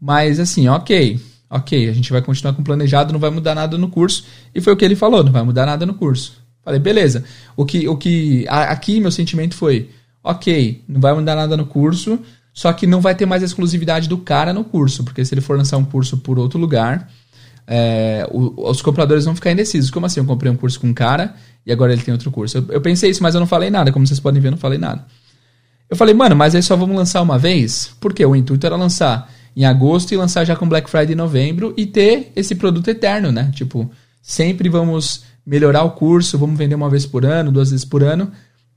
Mas 0.00 0.40
assim, 0.40 0.68
ok, 0.68 1.20
ok, 1.50 1.86
a 1.86 1.92
gente 1.92 2.10
vai 2.10 2.22
continuar 2.22 2.54
com 2.54 2.62
o 2.62 2.64
planejado, 2.64 3.12
não 3.12 3.20
vai 3.20 3.28
mudar 3.28 3.54
nada 3.54 3.76
no 3.76 3.90
curso. 3.90 4.24
E 4.54 4.60
foi 4.62 4.72
o 4.72 4.76
que 4.76 4.86
ele 4.86 4.96
falou, 4.96 5.22
não 5.22 5.32
vai 5.32 5.42
mudar 5.42 5.66
nada 5.66 5.84
no 5.84 5.92
curso. 5.92 6.40
Falei, 6.64 6.78
beleza. 6.78 7.24
O 7.56 7.64
que, 7.64 7.88
o 7.88 7.96
que 7.96 8.46
aqui 8.48 9.00
meu 9.00 9.10
sentimento 9.10 9.54
foi, 9.54 9.90
ok, 10.22 10.82
não 10.88 11.00
vai 11.00 11.14
mudar 11.14 11.34
nada 11.34 11.56
no 11.56 11.66
curso, 11.66 12.18
só 12.52 12.72
que 12.72 12.86
não 12.86 13.00
vai 13.00 13.14
ter 13.14 13.26
mais 13.26 13.42
exclusividade 13.42 14.08
do 14.08 14.18
cara 14.18 14.52
no 14.52 14.64
curso, 14.64 15.04
porque 15.04 15.24
se 15.24 15.34
ele 15.34 15.40
for 15.40 15.56
lançar 15.56 15.76
um 15.76 15.84
curso 15.84 16.18
por 16.18 16.38
outro 16.38 16.58
lugar, 16.58 17.08
é, 17.66 18.26
o, 18.30 18.68
os 18.68 18.82
compradores 18.82 19.24
vão 19.24 19.34
ficar 19.34 19.52
indecisos. 19.52 19.90
Como 19.90 20.04
assim? 20.04 20.20
Eu 20.20 20.26
comprei 20.26 20.50
um 20.50 20.56
curso 20.56 20.80
com 20.80 20.88
um 20.88 20.94
cara 20.94 21.34
e 21.64 21.72
agora 21.72 21.92
ele 21.92 22.02
tem 22.02 22.12
outro 22.12 22.30
curso. 22.30 22.58
Eu, 22.58 22.66
eu 22.70 22.80
pensei 22.80 23.10
isso, 23.10 23.22
mas 23.22 23.34
eu 23.34 23.40
não 23.40 23.46
falei 23.46 23.70
nada. 23.70 23.92
Como 23.92 24.06
vocês 24.06 24.18
podem 24.18 24.40
ver, 24.40 24.48
eu 24.48 24.52
não 24.52 24.58
falei 24.58 24.78
nada. 24.78 25.06
Eu 25.88 25.96
falei, 25.96 26.14
mano, 26.14 26.34
mas 26.36 26.54
aí 26.54 26.62
só 26.62 26.76
vamos 26.76 26.96
lançar 26.96 27.22
uma 27.22 27.38
vez? 27.38 27.92
Porque 28.00 28.24
o 28.24 28.34
intuito 28.34 28.66
era 28.66 28.76
lançar 28.76 29.32
em 29.56 29.64
agosto 29.64 30.12
e 30.12 30.16
lançar 30.16 30.44
já 30.44 30.54
com 30.56 30.68
Black 30.68 30.90
Friday 30.90 31.12
em 31.12 31.16
novembro 31.16 31.74
e 31.76 31.86
ter 31.86 32.32
esse 32.36 32.54
produto 32.54 32.88
eterno, 32.88 33.32
né? 33.32 33.50
Tipo, 33.54 33.90
sempre 34.22 34.68
vamos 34.68 35.24
melhorar 35.44 35.82
o 35.82 35.92
curso, 35.92 36.38
vamos 36.38 36.58
vender 36.58 36.74
uma 36.74 36.90
vez 36.90 37.06
por 37.06 37.24
ano, 37.24 37.52
duas 37.52 37.70
vezes 37.70 37.84
por 37.84 38.02
ano, 38.02 38.30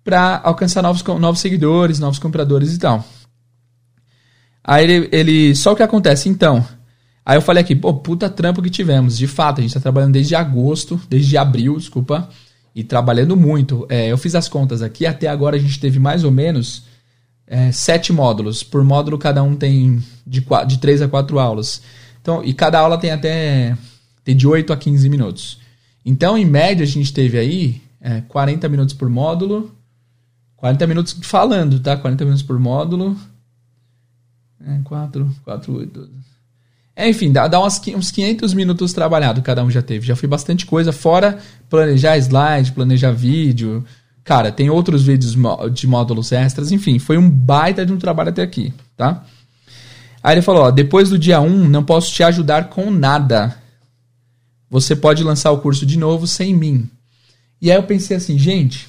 para 0.03 0.41
alcançar 0.43 0.81
novos, 0.81 1.03
novos 1.03 1.39
seguidores, 1.39 1.99
novos 1.99 2.19
compradores 2.19 2.73
e 2.73 2.79
tal. 2.79 3.05
Aí 4.63 4.83
ele, 4.83 5.09
ele. 5.11 5.55
Só 5.55 5.73
o 5.73 5.75
que 5.75 5.83
acontece 5.83 6.29
então? 6.29 6.65
Aí 7.25 7.37
eu 7.37 7.41
falei 7.41 7.63
aqui, 7.63 7.75
pô, 7.75 7.93
puta 7.93 8.29
trampo 8.29 8.61
que 8.61 8.69
tivemos. 8.69 9.17
De 9.17 9.27
fato, 9.27 9.59
a 9.59 9.61
gente 9.61 9.73
tá 9.73 9.79
trabalhando 9.79 10.13
desde 10.13 10.35
agosto, 10.35 10.99
desde 11.09 11.37
abril, 11.37 11.77
desculpa, 11.77 12.29
e 12.75 12.83
trabalhando 12.83 13.35
muito. 13.35 13.85
É, 13.89 14.11
eu 14.11 14.17
fiz 14.17 14.35
as 14.35 14.49
contas 14.49 14.81
aqui, 14.81 15.05
até 15.05 15.27
agora 15.27 15.55
a 15.55 15.59
gente 15.59 15.79
teve 15.79 15.99
mais 15.99 16.23
ou 16.23 16.31
menos 16.31 16.83
é, 17.47 17.71
sete 17.71 18.11
módulos. 18.11 18.63
Por 18.63 18.83
módulo, 18.83 19.17
cada 19.17 19.41
um 19.43 19.55
tem 19.55 20.03
de, 20.25 20.41
quatro, 20.41 20.67
de 20.67 20.79
3 20.79 21.01
a 21.03 21.07
4 21.07 21.39
aulas. 21.39 21.81
Então, 22.21 22.43
e 22.43 22.53
cada 22.53 22.79
aula 22.79 22.97
tem 22.97 23.11
até 23.11 23.77
tem 24.23 24.35
de 24.35 24.47
8 24.47 24.71
a 24.71 24.77
15 24.77 25.09
minutos. 25.09 25.59
Então, 26.05 26.37
em 26.37 26.45
média, 26.45 26.83
a 26.83 26.87
gente 26.87 27.13
teve 27.13 27.37
aí 27.37 27.81
é, 28.01 28.21
40 28.21 28.67
minutos 28.69 28.93
por 28.93 29.09
módulo. 29.09 29.75
40 30.57 30.87
minutos 30.87 31.17
falando, 31.23 31.79
tá? 31.79 31.95
40 31.97 32.23
minutos 32.25 32.43
por 32.43 32.59
módulo. 32.59 33.17
É, 34.65 34.79
4, 34.83 35.35
4, 35.43 35.73
8, 35.73 35.91
12. 35.91 36.11
É, 36.95 37.09
enfim, 37.09 37.31
dá, 37.31 37.47
dá 37.47 37.63
uns, 37.63 37.81
uns 37.87 38.11
500 38.11 38.53
minutos 38.53 38.93
trabalhado 38.93 39.41
cada 39.41 39.63
um 39.63 39.71
já 39.71 39.81
teve. 39.81 40.05
Já 40.05 40.15
foi 40.15 40.29
bastante 40.29 40.65
coisa, 40.65 40.91
fora 40.91 41.39
planejar 41.69 42.17
slide, 42.17 42.71
planejar 42.71 43.11
vídeo, 43.11 43.83
Cara, 44.23 44.51
tem 44.51 44.69
outros 44.69 45.03
vídeos 45.03 45.35
de 45.73 45.85
módulos 45.85 46.31
extras, 46.31 46.71
enfim, 46.71 46.97
foi 46.97 47.17
um 47.17 47.29
baita 47.29 47.85
de 47.85 47.91
um 47.91 47.97
trabalho 47.97 48.29
até 48.29 48.41
aqui, 48.41 48.73
tá? 48.95 49.23
Aí 50.23 50.35
ele 50.35 50.41
falou, 50.41 50.63
ó, 50.63 50.71
depois 50.71 51.09
do 51.09 51.19
dia 51.19 51.41
1 51.41 51.67
não 51.67 51.83
posso 51.83 52.13
te 52.13 52.23
ajudar 52.23 52.69
com 52.69 52.89
nada. 52.89 53.57
Você 54.73 54.95
pode 54.95 55.23
lançar 55.23 55.51
o 55.51 55.59
curso 55.59 55.85
de 55.85 55.99
novo 55.99 56.25
sem 56.25 56.51
mim. 56.51 56.89
E 57.61 57.69
aí 57.69 57.77
eu 57.77 57.83
pensei 57.83 58.17
assim, 58.17 58.39
gente, 58.39 58.87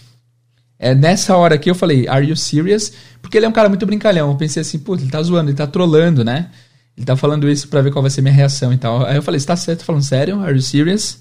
é 0.78 0.94
nessa 0.94 1.36
hora 1.36 1.56
aqui 1.56 1.70
eu 1.70 1.74
falei, 1.74 2.08
are 2.08 2.26
you 2.26 2.34
serious? 2.34 2.90
Porque 3.20 3.36
ele 3.36 3.44
é 3.44 3.48
um 3.50 3.52
cara 3.52 3.68
muito 3.68 3.84
brincalhão. 3.84 4.30
Eu 4.30 4.36
pensei 4.38 4.62
assim, 4.62 4.78
putz, 4.78 5.02
ele 5.02 5.12
tá 5.12 5.22
zoando, 5.22 5.50
ele 5.50 5.56
tá 5.58 5.66
trolando, 5.66 6.24
né? 6.24 6.48
Ele 6.96 7.04
tá 7.04 7.14
falando 7.16 7.46
isso 7.50 7.68
para 7.68 7.82
ver 7.82 7.92
qual 7.92 8.00
vai 8.00 8.10
ser 8.10 8.22
minha 8.22 8.32
reação 8.32 8.72
e 8.72 8.78
tal. 8.78 9.04
Aí 9.04 9.16
eu 9.16 9.22
falei, 9.22 9.38
você 9.38 9.46
tá 9.46 9.56
certo, 9.56 9.84
falando 9.84 10.02
sério? 10.02 10.40
Are 10.40 10.54
you 10.54 10.62
serious? 10.62 11.18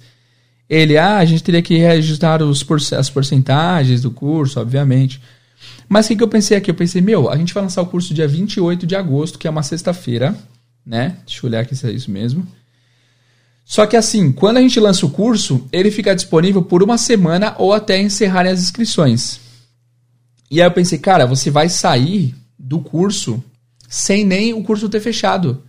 Ele, 0.70 0.98
ah, 0.98 1.18
a 1.18 1.26
gente 1.26 1.44
teria 1.44 1.62
que 1.62 1.76
reajustar 1.76 2.42
os 2.42 2.64
por, 2.64 2.78
as 2.78 3.10
porcentagens 3.10 4.02
do 4.02 4.12
curso, 4.12 4.62
obviamente. 4.62 5.22
Mas 5.90 6.06
o 6.06 6.08
que, 6.08 6.16
que 6.16 6.24
eu 6.24 6.30
pensei 6.30 6.56
aqui? 6.56 6.72
Eu 6.72 6.76
pensei, 6.76 7.02
meu, 7.02 7.30
a 7.30 7.36
gente 7.36 7.54
vai 7.54 7.64
lançar 7.64 7.82
o 7.82 7.88
curso 7.88 8.14
dia 8.14 8.30
28 8.30 8.88
de 8.88 8.96
agosto, 8.96 9.38
que 9.38 9.46
é 9.46 9.52
uma 9.52 9.62
sexta-feira, 9.62 10.34
né? 10.86 11.18
Deixa 11.26 11.46
eu 11.46 11.50
olhar 11.50 11.60
aqui 11.60 11.76
se 11.76 11.86
é 11.86 11.92
isso 11.92 12.10
mesmo. 12.10 12.48
Só 13.66 13.86
que 13.86 13.96
assim, 13.96 14.32
quando 14.32 14.58
a 14.58 14.62
gente 14.62 14.80
lança 14.80 15.06
o 15.06 15.10
curso, 15.10 15.68
ele 15.72 15.90
fica 15.90 16.16
disponível 16.16 16.62
por 16.62 16.84
uma 16.84 16.98
semana 16.98 17.56
ou 17.58 17.74
até 17.74 18.02
encerrarem 18.02 18.52
as 18.52 18.62
inscrições. 18.62 19.40
E 20.52 20.62
aí 20.62 20.68
eu 20.68 20.72
pensei, 20.72 21.00
cara, 21.00 21.26
você 21.26 21.50
vai 21.50 21.70
sair 21.70 22.36
do 22.60 22.80
curso 22.80 23.44
sem 23.88 24.26
nem 24.26 24.54
o 24.54 24.64
curso 24.64 24.90
ter 24.90 25.00
fechado. 25.00 25.64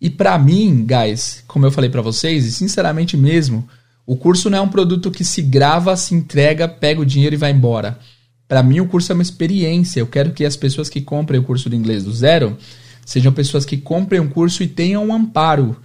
E 0.00 0.10
para 0.10 0.38
mim, 0.38 0.86
guys, 0.86 1.42
como 1.46 1.66
eu 1.66 1.70
falei 1.70 1.90
para 1.90 2.02
vocês, 2.02 2.44
e 2.44 2.52
sinceramente 2.52 3.16
mesmo, 3.16 3.68
o 4.06 4.16
curso 4.16 4.48
não 4.48 4.58
é 4.58 4.60
um 4.60 4.68
produto 4.68 5.10
que 5.10 5.24
se 5.24 5.42
grava, 5.42 5.96
se 5.96 6.14
entrega, 6.14 6.68
pega 6.68 7.00
o 7.00 7.06
dinheiro 7.06 7.34
e 7.34 7.38
vai 7.38 7.50
embora. 7.50 7.98
Para 8.46 8.62
mim, 8.62 8.80
o 8.80 8.86
curso 8.86 9.10
é 9.10 9.14
uma 9.14 9.22
experiência. 9.22 10.00
Eu 10.00 10.06
quero 10.06 10.32
que 10.32 10.44
as 10.44 10.56
pessoas 10.56 10.88
que 10.88 11.00
comprem 11.00 11.40
o 11.40 11.42
curso 11.42 11.68
de 11.68 11.76
inglês 11.76 12.04
do 12.04 12.12
zero 12.12 12.56
sejam 13.04 13.32
pessoas 13.32 13.64
que 13.64 13.76
comprem 13.76 14.20
um 14.20 14.28
curso 14.28 14.62
e 14.62 14.68
tenham 14.68 15.06
um 15.06 15.12
amparo. 15.12 15.76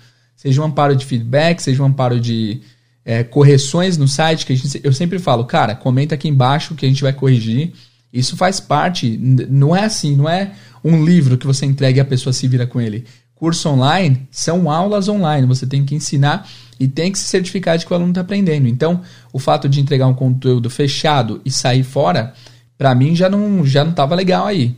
Seja 0.41 0.59
um 0.59 0.65
amparo 0.65 0.95
de 0.95 1.05
feedback, 1.05 1.61
seja 1.61 1.83
um 1.83 1.85
amparo 1.85 2.19
de 2.19 2.61
é, 3.05 3.23
correções 3.23 3.95
no 3.95 4.07
site. 4.07 4.43
que 4.43 4.55
gente, 4.55 4.81
Eu 4.83 4.91
sempre 4.91 5.19
falo, 5.19 5.45
cara, 5.45 5.75
comenta 5.75 6.15
aqui 6.15 6.27
embaixo 6.27 6.73
que 6.73 6.83
a 6.83 6.89
gente 6.89 7.03
vai 7.03 7.13
corrigir. 7.13 7.73
Isso 8.11 8.35
faz 8.35 8.59
parte, 8.59 9.19
não 9.19 9.75
é 9.75 9.85
assim, 9.85 10.15
não 10.15 10.27
é 10.27 10.53
um 10.83 11.05
livro 11.05 11.37
que 11.37 11.45
você 11.45 11.63
entrega 11.63 11.99
e 11.99 12.01
a 12.01 12.05
pessoa 12.05 12.33
se 12.33 12.47
vira 12.47 12.65
com 12.65 12.81
ele. 12.81 13.05
Curso 13.35 13.69
online 13.69 14.27
são 14.31 14.67
aulas 14.71 15.07
online, 15.07 15.45
você 15.45 15.67
tem 15.67 15.85
que 15.85 15.93
ensinar 15.93 16.49
e 16.79 16.87
tem 16.87 17.11
que 17.11 17.19
se 17.19 17.25
certificar 17.25 17.77
de 17.77 17.85
que 17.85 17.93
o 17.93 17.95
aluno 17.95 18.09
está 18.09 18.21
aprendendo. 18.21 18.67
Então, 18.67 19.01
o 19.31 19.37
fato 19.37 19.69
de 19.69 19.79
entregar 19.79 20.07
um 20.07 20.15
conteúdo 20.15 20.71
fechado 20.71 21.39
e 21.45 21.51
sair 21.51 21.83
fora, 21.83 22.33
para 22.79 22.95
mim 22.95 23.15
já 23.15 23.29
não 23.29 23.63
já 23.63 23.83
não 23.83 23.91
estava 23.91 24.15
legal 24.15 24.47
aí. 24.47 24.75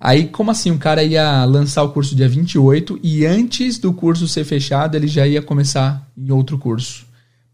Aí, 0.00 0.28
como 0.28 0.50
assim? 0.50 0.70
O 0.70 0.78
cara 0.78 1.04
ia 1.04 1.44
lançar 1.44 1.82
o 1.82 1.90
curso 1.90 2.16
dia 2.16 2.26
28 2.26 2.98
e 3.02 3.26
antes 3.26 3.78
do 3.78 3.92
curso 3.92 4.26
ser 4.26 4.44
fechado, 4.44 4.96
ele 4.96 5.06
já 5.06 5.26
ia 5.26 5.42
começar 5.42 6.08
em 6.16 6.30
outro 6.30 6.56
curso. 6.56 7.04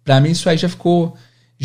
Para 0.04 0.20
mim, 0.20 0.30
isso 0.30 0.48
aí 0.48 0.56
já 0.56 0.68
ficou. 0.68 1.16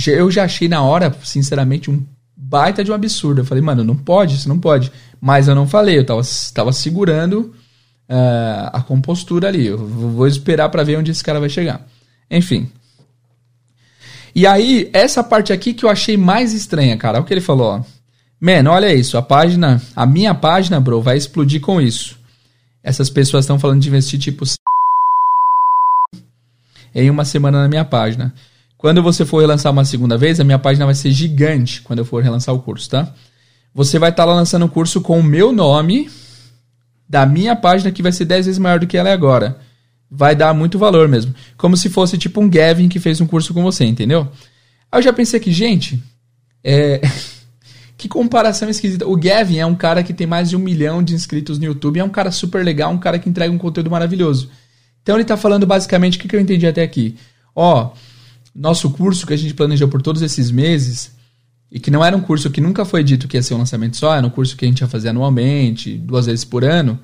Eu 0.08 0.32
já 0.32 0.46
achei 0.46 0.68
na 0.68 0.82
hora, 0.82 1.16
sinceramente, 1.24 1.92
um 1.92 2.04
baita 2.36 2.84
de 2.84 2.92
um 2.92 2.96
absurdo. 2.96 3.42
Eu 3.42 3.46
falei, 3.46 3.64
mano, 3.64 3.84
não 3.84 3.96
pode, 3.96 4.36
isso 4.36 4.50
não 4.50 4.58
pode. 4.58 4.92
Mas 5.22 5.48
eu 5.48 5.54
não 5.54 5.68
falei, 5.68 6.00
eu 6.00 6.06
tava, 6.06 6.22
tava 6.52 6.74
segurando 6.74 7.54
uh, 8.10 8.70
a 8.74 8.82
compostura 8.82 9.50
ali. 9.50 9.68
Eu 9.68 9.78
vou 9.78 10.26
esperar 10.26 10.70
para 10.70 10.84
ver 10.84 10.98
onde 10.98 11.12
esse 11.12 11.24
cara 11.24 11.40
vai 11.40 11.50
chegar. 11.50 11.86
Enfim. 12.30 12.72
E 14.34 14.48
aí, 14.48 14.90
essa 14.94 15.24
parte 15.24 15.54
aqui 15.54 15.74
que 15.74 15.86
eu 15.86 15.90
achei 15.90 16.18
mais 16.18 16.54
estranha, 16.54 16.98
cara. 16.98 17.18
Olha 17.18 17.24
o 17.24 17.28
que 17.28 17.34
ele 17.34 17.42
falou, 17.42 17.68
ó. 17.68 18.01
Mano, 18.42 18.72
olha 18.72 18.92
isso. 18.92 19.20
A 19.20 19.22
página, 19.22 19.80
a 19.96 20.04
minha 20.04 20.34
página, 20.34 20.80
bro, 20.80 21.00
vai 21.00 21.16
explodir 21.16 21.62
com 21.62 21.80
isso. 21.80 22.20
Essas 22.84 23.08
pessoas 23.08 23.46
estão 23.46 23.60
falando 23.60 23.80
de 23.80 23.88
investir 23.88 24.20
tipo 24.20 24.44
em 26.94 27.10
uma 27.10 27.24
semana 27.24 27.62
na 27.62 27.70
minha 27.70 27.86
página. 27.86 28.34
Quando 28.80 29.04
você 29.04 29.24
for 29.24 29.42
relançar 29.42 29.72
uma 29.72 29.86
segunda 29.86 30.18
vez, 30.18 30.40
a 30.40 30.44
minha 30.44 30.58
página 30.58 30.86
vai 30.86 30.96
ser 30.96 31.12
gigante 31.12 31.84
quando 31.84 32.00
eu 32.00 32.06
for 32.06 32.24
relançar 32.24 32.56
o 32.56 32.60
curso, 32.60 32.90
tá? 32.90 33.14
Você 33.76 34.00
vai 34.00 34.10
estar 34.10 34.24
tá 34.24 34.30
lá 34.30 34.36
lançando 34.36 34.66
o 34.66 34.70
curso 34.70 35.00
com 35.02 35.20
o 35.20 35.24
meu 35.24 35.52
nome, 35.52 36.10
da 37.08 37.26
minha 37.28 37.56
página, 37.56 37.92
que 37.92 38.02
vai 38.02 38.12
ser 38.12 38.26
10 38.26 38.48
vezes 38.48 38.60
maior 38.60 38.80
do 38.80 38.88
que 38.88 38.98
ela 38.98 39.10
é 39.10 39.14
agora. 39.14 39.60
Vai 40.10 40.36
dar 40.36 40.54
muito 40.54 40.80
valor 40.80 41.08
mesmo. 41.08 41.34
Como 41.56 41.78
se 41.78 41.90
fosse 41.90 42.18
tipo 42.18 42.42
um 42.42 42.50
Gavin 42.50 42.90
que 42.90 43.00
fez 43.00 43.22
um 43.22 43.28
curso 43.28 43.54
com 43.54 43.62
você, 43.62 43.86
entendeu? 43.86 44.28
Aí 44.92 44.98
eu 44.98 45.04
já 45.04 45.14
pensei 45.14 45.40
que, 45.40 45.52
gente, 45.52 46.02
é. 46.64 47.02
que 48.02 48.10
comparação 48.10 48.68
esquisita. 48.68 49.08
O 49.08 49.16
Gavin 49.16 49.60
é 49.60 49.66
um 49.66 49.76
cara 49.76 50.02
que 50.02 50.12
tem 50.12 50.26
mais 50.26 50.50
de 50.50 50.56
um 50.56 50.60
milhão 50.60 51.04
de 51.04 51.14
inscritos 51.14 51.60
no 51.60 51.66
YouTube, 51.66 52.00
é 52.00 52.04
um 52.04 52.10
cara 52.10 52.32
super 52.32 52.66
legal, 52.66 52.92
um 52.92 52.98
cara 52.98 53.20
que 53.20 53.30
entrega 53.30 53.54
um 53.54 53.60
conteúdo 53.60 53.92
maravilhoso. 53.92 54.50
Então 55.04 55.16
ele 55.16 55.22
está 55.22 55.38
falando 55.38 55.68
basicamente 55.68 56.18
o 56.18 56.22
que, 56.22 56.28
que 56.28 56.36
eu 56.36 56.40
entendi 56.40 56.66
até 56.66 56.82
aqui. 56.82 57.16
Ó, 57.56 57.92
nosso 58.56 58.90
curso 58.90 59.28
que 59.28 59.34
a 59.34 59.38
gente 59.38 59.54
planejou 59.54 59.88
por 59.88 60.02
todos 60.02 60.24
esses 60.24 60.50
meses, 60.50 61.12
e 61.72 61.80
que 61.80 61.92
não 61.92 62.04
era 62.04 62.18
um 62.18 62.22
curso 62.22 62.50
que 62.50 62.60
nunca 62.60 62.84
foi 62.84 63.04
dito 63.04 63.28
que 63.28 63.38
ia 63.38 63.44
ser 63.44 63.54
um 63.54 63.60
lançamento 63.60 63.96
só, 63.98 64.16
era 64.16 64.26
um 64.26 64.32
curso 64.32 64.58
que 64.58 64.66
a 64.66 64.68
gente 64.68 64.82
ia 64.82 64.88
fazer 64.88 65.10
anualmente, 65.10 65.96
duas 65.96 66.26
vezes 66.26 66.44
por 66.44 66.66
ano. 66.66 67.00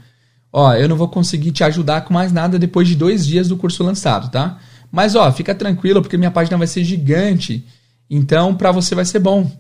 Ó, 0.52 0.74
eu 0.74 0.90
não 0.90 0.98
vou 0.98 1.08
conseguir 1.08 1.52
te 1.52 1.64
ajudar 1.64 2.02
com 2.02 2.14
mais 2.14 2.34
nada 2.34 2.58
depois 2.58 2.88
de 2.88 2.96
dois 2.96 3.26
dias 3.26 3.48
do 3.48 3.56
curso 3.56 3.84
lançado, 3.84 4.32
tá? 4.32 4.58
Mas 4.92 5.14
ó, 5.14 5.32
fica 5.32 5.54
tranquilo 5.54 6.02
porque 6.02 6.18
minha 6.18 6.32
página 6.32 6.58
vai 6.58 6.66
ser 6.66 6.84
gigante, 6.84 7.64
então 8.10 8.56
para 8.56 8.72
você 8.72 8.96
vai 8.96 9.06
ser 9.06 9.20
bom. 9.20 9.52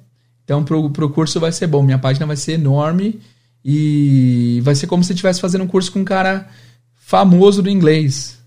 Então 0.48 0.64
pro, 0.64 0.89
pro 0.89 1.10
curso 1.10 1.41
vai 1.41 1.52
ser 1.52 1.68
bom, 1.68 1.84
minha 1.84 2.00
página 2.00 2.26
vai 2.26 2.38
ser 2.38 2.54
enorme 2.54 3.20
e 3.66 4.62
vai 4.64 4.74
ser 4.76 4.88
como 4.88 5.04
se 5.04 5.12
estivesse 5.12 5.41
fazendo 5.41 5.66
um 5.66 5.68
curso 5.68 5.91
com 5.91 6.00
um 6.00 6.06
cara 6.06 6.48
famoso 6.95 7.62
do 7.62 7.70
inglês. 7.70 8.39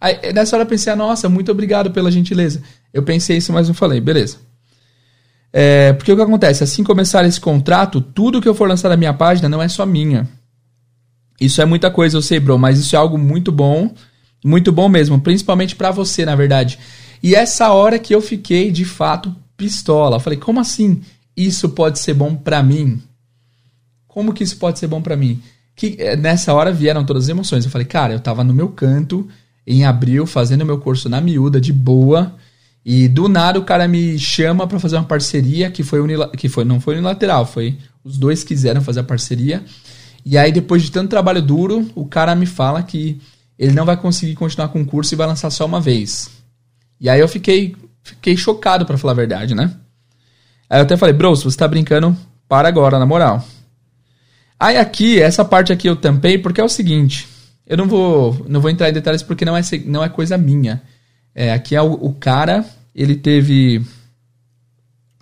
Aí, 0.00 0.32
nessa 0.32 0.56
hora 0.56 0.64
eu 0.64 0.68
pensei, 0.68 0.90
ah, 0.90 0.96
nossa, 0.96 1.28
muito 1.28 1.52
obrigado 1.52 1.90
pela 1.90 2.10
gentileza. 2.10 2.62
Eu 2.90 3.02
pensei 3.02 3.36
isso, 3.36 3.52
mas 3.52 3.68
não 3.68 3.74
falei, 3.74 4.00
beleza. 4.00 4.38
É, 5.52 5.92
porque 5.92 6.10
o 6.10 6.16
que 6.16 6.22
acontece? 6.22 6.64
Assim 6.64 6.82
começar 6.82 7.22
esse 7.26 7.38
contrato, 7.38 8.00
tudo 8.00 8.40
que 8.40 8.48
eu 8.48 8.54
for 8.54 8.66
lançar 8.66 8.88
na 8.88 8.96
minha 8.96 9.12
página 9.12 9.46
não 9.46 9.60
é 9.60 9.68
só 9.68 9.84
minha. 9.84 10.26
Isso 11.38 11.60
é 11.60 11.66
muita 11.66 11.90
coisa, 11.90 12.16
eu 12.16 12.22
sei, 12.22 12.40
bro, 12.40 12.58
mas 12.58 12.78
isso 12.78 12.96
é 12.96 12.98
algo 12.98 13.18
muito 13.18 13.52
bom, 13.52 13.92
muito 14.42 14.72
bom 14.72 14.88
mesmo, 14.88 15.20
principalmente 15.20 15.76
para 15.76 15.90
você, 15.90 16.24
na 16.24 16.34
verdade. 16.34 16.78
E 17.22 17.34
essa 17.34 17.70
hora 17.72 17.98
que 17.98 18.14
eu 18.14 18.22
fiquei 18.22 18.70
de 18.70 18.86
fato 18.86 19.36
pistola, 19.54 20.16
eu 20.16 20.20
falei, 20.20 20.38
como 20.38 20.58
assim? 20.58 21.02
Isso 21.36 21.70
pode 21.70 21.98
ser 21.98 22.14
bom 22.14 22.34
para 22.34 22.62
mim? 22.62 23.02
Como 24.06 24.32
que 24.32 24.44
isso 24.44 24.56
pode 24.56 24.78
ser 24.78 24.86
bom 24.86 25.00
para 25.00 25.16
mim? 25.16 25.42
que 25.74 25.96
eh, 25.98 26.16
nessa 26.16 26.52
hora 26.52 26.72
vieram 26.72 27.04
todas 27.04 27.24
as 27.24 27.28
emoções. 27.28 27.64
Eu 27.64 27.70
falei, 27.70 27.86
cara, 27.86 28.12
eu 28.12 28.20
tava 28.20 28.44
no 28.44 28.54
meu 28.54 28.68
canto 28.68 29.26
em 29.66 29.84
abril 29.84 30.26
fazendo 30.26 30.66
meu 30.66 30.78
curso 30.78 31.08
na 31.08 31.20
miúda 31.20 31.60
de 31.60 31.72
boa 31.72 32.34
e 32.84 33.08
do 33.08 33.28
nada 33.28 33.58
o 33.58 33.64
cara 33.64 33.86
me 33.86 34.18
chama 34.18 34.66
para 34.66 34.80
fazer 34.80 34.96
uma 34.96 35.04
parceria 35.04 35.70
que 35.70 35.84
foi 35.84 36.00
que 36.36 36.48
foi 36.48 36.64
não 36.64 36.80
foi 36.80 36.94
unilateral, 36.94 37.46
foi 37.46 37.78
os 38.02 38.18
dois 38.18 38.42
quiseram 38.42 38.80
fazer 38.80 39.00
a 39.00 39.04
parceria. 39.04 39.64
E 40.24 40.36
aí 40.36 40.52
depois 40.52 40.82
de 40.82 40.90
tanto 40.90 41.10
trabalho 41.10 41.42
duro, 41.42 41.88
o 41.94 42.06
cara 42.06 42.34
me 42.34 42.46
fala 42.46 42.82
que 42.82 43.20
ele 43.58 43.72
não 43.72 43.84
vai 43.84 43.96
conseguir 43.96 44.34
continuar 44.34 44.68
com 44.68 44.80
o 44.80 44.86
curso 44.86 45.14
e 45.14 45.16
vai 45.16 45.26
lançar 45.26 45.50
só 45.50 45.64
uma 45.64 45.80
vez. 45.80 46.30
E 47.00 47.08
aí 47.08 47.20
eu 47.20 47.28
fiquei 47.28 47.76
fiquei 48.02 48.36
chocado 48.36 48.84
para 48.84 48.98
falar 48.98 49.12
a 49.12 49.16
verdade, 49.16 49.54
né? 49.54 49.72
Aí 50.72 50.78
eu 50.78 50.84
até 50.84 50.96
falei, 50.96 51.12
bro, 51.12 51.36
se 51.36 51.44
você 51.44 51.54
tá 51.54 51.68
brincando, 51.68 52.16
para 52.48 52.66
agora, 52.66 52.98
na 52.98 53.04
moral. 53.04 53.44
Aí 54.58 54.78
aqui, 54.78 55.20
essa 55.20 55.44
parte 55.44 55.70
aqui 55.70 55.86
eu 55.86 55.94
tampei 55.94 56.38
porque 56.38 56.62
é 56.62 56.64
o 56.64 56.68
seguinte. 56.68 57.28
Eu 57.66 57.76
não 57.76 57.86
vou, 57.86 58.46
não 58.48 58.58
vou 58.58 58.70
entrar 58.70 58.88
em 58.88 58.92
detalhes 58.94 59.22
porque 59.22 59.44
não 59.44 59.54
é, 59.54 59.60
não 59.84 60.02
é 60.02 60.08
coisa 60.08 60.38
minha. 60.38 60.80
É, 61.34 61.52
aqui 61.52 61.76
é 61.76 61.82
o, 61.82 61.92
o 61.92 62.14
cara, 62.14 62.64
ele 62.94 63.16
teve 63.16 63.82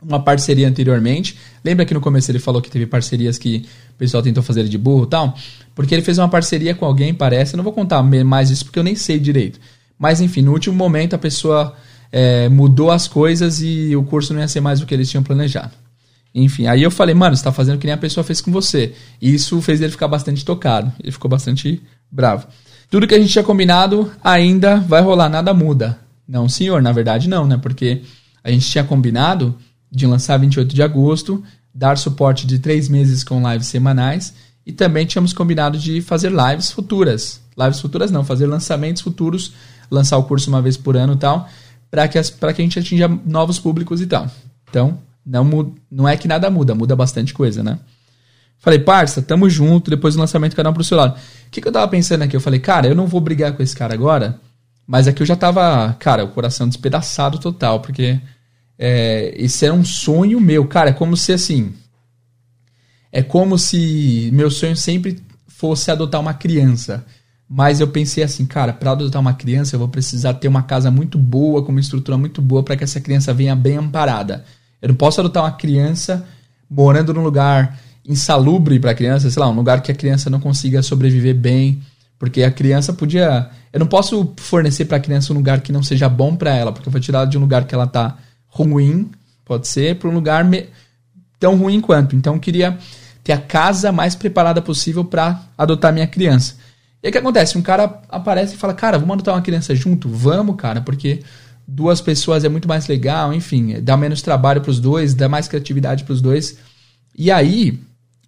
uma 0.01 0.22
parceria 0.22 0.68
anteriormente. 0.68 1.36
Lembra 1.64 1.84
que 1.84 1.94
no 1.94 2.01
começo 2.01 2.30
ele 2.30 2.38
falou 2.38 2.62
que 2.62 2.70
teve 2.70 2.86
parcerias 2.86 3.36
que 3.36 3.66
o 3.90 3.98
pessoal 3.98 4.22
tentou 4.22 4.44
fazer 4.44 4.68
de 4.68 4.78
burro 4.78 5.03
e 5.03 5.09
tal? 5.09 5.36
Porque 5.74 5.92
ele 5.92 6.03
fez 6.03 6.16
uma 6.16 6.28
parceria 6.28 6.76
com 6.76 6.84
alguém, 6.84 7.12
parece. 7.12 7.55
Eu 7.55 7.57
não 7.57 7.64
vou 7.64 7.72
contar 7.72 8.01
mais 8.05 8.51
isso 8.51 8.66
porque 8.66 8.78
eu 8.78 8.84
nem 8.84 8.94
sei 8.94 9.18
direito. 9.18 9.59
Mas 9.98 10.20
enfim, 10.20 10.42
no 10.42 10.53
último 10.53 10.76
momento 10.76 11.14
a 11.14 11.18
pessoa 11.18 11.74
é, 12.13 12.49
mudou 12.49 12.91
as 12.91 13.07
coisas 13.07 13.61
e 13.61 13.95
o 13.95 14.03
curso 14.03 14.33
não 14.33 14.41
ia 14.41 14.49
ser 14.49 14.61
mais 14.61 14.81
o 14.81 14.87
que 14.87 14.95
eles 14.95 15.11
tinham 15.11 15.23
planejado. 15.23 15.73
Enfim, 16.35 16.67
aí 16.67 16.83
eu 16.83 16.91
falei, 16.91 17.15
mano, 17.15 17.37
você 17.37 17.43
tá 17.43 17.53
fazendo 17.53 17.79
que 17.79 17.87
nem 17.87 17.95
a 17.95 17.99
pessoa 17.99 18.23
fez 18.23 18.41
com 18.41 18.53
você. 18.53 18.95
E 19.21 19.35
isso 19.35 19.61
fez 19.61 19.81
ele 19.81 19.91
ficar 19.91 20.09
bastante 20.09 20.45
tocado. 20.45 20.93
Ele 21.03 21.11
ficou 21.11 21.29
bastante 21.29 21.83
bravo. 22.11 22.47
Tudo 22.89 23.07
que 23.07 23.15
a 23.15 23.21
gente 23.21 23.33
tinha 23.33 23.45
combinado 23.45 24.11
ainda 24.23 24.77
vai 24.77 25.03
rolar, 25.03 25.29
nada 25.29 25.53
muda. 25.53 25.99
Não, 26.27 26.49
senhor, 26.49 26.81
na 26.81 26.93
verdade 26.93 27.29
não, 27.29 27.47
né? 27.47 27.57
Porque 27.57 28.03
a 28.43 28.51
gente 28.51 28.69
tinha 28.69 28.85
combinado 28.85 29.57
de 29.91 30.07
lançar 30.07 30.37
28 30.39 30.73
de 30.75 30.83
agosto, 30.83 31.43
dar 31.75 31.99
suporte 31.99 32.47
de 32.47 32.59
três 32.59 32.89
meses 32.89 33.25
com 33.25 33.49
lives 33.51 33.67
semanais 33.67 34.35
e 34.65 34.73
também 34.73 35.07
tínhamos 35.07 35.33
combinado 35.33 35.79
de 35.79 36.01
fazer 36.01 36.31
lives 36.31 36.71
futuras. 36.71 37.41
Lives 37.59 37.81
futuras 37.81 38.11
não, 38.11 38.25
fazer 38.25 38.47
lançamentos 38.47 39.03
futuros, 39.03 39.53
lançar 39.91 40.17
o 40.19 40.25
curso 40.25 40.49
uma 40.49 40.63
vez 40.63 40.77
por 40.77 40.97
ano 40.97 41.15
e 41.15 41.17
tal, 41.17 41.49
para 41.91 42.07
que, 42.09 42.20
que 42.22 42.45
a 42.47 42.53
gente 42.53 42.78
atinja 42.78 43.09
novos 43.26 43.59
públicos 43.59 44.01
e 44.01 44.07
tal. 44.07 44.30
Então, 44.68 44.99
não, 45.26 45.74
não 45.91 46.09
é 46.09 46.16
que 46.16 46.28
nada 46.28 46.51
muda, 46.51 46.74
muda 46.74 46.95
bastante 46.95 47.34
coisa, 47.34 47.62
né? 47.62 47.78
Falei, 48.59 48.78
parça, 48.78 49.22
tamo 49.22 49.49
junto, 49.49 49.91
depois 49.91 50.14
do 50.14 50.20
lançamento 50.20 50.55
cada 50.55 50.70
um 50.70 50.74
pro 50.74 50.84
seu 50.84 50.97
lado. 50.97 51.16
O 51.16 51.51
que, 51.51 51.61
que 51.61 51.68
eu 51.68 51.72
tava 51.72 51.88
pensando 51.88 52.22
aqui? 52.22 52.36
Eu 52.36 52.41
falei, 52.41 52.61
cara, 52.61 52.86
eu 52.86 52.95
não 52.95 53.07
vou 53.07 53.20
brigar 53.20 53.53
com 53.55 53.62
esse 53.62 53.74
cara 53.74 53.95
agora, 53.95 54.38
mas 54.86 55.09
aqui 55.09 55.22
eu 55.22 55.26
já 55.26 55.34
tava, 55.34 55.95
cara, 55.99 56.24
o 56.24 56.28
coração 56.28 56.68
despedaçado 56.68 57.38
total, 57.38 57.80
porque 57.80 58.20
é, 58.78 59.34
esse 59.36 59.64
era 59.64 59.72
um 59.74 59.84
sonho 59.84 60.41
meu, 60.41 60.66
cara, 60.66 60.91
é 60.91 60.93
como 60.93 61.16
se 61.16 61.32
assim. 61.32 61.72
É 63.11 63.22
como 63.22 63.59
se 63.59 64.30
meu 64.32 64.51
sonho 64.51 64.76
sempre 64.76 65.20
fosse 65.49 65.91
adotar 65.91 66.20
uma 66.20 66.34
criança. 66.34 67.05
Mas 67.53 67.80
eu 67.80 67.88
pensei 67.88 68.22
assim, 68.22 68.46
cara, 68.46 68.72
para 68.72 68.92
adotar 68.92 69.20
uma 69.20 69.34
criança 69.34 69.74
eu 69.74 69.80
vou 69.80 69.88
precisar 69.88 70.34
ter 70.34 70.46
uma 70.46 70.62
casa 70.62 70.88
muito 70.88 71.18
boa, 71.18 71.64
com 71.64 71.72
uma 71.72 71.80
estrutura 71.80 72.16
muito 72.16 72.40
boa 72.40 72.62
para 72.62 72.76
que 72.76 72.84
essa 72.84 73.01
criança 73.01 73.34
venha 73.34 73.57
bem 73.57 73.76
amparada. 73.76 74.44
Eu 74.80 74.90
não 74.90 74.94
posso 74.94 75.18
adotar 75.18 75.42
uma 75.42 75.51
criança 75.51 76.24
morando 76.70 77.12
num 77.12 77.24
lugar 77.24 77.76
insalubre 78.07 78.78
para 78.78 78.92
a 78.92 78.94
criança, 78.94 79.28
sei 79.28 79.40
lá, 79.40 79.48
um 79.48 79.55
lugar 79.55 79.82
que 79.82 79.90
a 79.90 79.94
criança 79.94 80.30
não 80.30 80.38
consiga 80.38 80.80
sobreviver 80.80 81.34
bem, 81.34 81.82
porque 82.20 82.44
a 82.44 82.53
criança 82.53 82.92
podia. 82.92 83.51
Eu 83.72 83.80
não 83.80 83.86
posso 83.88 84.32
fornecer 84.36 84.84
para 84.84 84.98
a 84.98 85.01
criança 85.01 85.32
um 85.32 85.36
lugar 85.36 85.61
que 85.61 85.72
não 85.72 85.82
seja 85.82 86.09
bom 86.09 86.36
para 86.36 86.55
ela, 86.55 86.70
porque 86.70 86.88
eu 86.88 86.92
vou 86.92 87.01
tirar 87.01 87.24
de 87.24 87.36
um 87.36 87.40
lugar 87.40 87.64
que 87.64 87.74
ela 87.74 87.86
tá 87.86 88.16
ruim, 88.46 89.11
pode 89.44 89.66
ser, 89.66 89.96
para 89.96 90.09
um 90.09 90.14
lugar 90.14 90.44
me... 90.44 90.68
tão 91.40 91.57
ruim 91.57 91.80
quanto. 91.80 92.14
Então 92.14 92.34
eu 92.34 92.40
queria 92.40 92.78
ter 93.24 93.32
a 93.32 93.38
casa 93.38 93.90
mais 93.90 94.14
preparada 94.14 94.62
possível 94.62 95.05
para 95.05 95.42
adotar 95.59 95.92
minha 95.92 96.07
criança. 96.07 96.70
E 97.03 97.07
aí 97.07 97.11
o 97.11 97.12
que 97.12 97.18
acontece? 97.18 97.57
Um 97.57 97.62
cara 97.62 98.01
aparece 98.09 98.55
e 98.55 98.59
fala: 98.59 98.74
Cara, 98.74 98.98
vamos 98.98 99.14
adotar 99.14 99.34
uma 99.34 99.42
criança 99.42 99.74
junto? 99.74 100.09
Vamos, 100.09 100.57
cara, 100.57 100.80
porque 100.80 101.22
duas 101.66 102.01
pessoas 102.01 102.44
é 102.44 102.48
muito 102.48 102.68
mais 102.68 102.86
legal, 102.88 103.32
enfim, 103.32 103.80
dá 103.80 103.96
menos 103.96 104.22
trabalho 104.22 104.61
para 104.61 104.70
os 104.70 104.80
dois, 104.80 105.14
dá 105.14 105.28
mais 105.28 105.46
criatividade 105.46 106.05
para 106.05 106.12
os 106.12 106.20
dois. 106.20 106.59
E 107.16 107.30
aí, 107.30 107.78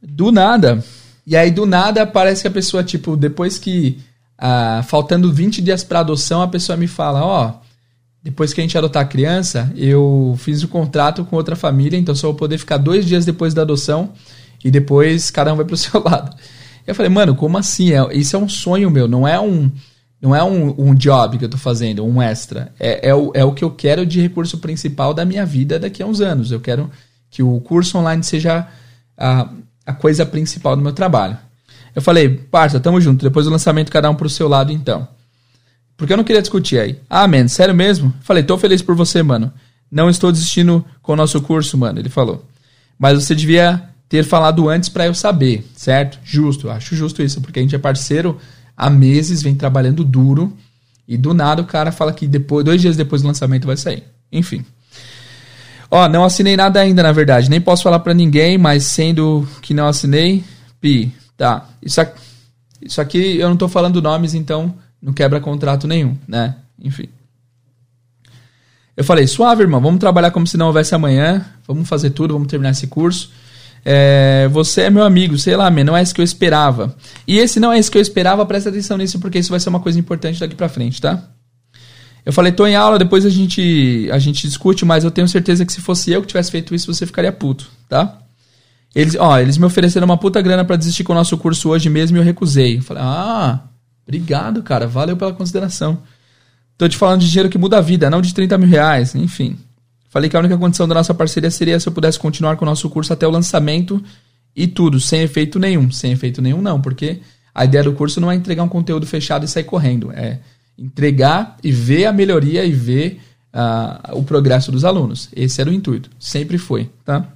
do 0.01 0.31
nada, 0.31 0.83
e 1.27 1.37
aí 1.37 1.51
do 1.51 1.67
nada 1.67 2.07
parece 2.07 2.43
que 2.43 2.49
a 2.49 2.53
pessoa, 2.53 2.85
tipo, 2.85 3.17
depois 3.17 3.59
que 3.59 3.99
ah, 4.39 4.83
faltando 4.87 5.33
20 5.33 5.63
dias 5.63 5.85
para 5.85 6.01
adoção, 6.01 6.43
a 6.43 6.49
pessoa 6.49 6.77
me 6.77 6.87
fala, 6.87 7.25
ó, 7.25 7.49
oh, 7.49 7.67
depois 8.23 8.53
que 8.53 8.61
a 8.61 8.65
gente 8.65 8.79
adotar 8.79 9.03
a 9.03 9.07
criança, 9.07 9.73
eu 9.77 10.37
fiz 10.39 10.63
o 10.63 10.67
um 10.67 10.69
contrato 10.69 11.25
com 11.25 11.37
outra 11.37 11.57
família, 11.57 11.99
então 11.99 12.15
só 12.15 12.29
vou 12.29 12.37
poder 12.37 12.59
ficar 12.59 12.77
dois 12.77 13.05
dias 13.05 13.25
depois 13.25 13.53
da 13.53 13.63
adoção 13.63 14.11
e 14.65 14.71
depois 14.71 15.31
cada 15.31 15.53
um 15.53 15.57
vai 15.57 15.65
pro 15.65 15.77
seu 15.79 16.03
lado. 16.03 16.37
Eu 16.87 16.95
falei, 16.95 17.11
mano, 17.11 17.35
como 17.35 17.59
assim? 17.59 17.93
É, 17.93 18.15
isso 18.17 18.35
é 18.37 18.39
um 18.39 18.49
sonho 18.49 18.91
meu, 18.91 19.07
não 19.07 19.27
é 19.27 19.39
um 19.41 19.71
não 20.23 20.37
é 20.37 20.43
um, 20.45 20.73
um 20.79 20.95
job 20.95 21.37
que 21.37 21.45
eu 21.45 21.49
tô 21.49 21.59
fazendo, 21.59 22.05
um 22.05 22.23
extra. 22.23 22.73
É, 22.79 23.09
é, 23.09 23.15
o, 23.15 23.33
é 23.35 23.45
o 23.45 23.53
que 23.53 23.65
eu 23.65 23.71
quero 23.73 24.07
de 24.07 24.21
recurso 24.21 24.59
principal 24.59 25.13
da 25.13 25.25
minha 25.25 25.45
vida 25.45 25.81
daqui 25.81 26.01
a 26.01 26.07
uns 26.07 26.21
anos. 26.21 26.53
Eu 26.53 26.61
quero 26.61 26.89
que 27.29 27.43
o 27.43 27.61
curso 27.61 27.99
online 27.99 28.23
seja 28.23 28.69
a, 29.19 29.49
a 29.85 29.93
coisa 29.93 30.25
principal 30.25 30.77
do 30.77 30.83
meu 30.83 30.93
trabalho. 30.93 31.37
Eu 31.93 32.01
falei, 32.01 32.29
parça, 32.29 32.79
tamo 32.79 33.01
junto. 33.01 33.25
Depois 33.25 33.47
do 33.47 33.53
lançamento, 33.53 33.91
cada 33.91 34.09
um 34.09 34.15
pro 34.15 34.29
seu 34.29 34.47
lado, 34.47 34.71
então. 34.71 35.09
Porque 35.97 36.13
eu 36.13 36.17
não 36.17 36.25
queria 36.25 36.41
discutir 36.41 36.79
aí. 36.79 37.01
Ah, 37.11 37.27
man, 37.27 37.49
sério 37.49 37.75
mesmo? 37.75 38.15
Falei, 38.21 38.45
tô 38.45 38.57
feliz 38.57 38.81
por 38.81 38.95
você, 38.95 39.25
mano. 39.25 39.53
Não 39.91 40.09
estou 40.09 40.31
desistindo 40.31 40.85
com 41.03 41.15
o 41.15 41.17
nosso 41.17 41.43
curso, 41.43 41.77
mano. 41.77 41.99
Ele 41.99 42.09
falou. 42.09 42.47
Mas 42.97 43.23
você 43.23 43.35
devia 43.35 43.92
ter 44.13 44.25
falado 44.25 44.69
antes 44.69 44.91
para 44.91 45.07
eu 45.07 45.15
saber, 45.15 45.67
certo? 45.75 46.19
Justo, 46.23 46.69
acho 46.69 46.95
justo 46.95 47.23
isso, 47.23 47.41
porque 47.41 47.59
a 47.59 47.63
gente 47.63 47.75
é 47.75 47.79
parceiro 47.79 48.39
há 48.77 48.91
meses, 48.91 49.41
vem 49.41 49.55
trabalhando 49.55 50.05
duro, 50.05 50.55
e 51.09 51.17
do 51.17 51.33
nada 51.33 51.63
o 51.63 51.65
cara 51.65 51.91
fala 51.91 52.13
que 52.13 52.27
depois, 52.27 52.63
dois 52.63 52.79
dias 52.79 52.95
depois 52.95 53.23
do 53.23 53.29
lançamento 53.29 53.67
vai 53.67 53.79
sair. 53.79 54.05
Enfim. 54.31 54.67
Ó, 55.91 56.11
não 56.11 56.25
assinei 56.25 56.59
nada 56.59 56.79
ainda, 56.79 57.03
na 57.03 57.11
verdade. 57.11 57.49
Nem 57.49 57.59
posso 57.59 57.83
falar 57.83 58.01
para 58.01 58.13
ninguém, 58.13 58.59
mas 58.59 58.85
sendo 58.85 59.49
que 59.63 59.73
não 59.73 59.87
assinei, 59.87 60.45
pi, 60.79 61.11
tá. 61.35 61.67
Isso 61.83 61.99
aqui, 61.99 62.21
isso 62.83 63.01
aqui 63.01 63.39
eu 63.39 63.49
não 63.49 63.57
tô 63.57 63.67
falando 63.67 64.03
nomes, 64.03 64.35
então 64.35 64.75
não 65.01 65.15
quebra 65.15 65.41
contrato 65.41 65.89
nenhum, 65.89 66.19
né? 66.29 66.57
Enfim. 66.79 67.09
Eu 68.95 69.05
falei, 69.05 69.27
suave, 69.27 69.63
irmão, 69.63 69.81
vamos 69.81 70.01
trabalhar 70.01 70.33
como 70.33 70.47
se 70.47 70.59
não 70.59 70.67
houvesse 70.67 70.95
amanhã, 70.95 71.47
vamos 71.67 71.89
fazer 71.89 72.11
tudo, 72.11 72.35
vamos 72.35 72.49
terminar 72.49 72.73
esse 72.73 72.89
curso. 72.89 73.31
É, 73.85 74.49
você 74.49 74.83
é 74.83 74.91
meu 74.91 75.03
amigo, 75.03 75.37
sei 75.37 75.57
lá, 75.57 75.71
não 75.71 75.97
é 75.97 76.03
isso 76.03 76.15
que 76.15 76.21
eu 76.21 76.25
esperava. 76.25 76.95
E 77.27 77.39
esse 77.39 77.59
não 77.59 77.73
é 77.73 77.79
isso 77.79 77.91
que 77.91 77.99
eu 77.99 78.03
esperava, 78.03 78.47
presta 78.47 78.71
atenção 78.71 78.97
nisso, 78.97 79.19
porque 79.19 79.39
isso 79.39 79.51
vai 79.51 79.59
ser 79.59 79.69
uma 79.69 79.81
coisa 79.81 79.99
importante 79.99 80.39
daqui 80.39 80.55
pra 80.55 80.69
frente, 80.69 81.01
tá? 81.01 81.23
Eu 82.25 82.33
falei, 82.33 82.53
tô 82.53 82.67
em 82.67 82.77
aula, 82.77 82.99
depois 82.99 83.27
a 83.27 83.31
gente, 83.31 84.09
a 84.13 84.19
gente 84.19 84.47
discute, 84.47 84.85
mas 84.85 85.03
eu 85.03 85.11
tenho 85.11 85.27
certeza 85.27 85.67
que 85.67 85.73
se 85.73 85.81
fosse 85.81 86.13
eu 86.13 86.21
que 86.21 86.29
tivesse 86.29 86.53
feito 86.53 86.75
isso, 86.75 86.93
você 86.93 87.05
ficaria 87.05 87.33
puto, 87.33 87.69
tá? 87.89 88.19
Eles, 88.95 89.17
ó, 89.19 89.39
eles 89.39 89.59
me 89.59 89.65
ofereceram 89.65 90.05
uma 90.05 90.19
puta 90.19 90.41
grana 90.41 90.65
para 90.65 90.77
desistir 90.77 91.03
com 91.03 91.13
o 91.13 91.17
nosso 91.17 91.37
curso 91.37 91.71
hoje 91.71 91.89
mesmo 91.89 92.17
e 92.17 92.21
eu 92.21 92.25
recusei. 92.25 92.77
Eu 92.77 92.83
falei, 92.83 93.03
ah, 93.05 93.61
obrigado, 94.07 94.63
cara, 94.63 94.87
valeu 94.87 95.17
pela 95.17 95.33
consideração. 95.33 95.99
Tô 96.79 96.89
te 96.89 96.97
falando 96.97 97.21
de 97.21 97.29
dinheiro 97.29 97.49
que 97.49 97.59
muda 97.59 97.79
a 97.79 97.81
vida, 97.81 98.11
não 98.11 98.21
de 98.21 98.33
30 98.33 98.57
mil 98.59 98.69
reais, 98.69 99.15
enfim. 99.15 99.59
Falei 100.13 100.29
que 100.29 100.37
a 100.37 100.41
única 100.41 100.59
condição 100.59 100.87
da 100.87 100.95
nossa 100.95 101.15
parceria 101.15 101.51
seria 101.51 101.81
se 101.81 101.89
eu 101.89 101.93
pudesse 101.93 102.19
continuar 102.19 102.59
com 102.59 102.67
o 102.67 102.69
nosso 102.69 102.91
curso 102.91 103.15
até 103.15 103.27
o 103.27 103.31
lançamento 103.31 104.05
e 104.55 104.67
tudo, 104.67 105.01
sem 105.01 105.23
efeito 105.23 105.59
nenhum. 105.59 105.91
Sem 105.91 106.13
efeito 106.13 106.43
nenhum, 106.43 106.61
não, 106.61 106.79
porque 106.83 107.23
a 107.55 107.65
ideia 107.65 107.83
do 107.83 107.95
curso 107.95 108.21
não 108.21 108.31
é 108.31 108.35
entregar 108.35 108.63
um 108.63 108.69
conteúdo 108.69 109.07
fechado 109.07 109.47
e 109.47 109.49
sair 109.49 109.65
correndo. 109.65 110.13
É 110.13 110.41
entregar 110.77 111.57
e 111.65 111.73
ver 111.73 112.05
a 112.05 112.13
melhoria 112.13 112.63
e 112.63 112.73
ver 112.73 113.23
uh, 113.55 114.15
o 114.15 114.23
progresso 114.23 114.71
dos 114.71 114.85
alunos. 114.85 115.31
Esse 115.35 115.63
era 115.63 115.71
o 115.71 115.73
intuito. 115.73 116.11
Sempre 116.19 116.59
foi, 116.59 116.91
tá? 117.07 117.27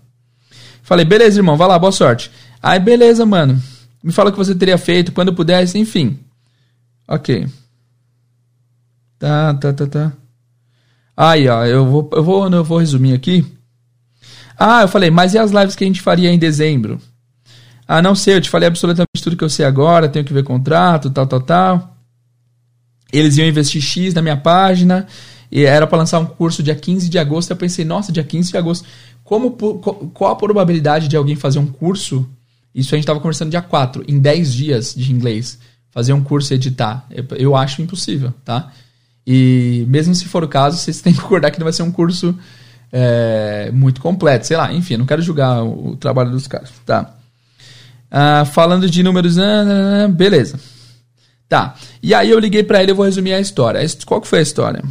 Falei, 0.83 1.07
beleza, 1.07 1.39
irmão, 1.39 1.57
vai 1.57 1.69
lá, 1.69 1.79
boa 1.79 1.93
sorte. 1.93 2.31
Aí, 2.63 2.79
beleza, 2.79 3.25
mano. 3.25 3.59
Me 4.05 4.13
fala 4.13 4.29
o 4.29 4.33
que 4.33 4.39
você 4.39 4.55
teria 4.55 4.77
feito, 4.77 5.13
quando 5.13 5.33
pudesse, 5.33 5.79
enfim. 5.79 6.19
Ok. 7.09 7.49
Tá, 9.19 9.55
tá, 9.55 9.73
tá, 9.73 9.87
tá. 9.87 10.13
Aí, 11.17 11.49
ó, 11.49 11.65
eu 11.65 11.87
vou, 11.87 12.11
eu 12.13 12.23
vou, 12.23 12.53
eu 12.53 12.65
vou 12.65 12.79
resumir 12.79 13.15
aqui. 13.15 13.45
Ah, 14.59 14.83
eu 14.83 14.89
falei, 14.89 15.11
mas 15.11 15.35
e 15.35 15.39
as 15.39 15.51
lives 15.51 15.75
que 15.75 15.85
a 15.85 15.87
gente 15.87 16.01
faria 16.01 16.31
em 16.31 16.39
dezembro? 16.39 17.01
Ah, 17.89 18.03
não 18.03 18.15
sei, 18.15 18.35
eu 18.35 18.41
te 18.41 18.51
falei 18.51 18.67
absolutamente 18.67 19.23
tudo 19.23 19.37
que 19.37 19.45
eu 19.45 19.49
sei 19.49 19.65
agora, 19.65 20.09
tenho 20.09 20.25
que 20.25 20.33
ver 20.33 20.43
contrato, 20.43 21.11
tal, 21.11 21.27
tal, 21.27 21.41
tal. 21.41 21.97
Eles 23.13 23.37
iam 23.37 23.47
investir 23.47 23.81
X 23.81 24.13
na 24.13 24.21
minha 24.21 24.37
página, 24.37 25.07
e 25.51 25.65
era 25.65 25.87
para 25.87 25.99
lançar 25.99 26.19
um 26.19 26.27
curso 26.27 26.63
dia 26.63 26.75
15 26.75 27.09
de 27.09 27.19
agosto. 27.19 27.51
Eu 27.51 27.57
pensei, 27.57 27.85
nossa, 27.85 28.13
dia 28.13 28.25
15 28.25 28.51
de 28.51 28.57
agosto. 28.57 28.87
Como, 29.23 29.53
qual 29.53 30.33
a 30.33 30.37
probabilidade 30.37 31.09
de 31.09 31.17
alguém 31.17 31.37
fazer 31.37 31.59
um 31.59 31.67
curso? 31.67 32.29
Isso 32.75 32.95
a 32.95 32.97
gente 32.97 33.05
estava 33.05 33.21
conversando 33.21 33.51
dia 33.51 33.63
4, 33.63 34.05
em 34.07 34.19
10 34.19 34.53
dias 34.53 34.95
de 34.95 35.13
inglês. 35.13 35.59
Fazer 35.91 36.13
um 36.13 36.23
curso 36.23 36.53
e 36.53 36.57
editar. 36.57 37.07
Eu, 37.11 37.25
eu 37.37 37.57
acho 37.57 37.81
impossível, 37.81 38.35
tá? 38.45 38.73
E 39.27 39.85
mesmo 39.89 40.15
se 40.15 40.27
for 40.27 40.45
o 40.45 40.49
caso, 40.49 40.77
vocês 40.77 41.01
têm 41.01 41.13
que 41.13 41.21
concordar 41.21 41.51
que 41.51 41.59
não 41.59 41.65
vai 41.65 41.73
ser 41.73 41.83
um 41.83 41.91
curso 41.91 42.37
é, 42.93 43.71
muito 43.73 44.01
completo. 44.01 44.47
Sei 44.47 44.57
lá, 44.57 44.73
enfim, 44.73 44.97
não 44.97 45.07
quero 45.07 45.23
julgar 45.23 45.63
o, 45.63 45.91
o 45.91 45.97
trabalho 45.97 46.31
dos 46.31 46.47
caras. 46.47 46.71
Tá. 46.85 47.15
Ah, 48.11 48.45
falando 48.45 48.89
de 48.89 49.03
números, 49.03 49.39
ah, 49.39 50.05
ah, 50.05 50.09
beleza. 50.09 50.61
Tá. 51.49 51.75
E 52.03 52.15
aí 52.15 52.31
eu 52.31 52.39
liguei 52.39 52.63
para 52.63 52.83
ele, 52.83 52.93
eu 52.93 52.97
vou 52.97 53.05
resumir 53.05 53.33
a 53.33 53.41
história. 53.41 53.81
Qual 54.05 54.21
que 54.21 54.29
foi 54.29 54.39
a 54.39 54.43
história? 54.43 54.83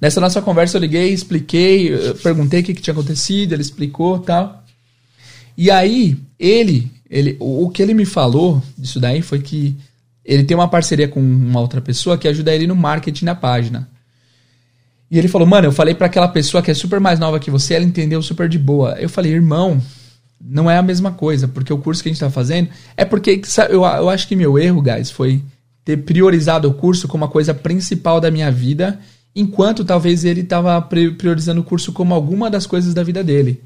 Nessa 0.00 0.20
nossa 0.20 0.42
conversa 0.42 0.76
eu 0.76 0.80
liguei, 0.80 1.12
expliquei, 1.12 1.90
perguntei 2.22 2.60
o 2.60 2.64
que, 2.64 2.74
que 2.74 2.82
tinha 2.82 2.92
acontecido, 2.92 3.52
ele 3.52 3.62
explicou 3.62 4.18
tal. 4.18 4.62
E 5.56 5.70
aí, 5.70 6.18
ele, 6.38 6.92
ele, 7.08 7.36
o 7.40 7.70
que 7.70 7.80
ele 7.80 7.94
me 7.94 8.04
falou 8.04 8.62
disso 8.76 9.00
daí 9.00 9.22
foi 9.22 9.38
que 9.38 9.74
ele 10.26 10.42
tem 10.42 10.56
uma 10.56 10.68
parceria 10.68 11.06
com 11.06 11.20
uma 11.20 11.60
outra 11.60 11.80
pessoa 11.80 12.18
que 12.18 12.26
ajuda 12.26 12.52
ele 12.52 12.66
no 12.66 12.74
marketing 12.74 13.24
na 13.24 13.34
página. 13.34 13.88
E 15.08 15.16
ele 15.16 15.28
falou, 15.28 15.46
mano, 15.46 15.68
eu 15.68 15.72
falei 15.72 15.94
para 15.94 16.06
aquela 16.06 16.26
pessoa 16.26 16.60
que 16.60 16.70
é 16.70 16.74
super 16.74 16.98
mais 16.98 17.20
nova 17.20 17.38
que 17.38 17.50
você, 17.50 17.74
ela 17.74 17.84
entendeu 17.84 18.20
super 18.20 18.48
de 18.48 18.58
boa. 18.58 18.96
Eu 18.98 19.08
falei, 19.08 19.32
irmão, 19.32 19.80
não 20.40 20.68
é 20.68 20.76
a 20.76 20.82
mesma 20.82 21.12
coisa, 21.12 21.46
porque 21.46 21.72
o 21.72 21.78
curso 21.78 22.02
que 22.02 22.08
a 22.08 22.12
gente 22.12 22.20
tá 22.20 22.28
fazendo 22.28 22.68
é 22.96 23.04
porque 23.04 23.40
eu, 23.70 23.84
eu 23.84 24.10
acho 24.10 24.26
que 24.26 24.34
meu 24.34 24.58
erro, 24.58 24.82
guys, 24.82 25.12
foi 25.12 25.40
ter 25.84 25.98
priorizado 25.98 26.68
o 26.68 26.74
curso 26.74 27.06
como 27.06 27.24
a 27.24 27.28
coisa 27.28 27.54
principal 27.54 28.20
da 28.20 28.28
minha 28.28 28.50
vida, 28.50 28.98
enquanto 29.34 29.84
talvez 29.84 30.24
ele 30.24 30.42
tava 30.42 30.82
priorizando 30.82 31.60
o 31.60 31.64
curso 31.64 31.92
como 31.92 32.12
alguma 32.12 32.50
das 32.50 32.66
coisas 32.66 32.92
da 32.92 33.04
vida 33.04 33.22
dele. 33.22 33.62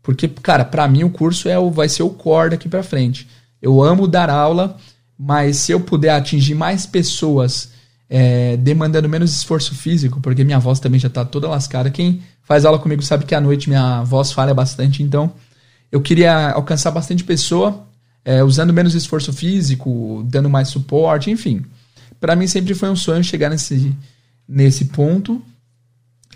Porque, 0.00 0.28
cara, 0.28 0.64
para 0.64 0.86
mim 0.86 1.02
o 1.02 1.10
curso 1.10 1.48
é 1.48 1.58
o, 1.58 1.70
vai 1.70 1.88
ser 1.88 2.04
o 2.04 2.10
core 2.10 2.50
daqui 2.50 2.68
para 2.68 2.84
frente. 2.84 3.26
Eu 3.60 3.82
amo 3.82 4.06
dar 4.06 4.30
aula, 4.30 4.76
mas 5.18 5.58
se 5.58 5.72
eu 5.72 5.80
puder 5.80 6.10
atingir 6.10 6.54
mais 6.54 6.86
pessoas 6.86 7.70
é, 8.08 8.56
demandando 8.56 9.08
menos 9.08 9.34
esforço 9.34 9.74
físico, 9.74 10.20
porque 10.20 10.44
minha 10.44 10.58
voz 10.58 10.78
também 10.80 11.00
já 11.00 11.08
está 11.08 11.24
toda 11.24 11.48
lascada. 11.48 11.90
Quem 11.90 12.22
faz 12.42 12.64
aula 12.64 12.78
comigo 12.78 13.02
sabe 13.02 13.24
que 13.24 13.34
à 13.34 13.40
noite 13.40 13.68
minha 13.68 14.02
voz 14.02 14.32
falha 14.32 14.54
bastante, 14.54 15.02
então 15.02 15.32
eu 15.90 16.00
queria 16.00 16.50
alcançar 16.50 16.90
bastante 16.90 17.24
pessoa 17.24 17.86
é, 18.24 18.42
usando 18.42 18.72
menos 18.72 18.94
esforço 18.94 19.32
físico, 19.32 20.24
dando 20.28 20.48
mais 20.48 20.68
suporte, 20.68 21.30
enfim. 21.30 21.64
Para 22.18 22.34
mim 22.34 22.46
sempre 22.46 22.74
foi 22.74 22.88
um 22.88 22.96
sonho 22.96 23.22
chegar 23.22 23.50
nesse, 23.50 23.94
nesse 24.48 24.86
ponto. 24.86 25.42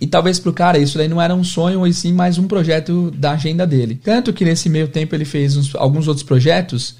E 0.00 0.06
talvez 0.06 0.38
pro 0.38 0.52
cara 0.52 0.78
isso 0.78 0.96
daí 0.96 1.08
não 1.08 1.20
era 1.20 1.34
um 1.34 1.42
sonho, 1.42 1.84
e 1.86 1.92
sim 1.92 2.12
mais 2.12 2.38
um 2.38 2.46
projeto 2.46 3.10
da 3.10 3.32
agenda 3.32 3.66
dele. 3.66 4.00
Tanto 4.02 4.32
que 4.32 4.44
nesse 4.44 4.68
meio 4.68 4.88
tempo 4.88 5.14
ele 5.14 5.24
fez 5.24 5.56
uns, 5.56 5.74
alguns 5.74 6.06
outros 6.06 6.24
projetos 6.24 6.96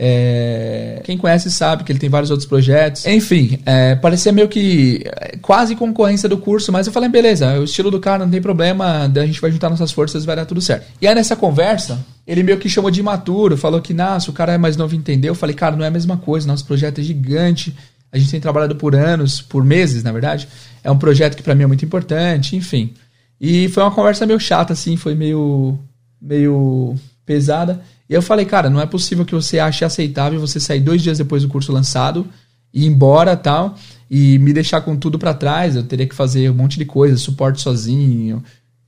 é, 0.00 1.00
quem 1.02 1.18
conhece 1.18 1.50
sabe 1.50 1.82
que 1.82 1.90
ele 1.90 1.98
tem 1.98 2.08
vários 2.08 2.30
outros 2.30 2.48
projetos. 2.48 3.04
Enfim, 3.04 3.58
é, 3.66 3.96
parecia 3.96 4.30
meio 4.30 4.48
que 4.48 5.02
é, 5.04 5.36
quase 5.38 5.74
concorrência 5.74 6.28
do 6.28 6.38
curso, 6.38 6.70
mas 6.70 6.86
eu 6.86 6.92
falei, 6.92 7.08
beleza, 7.08 7.58
o 7.58 7.64
estilo 7.64 7.90
do 7.90 7.98
cara 7.98 8.24
não 8.24 8.30
tem 8.30 8.40
problema, 8.40 9.10
a 9.12 9.26
gente 9.26 9.40
vai 9.40 9.50
juntar 9.50 9.68
nossas 9.68 9.90
forças 9.90 10.24
vai 10.24 10.36
dar 10.36 10.46
tudo 10.46 10.60
certo. 10.60 10.86
E 11.00 11.08
aí 11.08 11.14
nessa 11.16 11.34
conversa, 11.34 11.98
ele 12.24 12.44
meio 12.44 12.58
que 12.58 12.68
chamou 12.68 12.92
de 12.92 13.00
imaturo, 13.00 13.56
falou 13.56 13.80
que, 13.80 13.92
nossa, 13.92 14.30
o 14.30 14.34
cara 14.34 14.52
é 14.52 14.58
mais 14.58 14.76
novo 14.76 14.94
entendeu. 14.94 15.32
Eu 15.32 15.34
falei, 15.34 15.56
cara, 15.56 15.74
não 15.74 15.84
é 15.84 15.88
a 15.88 15.90
mesma 15.90 16.16
coisa, 16.16 16.46
nosso 16.46 16.64
projeto 16.64 17.00
é 17.00 17.02
gigante, 17.02 17.74
a 18.12 18.18
gente 18.18 18.30
tem 18.30 18.40
trabalhado 18.40 18.76
por 18.76 18.94
anos, 18.94 19.42
por 19.42 19.64
meses, 19.64 20.04
na 20.04 20.12
verdade. 20.12 20.48
É 20.84 20.90
um 20.92 20.98
projeto 20.98 21.36
que 21.36 21.42
para 21.42 21.56
mim 21.56 21.64
é 21.64 21.66
muito 21.66 21.84
importante, 21.84 22.54
enfim. 22.54 22.94
E 23.40 23.68
foi 23.68 23.82
uma 23.82 23.90
conversa 23.90 24.24
meio 24.26 24.38
chata, 24.38 24.72
assim, 24.72 24.96
foi 24.96 25.16
meio, 25.16 25.76
meio 26.22 26.94
pesada. 27.26 27.80
E 28.08 28.14
eu 28.14 28.22
falei, 28.22 28.46
cara, 28.46 28.70
não 28.70 28.80
é 28.80 28.86
possível 28.86 29.24
que 29.24 29.34
você 29.34 29.58
ache 29.58 29.84
aceitável 29.84 30.40
você 30.40 30.58
sair 30.58 30.80
dois 30.80 31.02
dias 31.02 31.18
depois 31.18 31.42
do 31.42 31.48
curso 31.48 31.72
lançado 31.72 32.26
e 32.72 32.84
ir 32.84 32.86
embora 32.86 33.36
tal 33.36 33.76
e 34.10 34.38
me 34.38 34.52
deixar 34.52 34.80
com 34.80 34.96
tudo 34.96 35.18
para 35.18 35.34
trás. 35.34 35.76
Eu 35.76 35.82
teria 35.82 36.06
que 36.06 36.14
fazer 36.14 36.50
um 36.50 36.54
monte 36.54 36.78
de 36.78 36.84
coisa, 36.84 37.16
suporte 37.16 37.60
sozinho, 37.60 38.42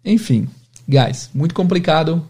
enfim, 0.05 0.49
guys, 0.89 1.31
muito 1.35 1.55
complicado 1.55 2.27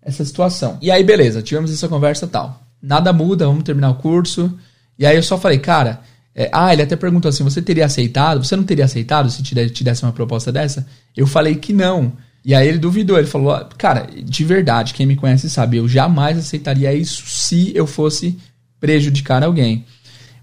essa 0.00 0.24
situação. 0.24 0.78
E 0.80 0.90
aí, 0.90 1.02
beleza, 1.02 1.42
tivemos 1.42 1.72
essa 1.72 1.88
conversa 1.88 2.26
tal. 2.26 2.62
Nada 2.80 3.12
muda, 3.12 3.46
vamos 3.46 3.64
terminar 3.64 3.90
o 3.90 3.96
curso. 3.96 4.56
E 4.98 5.04
aí 5.04 5.16
eu 5.16 5.22
só 5.22 5.36
falei, 5.36 5.58
cara, 5.58 6.00
é, 6.34 6.48
ah, 6.52 6.72
ele 6.72 6.82
até 6.82 6.94
perguntou 6.94 7.28
assim: 7.28 7.42
você 7.42 7.60
teria 7.60 7.84
aceitado? 7.84 8.44
Você 8.44 8.54
não 8.54 8.62
teria 8.62 8.84
aceitado 8.84 9.28
se 9.28 9.42
te, 9.42 9.70
te 9.70 9.82
desse 9.82 10.04
uma 10.04 10.12
proposta 10.12 10.52
dessa? 10.52 10.86
Eu 11.16 11.26
falei 11.26 11.56
que 11.56 11.72
não. 11.72 12.12
E 12.44 12.54
aí 12.54 12.68
ele 12.68 12.78
duvidou, 12.78 13.18
ele 13.18 13.26
falou: 13.26 13.58
Cara, 13.76 14.06
de 14.12 14.44
verdade, 14.44 14.94
quem 14.94 15.06
me 15.06 15.16
conhece 15.16 15.50
sabe, 15.50 15.76
eu 15.76 15.88
jamais 15.88 16.38
aceitaria 16.38 16.92
isso 16.94 17.24
se 17.26 17.72
eu 17.74 17.86
fosse 17.86 18.38
prejudicar 18.80 19.42
alguém. 19.42 19.84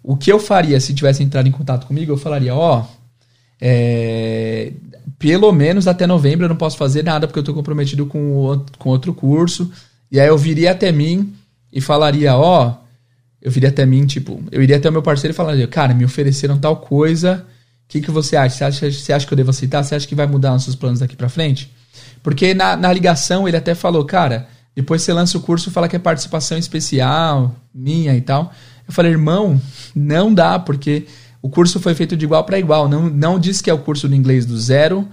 O 0.04 0.16
que 0.16 0.32
eu 0.32 0.39
faria 0.39 0.80
se 0.80 0.93
tivesse 0.93 1.24
entrado 1.24 1.48
em 1.48 1.52
contato 1.52 1.88
comigo, 1.88 2.12
eu 2.12 2.18
falaria: 2.18 2.54
Ó, 2.54 2.82
oh, 2.82 2.86
É, 3.60 4.72
pelo 5.18 5.52
menos 5.52 5.88
até 5.88 6.06
novembro 6.06 6.46
eu 6.46 6.50
não 6.50 6.56
posso 6.56 6.78
fazer 6.78 7.04
nada 7.04 7.26
porque 7.28 7.39
eu 7.39 7.41
estou 7.41 7.56
comprometido 7.56 8.06
com, 8.06 8.64
com 8.78 8.89
outro 8.89 9.14
curso. 9.14 9.72
E 10.12 10.20
aí 10.20 10.28
eu 10.28 10.38
viria 10.38 10.72
até 10.72 10.91
mim 10.91 11.34
e 11.72 11.82
falaria, 11.82 12.36
ó, 12.36 12.70
oh, 12.70 12.86
eu 13.41 13.52
viria 13.52 13.70
até 13.70 13.86
mim, 13.86 14.06
tipo, 14.06 14.41
eu 14.52 14.62
iria 14.62 14.78
até 14.78 14.89
o 14.89 14.91
meu 14.91 15.02
parceiro 15.02 15.34
e 15.34 15.36
falaria, 15.36 15.68
cara, 15.68 15.93
me 15.93 16.06
ofereceram 16.06 16.58
tal 16.58 16.78
coisa, 16.78 17.46
o 17.86 17.88
que, 17.88 18.02
que 18.02 18.12
você 18.12 18.36
acha? 18.36 18.56
Você, 18.56 18.64
acha? 18.64 18.91
você 18.91 19.14
acha 19.14 19.28
que 19.28 19.34
eu 19.34 19.38
devo 19.38 19.52
aceitar? 19.52 19.84
Você 19.84 19.96
acha 19.96 20.08
que 20.08 20.16
vai 20.16 20.26
mudar 20.26 20.52
nossos 20.52 20.76
planos 20.76 21.00
daqui 21.00 21.16
para 21.16 21.30
frente? 21.30 21.72
Porque 22.22 22.54
na, 22.54 22.76
na 22.76 22.91
ligação 22.91 23.48
ele 23.48 23.58
até 23.58 23.76
falou, 23.76 24.04
cara, 24.06 24.48
depois 24.76 25.02
você 25.02 25.14
lança 25.14 25.38
o 25.38 25.41
curso 25.41 25.72
fala 25.72 25.88
que 25.88 25.96
é 25.96 26.00
participação 26.00 26.58
especial, 26.58 27.56
minha 27.74 28.16
e 28.16 28.22
tal. 28.22 28.52
Eu 28.88 28.93
falei, 28.93 29.12
irmão, 29.12 29.60
não 29.96 30.34
dá, 30.34 30.60
porque 30.60 31.06
o 31.41 31.50
curso 31.50 31.80
foi 31.80 31.96
feito 31.96 32.18
de 32.18 32.26
igual 32.26 32.43
para 32.43 32.60
igual. 32.60 32.89
Não, 32.89 33.10
não 33.10 33.39
diz 33.39 33.62
que 33.62 33.70
é 33.70 33.74
o 33.74 33.80
curso 33.80 34.10
de 34.10 34.16
inglês 34.16 34.46
do 34.46 34.58
zero 34.58 35.08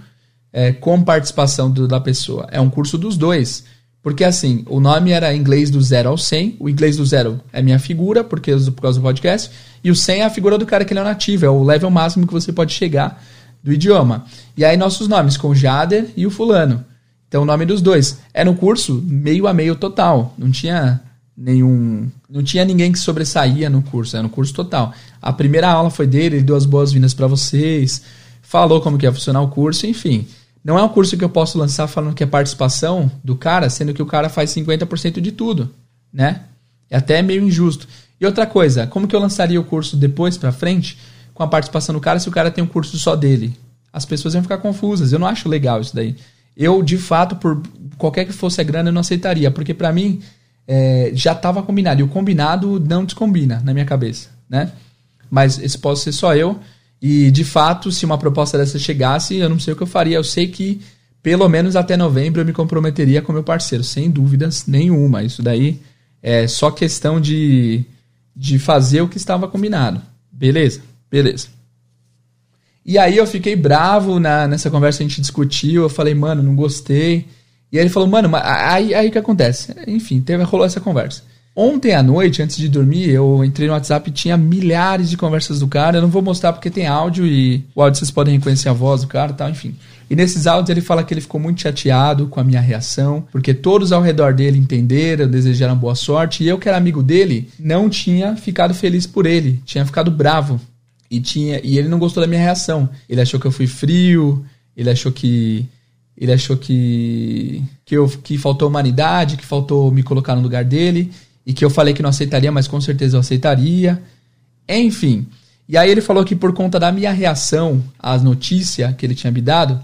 é, 0.51 0.71
com 0.71 1.01
participação 1.01 1.71
do, 1.71 1.87
da 1.87 1.99
pessoa. 1.99 2.47
É 2.51 2.59
um 2.59 2.69
curso 2.69 2.97
dos 2.97 3.15
dois. 3.17 3.63
Porque 4.01 4.25
assim, 4.25 4.65
o 4.67 4.81
nome 4.81 5.11
era 5.11 5.33
inglês 5.33 5.69
do 5.69 5.81
zero 5.81 6.09
ao 6.09 6.17
100. 6.17 6.57
O 6.59 6.67
inglês 6.67 6.97
do 6.97 7.05
zero 7.05 7.39
é 7.53 7.61
minha 7.61 7.79
figura, 7.79 8.21
porque 8.21 8.51
por 8.51 8.81
causa 8.81 8.99
do 8.99 9.03
podcast. 9.03 9.49
E 9.81 9.89
o 9.89 9.95
100 9.95 10.21
é 10.21 10.25
a 10.25 10.29
figura 10.29 10.57
do 10.57 10.65
cara 10.65 10.83
que 10.83 10.91
ele 10.91 10.99
é 10.99 11.03
nativo, 11.03 11.45
é 11.45 11.49
o 11.49 11.63
level 11.63 11.89
máximo 11.89 12.27
que 12.27 12.33
você 12.33 12.51
pode 12.51 12.73
chegar 12.73 13.23
do 13.63 13.71
idioma. 13.71 14.25
E 14.57 14.65
aí 14.65 14.75
nossos 14.75 15.07
nomes, 15.07 15.37
com 15.37 15.49
o 15.49 15.55
Jader 15.55 16.09
e 16.17 16.27
o 16.27 16.31
fulano. 16.31 16.83
Então 17.27 17.43
o 17.43 17.45
nome 17.45 17.65
dos 17.65 17.81
dois. 17.81 18.19
Era 18.33 18.51
um 18.51 18.55
curso 18.55 19.01
meio 19.07 19.47
a 19.47 19.53
meio 19.53 19.75
total. 19.75 20.35
Não 20.37 20.51
tinha 20.51 21.01
nenhum. 21.35 22.09
Não 22.29 22.43
tinha 22.43 22.65
ninguém 22.65 22.91
que 22.91 22.99
sobressaía 22.99 23.69
no 23.69 23.81
curso, 23.81 24.17
era 24.17 24.25
um 24.25 24.29
curso 24.29 24.53
total. 24.53 24.93
A 25.21 25.31
primeira 25.31 25.69
aula 25.69 25.89
foi 25.89 26.05
dele, 26.05 26.37
ele 26.37 26.43
deu 26.43 26.55
as 26.55 26.65
boas-vindas 26.65 27.13
para 27.13 27.27
vocês, 27.27 28.03
falou 28.41 28.81
como 28.81 28.97
que 28.97 29.05
ia 29.05 29.13
funcionar 29.13 29.41
o 29.41 29.47
curso, 29.47 29.87
enfim. 29.87 30.27
Não 30.63 30.77
é 30.77 30.83
um 30.83 30.89
curso 30.89 31.17
que 31.17 31.23
eu 31.23 31.29
posso 31.29 31.57
lançar 31.57 31.87
falando 31.87 32.13
que 32.13 32.23
é 32.23 32.27
participação 32.27 33.11
do 33.23 33.35
cara, 33.35 33.69
sendo 33.69 33.93
que 33.93 34.01
o 34.01 34.05
cara 34.05 34.29
faz 34.29 34.51
50% 34.51 35.19
de 35.19 35.31
tudo, 35.31 35.69
né? 36.11 36.41
É 36.89 36.97
até 36.97 37.21
meio 37.21 37.43
injusto. 37.43 37.87
E 38.19 38.25
outra 38.25 38.45
coisa, 38.45 38.87
como 38.87 39.07
que 39.07 39.15
eu 39.15 39.19
lançaria 39.19 39.59
o 39.59 39.63
curso 39.63 39.97
depois 39.97 40.37
para 40.37 40.51
frente 40.51 40.97
com 41.33 41.43
a 41.43 41.47
participação 41.47 41.93
do 41.93 42.01
cara 42.01 42.19
se 42.19 42.29
o 42.29 42.31
cara 42.31 42.51
tem 42.51 42.63
um 42.63 42.67
curso 42.67 42.97
só 42.97 43.15
dele? 43.15 43.57
As 43.91 44.05
pessoas 44.05 44.33
vão 44.33 44.43
ficar 44.43 44.57
confusas. 44.57 45.11
Eu 45.11 45.19
não 45.19 45.27
acho 45.27 45.47
legal 45.47 45.81
isso 45.81 45.95
daí. 45.95 46.15
Eu, 46.55 46.81
de 46.83 46.97
fato, 46.97 47.35
por 47.35 47.61
qualquer 47.97 48.25
que 48.25 48.33
fosse 48.33 48.61
a 48.61 48.63
grana, 48.63 48.89
eu 48.89 48.93
não 48.93 49.01
aceitaria, 49.01 49.49
porque 49.51 49.73
para 49.73 49.91
mim 49.91 50.21
é, 50.67 51.11
já 51.13 51.33
estava 51.33 51.61
combinado. 51.63 52.01
E 52.01 52.03
o 52.03 52.07
combinado 52.07 52.79
não 52.79 53.05
descombina 53.05 53.61
na 53.63 53.73
minha 53.73 53.85
cabeça, 53.85 54.29
né? 54.49 54.71
Mas 55.29 55.59
esse 55.59 55.77
pode 55.77 55.99
ser 55.99 56.11
só 56.11 56.35
eu. 56.35 56.59
E, 57.01 57.31
de 57.31 57.43
fato, 57.43 57.91
se 57.91 58.05
uma 58.05 58.17
proposta 58.17 58.57
dessa 58.57 58.79
chegasse, 58.79 59.35
eu 59.35 59.49
não 59.49 59.59
sei 59.59 59.73
o 59.73 59.75
que 59.75 59.83
eu 59.83 59.87
faria. 59.87 60.15
Eu 60.15 60.23
sei 60.23 60.47
que, 60.47 60.79
pelo 61.21 61.49
menos 61.49 61.75
até 61.75 61.97
novembro, 61.97 62.41
eu 62.41 62.45
me 62.45 62.53
comprometeria 62.53 63.21
com 63.21 63.33
meu 63.33 63.43
parceiro, 63.43 63.83
sem 63.83 64.09
dúvidas 64.09 64.65
nenhuma. 64.67 65.23
Isso 65.23 65.41
daí 65.41 65.81
é 66.21 66.47
só 66.47 66.71
questão 66.71 67.19
de, 67.19 67.83
de 68.35 68.57
fazer 68.57 69.01
o 69.01 69.09
que 69.09 69.17
estava 69.17 69.47
combinado. 69.47 70.01
Beleza? 70.31 70.81
Beleza. 71.13 71.49
E 72.83 72.97
aí 72.97 73.15
eu 73.15 73.27
fiquei 73.27 73.55
bravo 73.55 74.19
na, 74.19 74.47
nessa 74.47 74.71
conversa, 74.71 75.03
a 75.03 75.07
gente 75.07 75.21
discutiu. 75.21 75.83
Eu 75.83 75.89
falei, 75.89 76.15
mano, 76.15 76.41
não 76.41 76.55
gostei. 76.55 77.27
E 77.71 77.77
aí 77.77 77.83
ele 77.83 77.89
falou, 77.91 78.09
mano, 78.09 78.31
aí, 78.33 78.95
aí 78.95 79.11
que 79.11 79.17
acontece? 79.19 79.75
Enfim, 79.85 80.21
teve, 80.21 80.41
rolou 80.41 80.65
essa 80.65 80.79
conversa. 80.79 81.21
Ontem 81.55 81.93
à 81.93 82.01
noite, 82.01 82.41
antes 82.41 82.57
de 82.57 82.67
dormir, 82.67 83.11
eu 83.11 83.45
entrei 83.45 83.67
no 83.67 83.75
WhatsApp 83.75 84.09
e 84.09 84.13
tinha 84.13 84.35
milhares 84.35 85.07
de 85.07 85.15
conversas 85.15 85.59
do 85.59 85.67
cara. 85.67 85.97
Eu 85.97 86.01
não 86.01 86.09
vou 86.09 86.23
mostrar 86.23 86.51
porque 86.51 86.71
tem 86.71 86.87
áudio 86.87 87.27
e 87.27 87.63
o 87.75 87.83
áudio 87.83 87.99
vocês 87.99 88.09
podem 88.09 88.35
reconhecer 88.35 88.69
a 88.69 88.73
voz 88.73 89.01
do 89.01 89.07
cara 89.07 89.33
e 89.33 89.35
tal, 89.35 89.49
enfim. 89.51 89.75
E 90.09 90.15
nesses 90.15 90.47
áudios 90.47 90.71
ele 90.71 90.81
fala 90.81 91.03
que 91.03 91.13
ele 91.13 91.21
ficou 91.21 91.39
muito 91.39 91.61
chateado 91.61 92.25
com 92.25 92.39
a 92.39 92.43
minha 92.43 92.59
reação, 92.59 93.27
porque 93.31 93.53
todos 93.53 93.91
ao 93.91 94.01
redor 94.01 94.33
dele 94.33 94.57
entenderam, 94.57 95.27
desejaram 95.27 95.75
boa 95.75 95.93
sorte, 95.93 96.43
e 96.43 96.47
eu, 96.47 96.57
que 96.57 96.67
era 96.67 96.77
amigo 96.77 97.03
dele, 97.03 97.49
não 97.59 97.87
tinha 97.87 98.35
ficado 98.35 98.73
feliz 98.73 99.05
por 99.05 99.27
ele, 99.27 99.61
tinha 99.63 99.85
ficado 99.85 100.09
bravo. 100.09 100.59
E, 101.13 101.21
tinha, 101.21 101.61
e 101.63 101.77
ele 101.77 101.87
não 101.87 101.99
gostou 101.99 102.21
da 102.21 102.27
minha 102.27 102.41
reação. 102.41 102.89
Ele 103.07 103.21
achou 103.21 103.39
que 103.39 103.45
eu 103.45 103.51
fui 103.51 103.67
frio, 103.67 104.43
ele 104.75 104.89
achou 104.89 105.11
que 105.11 105.69
ele 106.17 106.31
achou 106.31 106.57
que, 106.57 107.63
que, 107.85 107.95
eu, 107.95 108.07
que 108.07 108.35
faltou 108.35 108.67
humanidade, 108.67 109.37
que 109.37 109.45
faltou 109.45 109.91
me 109.91 110.01
colocar 110.01 110.35
no 110.35 110.41
lugar 110.41 110.63
dele, 110.63 111.11
e 111.45 111.53
que 111.53 111.63
eu 111.63 111.69
falei 111.69 111.93
que 111.93 112.01
não 112.01 112.09
aceitaria, 112.09 112.51
mas 112.51 112.67
com 112.67 112.81
certeza 112.81 113.15
eu 113.15 113.19
aceitaria. 113.19 114.01
Enfim. 114.67 115.27
E 115.69 115.77
aí 115.77 115.91
ele 115.91 116.01
falou 116.01 116.25
que 116.25 116.35
por 116.35 116.51
conta 116.51 116.79
da 116.79 116.91
minha 116.91 117.11
reação 117.11 117.83
às 117.99 118.23
notícias 118.23 118.95
que 118.95 119.05
ele 119.05 119.13
tinha 119.13 119.31
me 119.31 119.41
dado, 119.41 119.79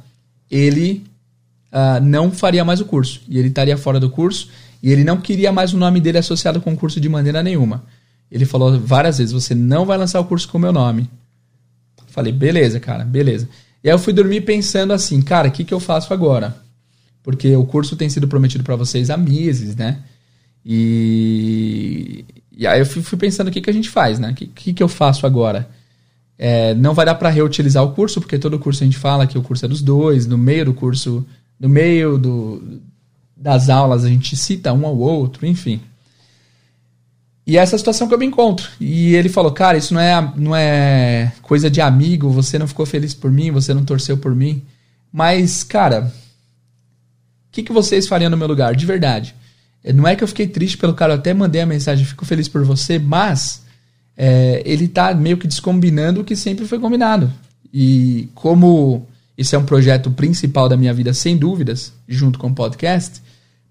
ele 0.50 1.06
uh, 1.72 2.04
não 2.04 2.32
faria 2.32 2.66
mais 2.66 2.82
o 2.82 2.86
curso. 2.86 3.22
E 3.30 3.38
ele 3.38 3.50
estaria 3.50 3.78
fora 3.78 4.00
do 4.00 4.10
curso. 4.10 4.50
E 4.82 4.92
ele 4.92 5.04
não 5.04 5.18
queria 5.18 5.52
mais 5.52 5.74
o 5.74 5.78
nome 5.78 6.00
dele 6.00 6.18
associado 6.18 6.60
com 6.60 6.74
o 6.74 6.78
curso 6.78 7.00
de 7.00 7.10
maneira 7.10 7.44
nenhuma. 7.44 7.84
Ele 8.32 8.46
falou 8.46 8.80
várias 8.80 9.18
vezes: 9.18 9.34
você 9.34 9.56
não 9.56 9.86
vai 9.86 9.98
lançar 9.98 10.20
o 10.20 10.26
curso 10.26 10.48
com 10.48 10.58
o 10.58 10.62
meu 10.62 10.72
nome. 10.72 11.10
Falei, 12.08 12.34
beleza, 12.34 12.80
cara, 12.80 13.06
beleza. 13.06 13.48
E 13.84 13.90
aí 13.90 13.94
eu 13.94 14.00
fui 14.00 14.12
dormir 14.12 14.42
pensando 14.42 14.92
assim, 14.92 15.22
cara, 15.22 15.48
o 15.48 15.52
que, 15.52 15.64
que 15.64 15.74
eu 15.74 15.80
faço 15.80 16.14
agora? 16.14 16.58
Porque 17.24 17.56
o 17.56 17.66
curso 17.66 17.96
tem 17.96 18.10
sido 18.10 18.28
prometido 18.28 18.64
para 18.64 18.76
vocês 18.76 19.10
há 19.10 19.18
meses, 19.18 19.76
né? 19.76 20.00
E, 20.66 22.26
e 22.52 22.68
aí 22.68 22.80
eu 22.80 22.86
fui, 22.86 23.02
fui 23.02 23.18
pensando 23.18 23.48
o 23.48 23.52
que, 23.52 23.62
que 23.62 23.70
a 23.70 23.74
gente 23.74 23.90
faz, 23.90 24.20
né? 24.20 24.32
O 24.32 24.34
que, 24.34 24.48
que, 24.48 24.74
que 24.74 24.84
eu 24.84 24.88
faço 24.88 25.26
agora? 25.26 25.70
É, 26.38 26.74
não 26.74 26.94
vai 26.94 27.06
dar 27.06 27.16
para 27.16 27.30
reutilizar 27.30 27.84
o 27.84 27.92
curso, 27.92 28.20
porque 28.20 28.40
todo 28.40 28.60
curso 28.60 28.84
a 28.84 28.86
gente 28.86 28.98
fala 28.98 29.28
que 29.28 29.38
o 29.38 29.42
curso 29.42 29.66
é 29.66 29.68
dos 29.68 29.82
dois, 29.82 30.26
no 30.26 30.38
meio 30.38 30.66
do 30.66 30.74
curso, 30.74 31.26
no 31.60 31.70
meio 31.70 32.18
do, 32.18 32.82
das 33.36 33.70
aulas 33.70 34.04
a 34.04 34.10
gente 34.10 34.36
cita 34.36 34.74
um 34.74 34.86
ao 34.86 34.98
outro, 34.98 35.46
enfim. 35.46 35.82
E 37.50 37.58
é 37.58 37.62
essa 37.62 37.80
situação 37.80 38.08
que 38.08 38.14
eu 38.14 38.20
me 38.20 38.28
encontro. 38.28 38.70
E 38.80 39.16
ele 39.16 39.28
falou, 39.28 39.52
cara, 39.52 39.76
isso 39.76 39.92
não 39.92 40.00
é, 40.00 40.34
não 40.36 40.56
é 40.56 41.34
coisa 41.42 41.68
de 41.68 41.82
amigo, 41.82 42.30
você 42.30 42.60
não 42.60 42.68
ficou 42.68 42.86
feliz 42.86 43.16
por 43.16 43.32
mim, 43.32 43.50
você 43.50 43.74
não 43.74 43.84
torceu 43.84 44.20
por 44.20 44.36
mim. 44.36 44.62
Mas, 45.12 45.64
cara, 45.64 46.14
o 46.14 47.52
que, 47.52 47.64
que 47.64 47.74
vocês 47.74 48.08
fariam 48.08 48.30
no 48.30 48.38
meu 48.38 48.48
lugar? 48.48 48.76
De 48.76 48.86
verdade. 48.86 49.34
É, 49.84 49.92
não 49.92 50.08
é 50.08 50.16
que 50.16 50.24
eu 50.24 50.28
fiquei 50.28 50.46
triste 50.46 50.78
pelo 50.78 50.94
cara, 50.94 51.14
eu 51.14 51.18
até 51.18 51.34
mandei 51.34 51.60
a 51.60 51.66
mensagem, 51.66 52.06
fico 52.06 52.24
feliz 52.24 52.48
por 52.48 52.64
você, 52.64 53.00
mas 53.00 53.64
é, 54.16 54.62
ele 54.64 54.88
tá 54.88 55.12
meio 55.16 55.40
que 55.40 55.48
descombinando 55.48 56.22
o 56.22 56.24
que 56.24 56.36
sempre 56.36 56.68
foi 56.68 56.78
combinado. 56.78 57.34
E 57.74 58.30
como 58.36 59.08
isso 59.36 59.56
é 59.56 59.58
um 59.58 59.66
projeto 59.66 60.12
principal 60.12 60.70
da 60.70 60.78
minha 60.78 60.94
vida, 60.94 61.16
sem 61.16 61.36
dúvidas, 61.36 61.94
junto 62.08 62.38
com 62.38 62.50
o 62.50 62.54
podcast, 62.54 63.20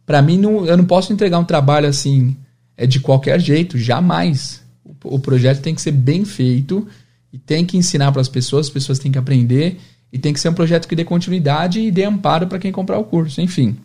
para 0.05 0.21
mim 0.21 0.37
não, 0.37 0.67
eu 0.67 0.77
não 0.77 0.85
posso 0.85 1.13
entregar 1.13 1.39
um 1.39 1.45
trabalho 1.45 1.87
assim 1.87 2.37
é 2.79 2.87
de 2.87 3.01
qualquer 3.01 3.41
jeito, 3.41 3.77
jamais. 3.77 4.63
O, 4.85 5.17
o 5.17 5.19
projeto 5.19 5.61
tem 5.61 5.75
que 5.75 5.83
ser 5.83 5.91
bem 5.91 6.25
feito 6.25 6.87
e 7.33 7.37
tem 7.37 7.67
que 7.67 7.77
ensinar 7.77 8.13
para 8.13 8.21
as 8.21 8.29
pessoas, 8.29 8.67
as 8.67 8.73
pessoas 8.73 9.01
têm 9.01 9.11
que 9.11 9.19
aprender 9.19 9.79
e 10.13 10.19
tem 10.19 10.33
que 10.33 10.39
ser 10.39 10.49
um 10.49 10.55
projeto 10.55 10.87
que 10.87 10.95
dê 10.95 11.05
continuidade 11.05 11.81
e 11.81 11.91
dê 11.91 12.05
amparo 12.05 12.47
para 12.47 12.59
quem 12.59 12.71
comprar 12.71 12.97
o 12.97 13.05
curso, 13.05 13.41
enfim. 13.41 13.77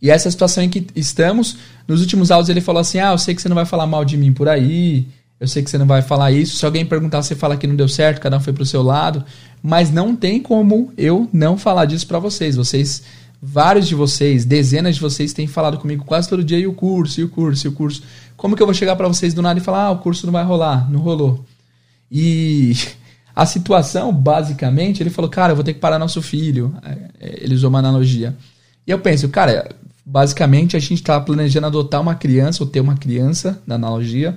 E 0.00 0.10
essa 0.10 0.30
situação 0.30 0.62
em 0.62 0.70
que 0.70 0.86
estamos. 0.94 1.56
Nos 1.88 2.00
últimos 2.00 2.30
áudios 2.30 2.48
ele 2.48 2.60
falou 2.60 2.80
assim: 2.80 3.00
Ah, 3.00 3.10
eu 3.10 3.18
sei 3.18 3.34
que 3.34 3.42
você 3.42 3.48
não 3.48 3.56
vai 3.56 3.66
falar 3.66 3.86
mal 3.86 4.04
de 4.04 4.16
mim 4.16 4.32
por 4.32 4.48
aí, 4.48 5.08
eu 5.40 5.48
sei 5.48 5.60
que 5.60 5.68
você 5.68 5.76
não 5.76 5.86
vai 5.86 6.02
falar 6.02 6.30
isso. 6.30 6.56
Se 6.56 6.64
alguém 6.64 6.86
perguntar, 6.86 7.20
você 7.20 7.34
fala 7.34 7.56
que 7.56 7.66
não 7.66 7.74
deu 7.74 7.88
certo, 7.88 8.20
cada 8.20 8.36
um 8.36 8.40
foi 8.40 8.52
pro 8.52 8.64
seu 8.64 8.80
lado. 8.80 9.24
Mas 9.60 9.90
não 9.90 10.14
tem 10.14 10.40
como 10.40 10.92
eu 10.96 11.28
não 11.32 11.58
falar 11.58 11.84
disso 11.84 12.06
para 12.06 12.20
vocês. 12.20 12.54
Vocês 12.54 13.02
Vários 13.40 13.86
de 13.86 13.94
vocês, 13.94 14.44
dezenas 14.44 14.96
de 14.96 15.00
vocês 15.00 15.32
têm 15.32 15.46
falado 15.46 15.78
comigo 15.78 16.04
quase 16.04 16.28
todo 16.28 16.42
dia 16.42 16.58
e 16.58 16.66
o 16.66 16.72
curso, 16.72 17.20
e 17.20 17.24
o 17.24 17.28
curso, 17.28 17.66
e 17.66 17.68
o 17.68 17.72
curso. 17.72 18.02
Como 18.36 18.56
que 18.56 18.62
eu 18.62 18.66
vou 18.66 18.74
chegar 18.74 18.96
para 18.96 19.06
vocês 19.06 19.32
do 19.32 19.40
nada 19.40 19.60
e 19.60 19.62
falar, 19.62 19.84
ah, 19.84 19.90
o 19.92 19.98
curso 19.98 20.26
não 20.26 20.32
vai 20.32 20.44
rolar? 20.44 20.90
Não 20.90 21.00
rolou. 21.00 21.44
E 22.10 22.76
a 23.34 23.46
situação, 23.46 24.12
basicamente, 24.12 25.02
ele 25.02 25.10
falou, 25.10 25.30
cara, 25.30 25.52
eu 25.52 25.56
vou 25.56 25.64
ter 25.64 25.74
que 25.74 25.80
parar 25.80 26.00
nosso 26.00 26.20
filho. 26.20 26.74
É, 27.20 27.44
ele 27.44 27.54
usou 27.54 27.70
uma 27.70 27.78
analogia. 27.78 28.36
E 28.84 28.90
eu 28.90 28.98
penso, 28.98 29.28
cara, 29.28 29.68
basicamente 30.04 30.76
a 30.76 30.80
gente 30.80 30.94
está 30.94 31.20
planejando 31.20 31.66
adotar 31.68 32.00
uma 32.00 32.16
criança, 32.16 32.64
ou 32.64 32.68
ter 32.68 32.80
uma 32.80 32.96
criança, 32.96 33.62
na 33.64 33.76
analogia, 33.76 34.36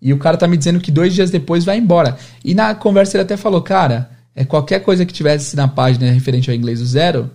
e 0.00 0.12
o 0.12 0.18
cara 0.18 0.36
tá 0.36 0.46
me 0.46 0.56
dizendo 0.56 0.80
que 0.80 0.90
dois 0.90 1.14
dias 1.14 1.30
depois 1.30 1.64
vai 1.64 1.78
embora. 1.78 2.16
E 2.44 2.54
na 2.54 2.74
conversa 2.74 3.16
ele 3.16 3.22
até 3.22 3.36
falou, 3.36 3.62
cara, 3.62 4.10
é, 4.34 4.44
qualquer 4.44 4.80
coisa 4.80 5.06
que 5.06 5.12
tivesse 5.12 5.56
na 5.56 5.66
página 5.66 6.10
referente 6.10 6.50
ao 6.50 6.56
inglês 6.56 6.80
do 6.80 6.86
zero, 6.86 7.30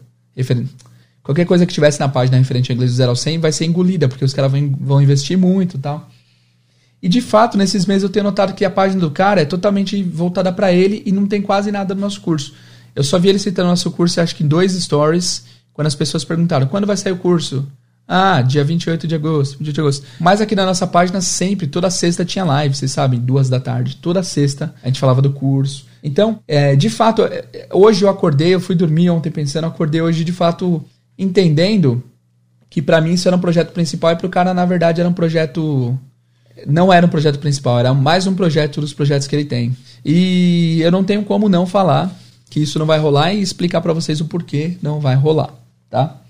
Qualquer 1.23 1.45
coisa 1.45 1.65
que 1.65 1.73
tivesse 1.73 1.99
na 1.99 2.07
página 2.07 2.38
referente 2.38 2.71
ao 2.71 2.75
inglês 2.75 2.91
do 2.91 2.97
0 2.97 3.09
ao 3.09 3.15
100 3.15 3.39
vai 3.39 3.51
ser 3.51 3.65
engolida, 3.65 4.07
porque 4.07 4.23
os 4.23 4.33
caras 4.33 4.51
vão, 4.51 4.75
vão 4.79 5.01
investir 5.01 5.38
muito 5.38 5.75
e 5.75 5.79
tal. 5.79 6.09
E 7.01 7.09
de 7.09 7.21
fato, 7.21 7.57
nesses 7.57 7.85
meses 7.85 8.03
eu 8.03 8.09
tenho 8.09 8.23
notado 8.23 8.53
que 8.53 8.65
a 8.65 8.69
página 8.69 9.01
do 9.01 9.11
cara 9.11 9.41
é 9.41 9.45
totalmente 9.45 10.01
voltada 10.03 10.51
para 10.51 10.71
ele 10.71 11.03
e 11.05 11.11
não 11.11 11.27
tem 11.27 11.41
quase 11.41 11.71
nada 11.71 11.93
no 11.93 12.01
nosso 12.01 12.21
curso. 12.21 12.53
Eu 12.95 13.03
só 13.03 13.19
vi 13.19 13.29
ele 13.29 13.39
citando 13.39 13.69
nosso 13.69 13.91
curso, 13.91 14.19
acho 14.19 14.35
que 14.35 14.43
em 14.43 14.47
dois 14.47 14.71
stories, 14.71 15.43
quando 15.73 15.88
as 15.88 15.95
pessoas 15.95 16.23
perguntaram 16.23 16.65
quando 16.65 16.88
vai 16.88 16.97
sair 16.97 17.11
o 17.11 17.17
curso. 17.17 17.67
Ah, 18.08 18.41
dia 18.41 18.64
28 18.64 19.05
de 19.05 19.16
agosto, 19.16 19.58
28 19.58 19.74
de 19.74 19.82
agosto. 19.82 20.05
Mas 20.18 20.39
aqui 20.39 20.55
na 20.55 20.66
nossa 20.66 20.88
página 20.88 21.20
sempre, 21.20 21.68
toda 21.68 21.89
sexta 21.89 22.24
tinha 22.24 22.45
live, 22.45 22.74
vocês 22.74 22.91
sabem, 22.91 23.20
duas 23.20 23.49
da 23.49 23.60
tarde. 23.60 23.97
Toda 23.97 24.24
sexta 24.24 24.74
a 24.82 24.88
gente 24.88 24.99
falava 24.99 25.22
do 25.22 25.34
curso. 25.34 25.86
Então, 26.01 26.39
é, 26.47 26.74
de 26.76 26.89
fato, 26.89 27.24
é, 27.24 27.68
hoje 27.74 28.05
eu 28.05 28.10
acordei, 28.10 28.55
eu 28.55 28.62
fui 28.62 28.76
dormir 28.76 29.10
ontem 29.10 29.30
pensando, 29.30 29.68
acordei 29.68 30.01
hoje 30.01 30.24
de 30.24 30.32
fato 30.32 30.84
entendendo 31.20 32.01
que 32.70 32.82
para 32.82 33.01
mim 33.01 33.14
isso 33.14 33.28
era 33.28 33.36
um 33.36 33.41
projeto 33.41 33.74
principal 33.74 34.12
e 34.12 34.16
pro 34.16 34.30
cara, 34.30 34.53
na 34.53 34.66
verdade, 34.66 35.01
era 35.01 35.10
um 35.10 35.14
projeto. 35.14 35.97
Não 36.66 36.91
era 36.91 37.05
um 37.05 37.10
projeto 37.10 37.39
principal, 37.39 37.78
era 37.78 37.93
mais 37.93 38.26
um 38.26 38.34
projeto 38.34 38.80
dos 38.80 38.93
projetos 38.93 39.28
que 39.28 39.36
ele 39.36 39.45
tem. 39.45 39.76
E 40.03 40.80
eu 40.82 40.91
não 40.91 41.03
tenho 41.03 41.24
como 41.24 41.49
não 41.49 41.66
falar 41.66 42.12
que 42.49 42.62
isso 42.62 42.80
não 42.80 42.86
vai 42.86 42.99
rolar 42.99 43.34
e 43.34 43.41
explicar 43.41 43.82
para 43.82 43.93
vocês 43.93 44.22
o 44.22 44.26
porquê 44.26 44.78
não 44.82 44.99
vai 44.99 45.16
rolar, 45.16 45.53
tá? 45.89 46.22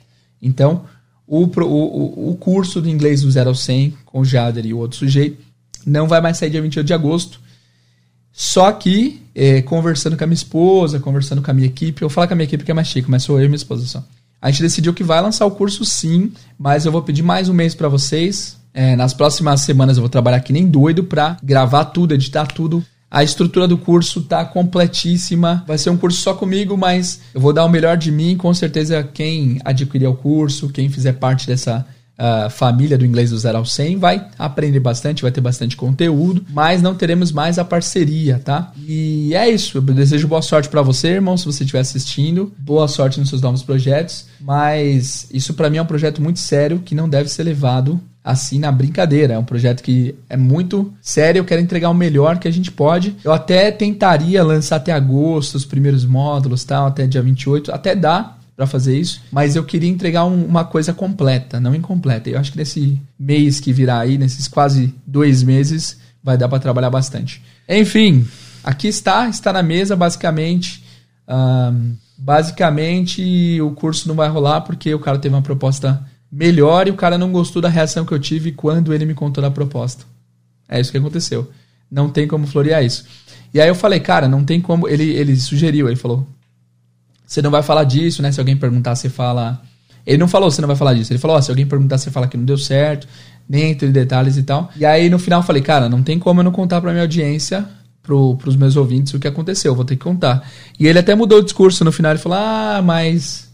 Então, 0.41 0.83
o, 1.27 1.43
o, 1.43 2.31
o 2.31 2.37
curso 2.37 2.81
de 2.81 2.89
inglês 2.89 3.21
do 3.21 3.29
0 3.29 3.49
ao 3.49 3.55
100 3.55 3.93
com 4.05 4.21
o 4.21 4.25
Jader 4.25 4.65
e 4.65 4.73
o 4.73 4.77
outro 4.77 4.97
sujeito 4.97 5.45
não 5.85 6.07
vai 6.07 6.21
mais 6.21 6.37
sair 6.37 6.49
dia 6.49 6.61
28 6.61 6.85
de 6.85 6.93
agosto. 6.93 7.39
Só 8.31 8.71
que, 8.71 9.21
é, 9.33 9.61
conversando 9.61 10.15
com 10.15 10.23
a 10.23 10.27
minha 10.27 10.35
esposa, 10.35 10.99
conversando 10.99 11.41
com 11.41 11.49
a 11.49 11.53
minha 11.53 11.67
equipe, 11.67 12.01
eu 12.01 12.09
falo 12.09 12.27
com 12.27 12.33
a 12.33 12.35
minha 12.35 12.45
equipe 12.45 12.63
que 12.63 12.71
é 12.71 12.73
mais 12.73 12.87
chique, 12.87 13.09
mas 13.09 13.23
sou 13.23 13.39
eu 13.39 13.45
e 13.45 13.47
minha 13.47 13.55
esposa 13.55 13.85
só. 13.85 14.03
A 14.39 14.51
gente 14.51 14.61
decidiu 14.61 14.93
que 14.93 15.03
vai 15.03 15.19
lançar 15.19 15.45
o 15.45 15.51
curso 15.51 15.83
sim, 15.83 16.31
mas 16.57 16.85
eu 16.85 16.91
vou 16.91 17.01
pedir 17.01 17.23
mais 17.23 17.49
um 17.49 17.53
mês 17.53 17.73
para 17.73 17.89
vocês. 17.89 18.57
É, 18.73 18.95
nas 18.95 19.13
próximas 19.13 19.61
semanas 19.61 19.97
eu 19.97 20.01
vou 20.01 20.09
trabalhar 20.09 20.39
que 20.41 20.53
nem 20.53 20.67
doido 20.67 21.03
para 21.03 21.37
gravar 21.41 21.85
tudo, 21.85 22.13
editar 22.13 22.45
tudo, 22.45 22.85
a 23.09 23.23
estrutura 23.23 23.67
do 23.67 23.77
curso 23.77 24.21
tá 24.21 24.43
completíssima. 24.43 25.63
Vai 25.65 25.77
ser 25.77 25.89
um 25.89 25.97
curso 25.97 26.19
só 26.19 26.33
comigo, 26.33 26.77
mas 26.77 27.21
eu 27.33 27.39
vou 27.39 27.53
dar 27.53 27.65
o 27.65 27.69
melhor 27.69 27.97
de 27.97 28.11
mim. 28.11 28.35
Com 28.35 28.53
certeza, 28.53 29.01
quem 29.03 29.59
adquirir 29.63 30.07
o 30.07 30.13
curso, 30.13 30.69
quem 30.69 30.89
fizer 30.89 31.13
parte 31.13 31.47
dessa 31.47 31.85
uh, 32.17 32.49
família 32.49 32.97
do 32.97 33.05
inglês 33.05 33.29
do 33.29 33.37
0 33.37 33.59
ao 33.59 33.65
100 33.65 33.97
vai 33.97 34.27
aprender 34.37 34.79
bastante, 34.79 35.21
vai 35.21 35.31
ter 35.31 35.41
bastante 35.41 35.77
conteúdo, 35.77 36.45
mas 36.49 36.81
não 36.81 36.95
teremos 36.95 37.31
mais 37.31 37.57
a 37.59 37.63
parceria, 37.63 38.41
tá? 38.43 38.71
E 38.85 39.33
é 39.33 39.49
isso. 39.49 39.77
Eu 39.77 39.81
desejo 39.81 40.27
boa 40.27 40.41
sorte 40.41 40.67
para 40.67 40.81
você, 40.81 41.09
irmão, 41.09 41.37
se 41.37 41.45
você 41.45 41.63
estiver 41.63 41.79
assistindo. 41.79 42.51
Boa 42.57 42.87
sorte 42.87 43.19
nos 43.19 43.29
seus 43.29 43.41
novos 43.41 43.63
projetos. 43.63 44.25
Mas 44.41 45.27
isso 45.31 45.53
para 45.53 45.69
mim 45.69 45.77
é 45.77 45.81
um 45.81 45.85
projeto 45.85 46.21
muito 46.21 46.39
sério 46.39 46.79
que 46.79 46.95
não 46.95 47.07
deve 47.07 47.29
ser 47.29 47.43
levado 47.43 47.99
assim 48.27 48.59
na 48.59 48.69
brincadeira. 48.71 49.35
É 49.35 49.39
um 49.39 49.43
projeto 49.43 49.81
que 49.81 50.13
é 50.29 50.35
muito 50.35 50.93
sério, 51.01 51.39
eu 51.39 51.45
quero 51.45 51.61
entregar 51.61 51.89
o 51.89 51.93
melhor 51.93 52.37
que 52.37 52.47
a 52.47 52.51
gente 52.51 52.69
pode. 52.69 53.15
Eu 53.23 53.31
até 53.31 53.71
tentaria 53.71 54.43
lançar 54.43 54.75
até 54.75 54.91
agosto 54.91 55.55
os 55.55 55.63
primeiros 55.63 56.03
módulos, 56.03 56.65
tal, 56.65 56.87
até 56.87 57.07
dia 57.07 57.21
28, 57.21 57.71
até 57.71 57.95
dá 57.95 58.35
para 58.55 58.67
fazer 58.67 58.99
isso, 58.99 59.21
mas 59.31 59.55
eu 59.55 59.63
queria 59.63 59.89
entregar 59.89 60.25
um, 60.25 60.45
uma 60.45 60.65
coisa 60.65 60.91
completa, 60.91 61.59
não 61.59 61.73
incompleta. 61.73 62.29
Eu 62.29 62.39
acho 62.39 62.51
que 62.51 62.57
nesse 62.57 62.99
mês 63.17 63.59
que 63.59 63.71
virá 63.71 63.99
aí, 63.99 64.17
nesses 64.17 64.47
quase 64.47 64.93
dois 65.05 65.41
meses, 65.41 65.97
vai 66.21 66.37
dar 66.37 66.49
para 66.49 66.59
trabalhar 66.59 66.89
bastante. 66.89 67.41
Enfim, 67.69 68.27
aqui 68.63 68.87
está, 68.87 69.29
está 69.29 69.53
na 69.53 69.63
mesa 69.63 69.95
basicamente. 69.95 70.83
Um, 71.29 71.95
basicamente, 72.17 73.61
o 73.61 73.71
curso 73.71 74.07
não 74.07 74.15
vai 74.15 74.27
rolar 74.27 74.61
porque 74.61 74.93
o 74.93 74.99
cara 74.99 75.19
teve 75.19 75.35
uma 75.35 75.41
proposta 75.41 76.03
melhor 76.31 76.87
e 76.87 76.91
o 76.91 76.95
cara 76.95 77.17
não 77.17 77.31
gostou 77.31 77.61
da 77.61 77.69
reação 77.69 78.05
que 78.05 78.13
eu 78.13 78.19
tive 78.19 78.51
quando 78.51 78.93
ele 78.93 79.05
me 79.05 79.13
contou 79.13 79.41
da 79.41 79.51
proposta. 79.51 80.05
É 80.67 80.79
isso 80.79 80.91
que 80.91 80.97
aconteceu. 80.97 81.49
Não 81.89 82.09
tem 82.09 82.27
como 82.27 82.45
florear 82.45 82.83
isso. 82.83 83.05
E 83.53 83.61
aí 83.61 83.67
eu 83.67 83.75
falei, 83.75 83.99
cara, 83.99 84.27
não 84.27 84.43
tem 84.43 84.59
como. 84.59 84.87
Ele, 84.87 85.11
ele 85.11 85.35
sugeriu, 85.37 85.87
ele 85.87 85.95
falou: 85.95 86.27
você 87.25 87.41
não 87.41 87.51
vai 87.51 87.63
falar 87.63 87.83
disso, 87.83 88.21
né? 88.21 88.31
Se 88.31 88.39
alguém 88.39 88.55
perguntar, 88.55 88.95
você 88.95 89.09
fala. 89.09 89.61
Ele 90.05 90.17
não 90.17 90.27
falou, 90.27 90.49
você 90.49 90.61
não 90.61 90.67
vai 90.67 90.77
falar 90.77 90.93
disso. 90.93 91.11
Ele 91.11 91.19
falou, 91.19 91.35
oh, 91.35 91.41
se 91.41 91.51
alguém 91.51 91.65
perguntar, 91.65 91.97
você 91.97 92.09
fala 92.09 92.27
que 92.27 92.37
não 92.37 92.45
deu 92.45 92.57
certo, 92.57 93.05
nem 93.47 93.71
entre 93.71 93.89
detalhes 93.89 94.37
e 94.37 94.43
tal. 94.43 94.71
E 94.77 94.85
aí 94.85 95.09
no 95.09 95.19
final 95.19 95.41
eu 95.41 95.45
falei, 95.45 95.61
cara, 95.61 95.89
não 95.89 96.01
tem 96.01 96.17
como 96.17 96.39
eu 96.39 96.45
não 96.45 96.51
contar 96.53 96.79
pra 96.79 96.91
minha 96.91 97.03
audiência, 97.03 97.67
pro, 98.01 98.37
pros 98.37 98.55
meus 98.55 98.77
ouvintes, 98.77 99.13
o 99.13 99.19
que 99.19 99.27
aconteceu, 99.27 99.75
vou 99.75 99.83
ter 99.83 99.97
que 99.97 100.03
contar. 100.03 100.49
E 100.79 100.87
ele 100.87 100.97
até 100.97 101.13
mudou 101.13 101.39
o 101.39 101.43
discurso 101.43 101.83
no 101.83 101.91
final, 101.91 102.13
ele 102.13 102.19
falou, 102.19 102.37
ah, 102.37 102.81
mas 102.81 103.46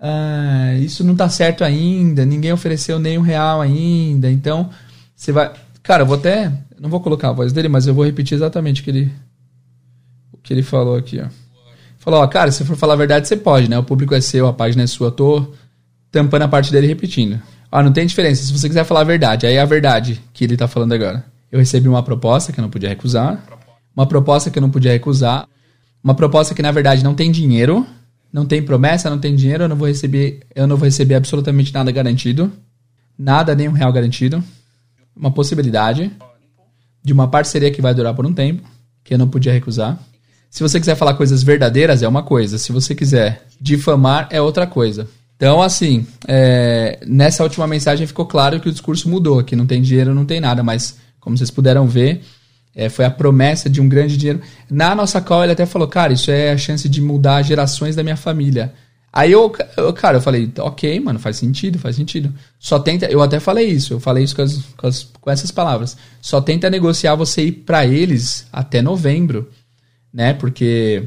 ah, 0.00 0.74
isso 0.74 1.02
não 1.02 1.16
tá 1.16 1.28
certo 1.28 1.64
ainda, 1.64 2.24
ninguém 2.24 2.52
ofereceu 2.52 2.98
nem 2.98 3.18
um 3.18 3.22
real 3.22 3.60
ainda, 3.60 4.30
então 4.30 4.70
você 5.14 5.32
vai. 5.32 5.52
Cara, 5.82 6.02
eu 6.02 6.06
vou 6.06 6.16
até. 6.16 6.52
Não 6.78 6.90
vou 6.90 7.00
colocar 7.00 7.30
a 7.30 7.32
voz 7.32 7.52
dele, 7.52 7.68
mas 7.68 7.86
eu 7.86 7.94
vou 7.94 8.04
repetir 8.04 8.34
exatamente 8.34 8.82
o 8.82 8.84
que 8.84 8.90
ele, 8.90 9.12
o 10.32 10.36
que 10.36 10.52
ele 10.52 10.62
falou 10.62 10.96
aqui, 10.96 11.20
ó. 11.20 11.26
Falou, 11.98 12.20
ó, 12.20 12.26
cara, 12.26 12.52
se 12.52 12.64
for 12.64 12.76
falar 12.76 12.92
a 12.92 12.96
verdade, 12.96 13.26
você 13.26 13.36
pode, 13.36 13.68
né? 13.68 13.78
O 13.78 13.82
público 13.82 14.14
é 14.14 14.20
seu, 14.20 14.46
a 14.46 14.52
página 14.52 14.84
é 14.84 14.86
sua, 14.86 15.10
tô 15.10 15.54
tampando 16.12 16.42
a 16.42 16.48
parte 16.48 16.70
dele 16.70 16.86
repetindo. 16.86 17.40
Ó, 17.72 17.82
não 17.82 17.92
tem 17.92 18.06
diferença, 18.06 18.44
se 18.44 18.52
você 18.52 18.68
quiser 18.68 18.84
falar 18.84 19.00
a 19.00 19.04
verdade, 19.04 19.46
aí 19.46 19.54
é 19.54 19.60
a 19.60 19.64
verdade 19.64 20.20
que 20.32 20.44
ele 20.44 20.56
tá 20.56 20.68
falando 20.68 20.92
agora. 20.92 21.24
Eu 21.50 21.58
recebi 21.58 21.88
uma 21.88 22.02
proposta 22.02 22.52
que 22.52 22.60
eu 22.60 22.62
não 22.62 22.70
podia 22.70 22.88
recusar, 22.88 23.44
uma 23.94 24.06
proposta 24.06 24.50
que 24.50 24.58
eu 24.58 24.62
não 24.62 24.70
podia 24.70 24.92
recusar, 24.92 25.48
uma 26.02 26.14
proposta 26.14 26.54
que 26.54 26.62
na 26.62 26.70
verdade 26.70 27.02
não 27.02 27.14
tem 27.14 27.32
dinheiro, 27.32 27.86
não 28.36 28.44
tem 28.44 28.62
promessa, 28.62 29.08
não 29.08 29.18
tem 29.18 29.34
dinheiro, 29.34 29.64
eu 29.64 29.68
não 29.68 29.76
vou 29.76 29.88
receber, 29.88 30.40
eu 30.54 30.66
não 30.66 30.76
vou 30.76 30.84
receber 30.84 31.14
absolutamente 31.14 31.72
nada 31.72 31.90
garantido. 31.90 32.52
Nada, 33.18 33.54
nem 33.54 33.66
um 33.66 33.72
real 33.72 33.90
garantido. 33.90 34.44
Uma 35.16 35.30
possibilidade 35.30 36.12
de 37.02 37.14
uma 37.14 37.28
parceria 37.28 37.70
que 37.70 37.80
vai 37.80 37.94
durar 37.94 38.12
por 38.12 38.26
um 38.26 38.34
tempo, 38.34 38.62
que 39.02 39.14
eu 39.14 39.18
não 39.18 39.26
podia 39.26 39.54
recusar. 39.54 39.98
Se 40.50 40.62
você 40.62 40.78
quiser 40.78 40.96
falar 40.96 41.14
coisas 41.14 41.42
verdadeiras, 41.42 42.02
é 42.02 42.08
uma 42.08 42.22
coisa. 42.22 42.58
Se 42.58 42.72
você 42.72 42.94
quiser 42.94 43.46
difamar, 43.58 44.28
é 44.30 44.38
outra 44.38 44.66
coisa. 44.66 45.08
Então, 45.34 45.62
assim, 45.62 46.06
é, 46.28 46.98
nessa 47.06 47.42
última 47.42 47.66
mensagem 47.66 48.06
ficou 48.06 48.26
claro 48.26 48.60
que 48.60 48.68
o 48.68 48.72
discurso 48.72 49.08
mudou, 49.08 49.42
que 49.42 49.56
não 49.56 49.64
tem 49.64 49.80
dinheiro, 49.80 50.14
não 50.14 50.26
tem 50.26 50.40
nada, 50.40 50.62
mas 50.62 50.98
como 51.18 51.38
vocês 51.38 51.50
puderam 51.50 51.86
ver, 51.86 52.20
é, 52.76 52.90
foi 52.90 53.06
a 53.06 53.10
promessa 53.10 53.70
de 53.70 53.80
um 53.80 53.88
grande 53.88 54.18
dinheiro. 54.18 54.42
Na 54.70 54.94
nossa 54.94 55.18
call, 55.18 55.42
ele 55.42 55.52
até 55.52 55.64
falou, 55.64 55.88
cara, 55.88 56.12
isso 56.12 56.30
é 56.30 56.50
a 56.50 56.58
chance 56.58 56.86
de 56.86 57.00
mudar 57.00 57.40
gerações 57.40 57.96
da 57.96 58.02
minha 58.02 58.18
família. 58.18 58.74
Aí 59.10 59.32
eu, 59.32 59.50
eu, 59.78 59.94
cara, 59.94 60.18
eu 60.18 60.20
falei, 60.20 60.52
ok, 60.58 61.00
mano, 61.00 61.18
faz 61.18 61.38
sentido, 61.38 61.78
faz 61.78 61.96
sentido. 61.96 62.34
Só 62.58 62.78
tenta, 62.78 63.06
eu 63.06 63.22
até 63.22 63.40
falei 63.40 63.66
isso, 63.66 63.94
eu 63.94 64.00
falei 64.00 64.24
isso 64.24 64.36
com, 64.36 64.42
as, 64.42 64.58
com, 64.76 64.86
as, 64.86 65.02
com 65.18 65.30
essas 65.30 65.50
palavras. 65.50 65.96
Só 66.20 66.38
tenta 66.38 66.68
negociar 66.68 67.14
você 67.14 67.46
ir 67.46 67.52
para 67.52 67.86
eles 67.86 68.46
até 68.52 68.82
novembro, 68.82 69.48
né? 70.12 70.34
Porque 70.34 71.04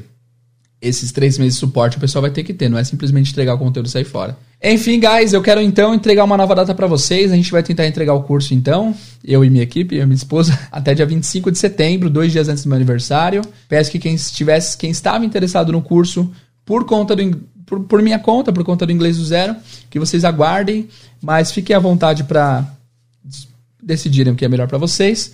esses 0.82 1.12
três 1.12 1.38
meses 1.38 1.56
de 1.56 1.60
suporte 1.60 1.98
o 1.98 2.00
pessoal 2.00 2.22
vai 2.22 2.32
ter 2.32 2.44
que 2.44 2.54
ter, 2.54 2.70
não 2.70 2.78
é 2.78 2.84
simplesmente 2.84 3.32
entregar 3.32 3.54
o 3.54 3.58
conteúdo 3.58 3.88
e 3.88 3.90
sair 3.90 4.06
fora. 4.06 4.38
Enfim, 4.62 5.00
guys, 5.00 5.32
eu 5.32 5.42
quero 5.42 5.62
então 5.62 5.94
entregar 5.94 6.26
uma 6.26 6.36
nova 6.36 6.54
data 6.54 6.76
para 6.76 6.86
vocês. 6.86 7.32
A 7.32 7.36
gente 7.36 7.52
vai 7.52 7.64
tentar 7.64 7.88
entregar 7.88 8.14
o 8.14 8.24
curso 8.24 8.54
então, 8.54 8.94
eu 9.24 9.44
e 9.44 9.50
minha 9.50 9.64
equipe, 9.64 9.96
eu 9.96 10.04
e 10.04 10.06
minha 10.06 10.16
esposa, 10.16 10.58
até 10.72 10.94
dia 10.94 11.06
25 11.06 11.50
de 11.52 11.58
setembro, 11.58 12.10
dois 12.10 12.32
dias 12.32 12.50
antes 12.50 12.64
do 12.64 12.70
meu 12.70 12.76
aniversário. 12.76 13.42
Peço 13.70 13.90
que 13.90 14.00
quem 14.00 14.16
estivesse, 14.16 14.78
quem 14.78 14.90
estava 14.90 15.26
interessado 15.26 15.72
no 15.72 15.82
curso, 15.82 16.30
por 16.66 16.86
conta 16.86 17.16
do 17.16 17.50
por, 17.66 17.82
por 17.82 18.02
minha 18.02 18.18
conta, 18.18 18.52
por 18.52 18.64
conta 18.64 18.86
do 18.86 18.92
inglês 18.92 19.18
do 19.18 19.24
zero, 19.24 19.56
que 19.90 20.00
vocês 20.00 20.26
aguardem, 20.26 20.90
mas 21.22 21.52
fiquem 21.52 21.76
à 21.76 21.80
vontade 21.80 22.24
para 22.24 22.66
decidirem 23.82 24.34
o 24.34 24.36
que 24.36 24.44
é 24.44 24.48
melhor 24.48 24.68
para 24.68 24.80
vocês. 24.80 25.34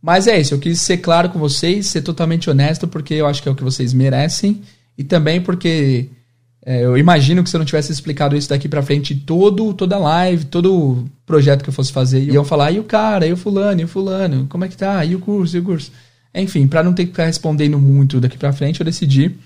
Mas 0.00 0.26
é 0.26 0.40
isso, 0.40 0.54
eu 0.54 0.58
quis 0.58 0.80
ser 0.80 0.98
claro 0.98 1.28
com 1.28 1.38
vocês, 1.38 1.86
ser 1.86 2.00
totalmente 2.00 2.48
honesto, 2.48 2.88
porque 2.88 3.14
eu 3.14 3.26
acho 3.26 3.42
que 3.42 3.48
é 3.48 3.52
o 3.52 3.54
que 3.54 3.62
vocês 3.62 3.92
merecem, 3.92 4.62
e 4.96 5.04
também 5.04 5.40
porque 5.40 6.08
é, 6.64 6.84
eu 6.84 6.98
imagino 6.98 7.44
que 7.44 7.48
se 7.48 7.54
eu 7.54 7.58
não 7.58 7.64
tivesse 7.64 7.92
explicado 7.92 8.36
isso 8.36 8.48
daqui 8.48 8.68
pra 8.68 8.82
frente, 8.82 9.14
todo, 9.14 9.72
toda 9.72 9.98
live, 9.98 10.46
todo 10.46 11.04
projeto 11.24 11.62
que 11.62 11.68
eu 11.68 11.74
fosse 11.74 11.92
fazer, 11.92 12.22
iam 12.24 12.44
falar, 12.44 12.72
e 12.72 12.80
o 12.80 12.84
cara, 12.84 13.26
e 13.26 13.32
o 13.32 13.36
fulano, 13.36 13.80
e 13.80 13.84
o 13.84 13.88
fulano, 13.88 14.46
como 14.48 14.64
é 14.64 14.68
que 14.68 14.76
tá? 14.76 15.04
E 15.04 15.14
o 15.14 15.20
curso, 15.20 15.56
e 15.56 15.60
o 15.60 15.62
curso? 15.62 15.92
Enfim, 16.34 16.66
para 16.66 16.82
não 16.82 16.92
ter 16.92 17.04
que 17.04 17.12
ficar 17.12 17.26
respondendo 17.26 17.78
muito 17.78 18.20
daqui 18.20 18.36
pra 18.36 18.52
frente, 18.52 18.80
eu 18.80 18.84
decidi 18.84 19.36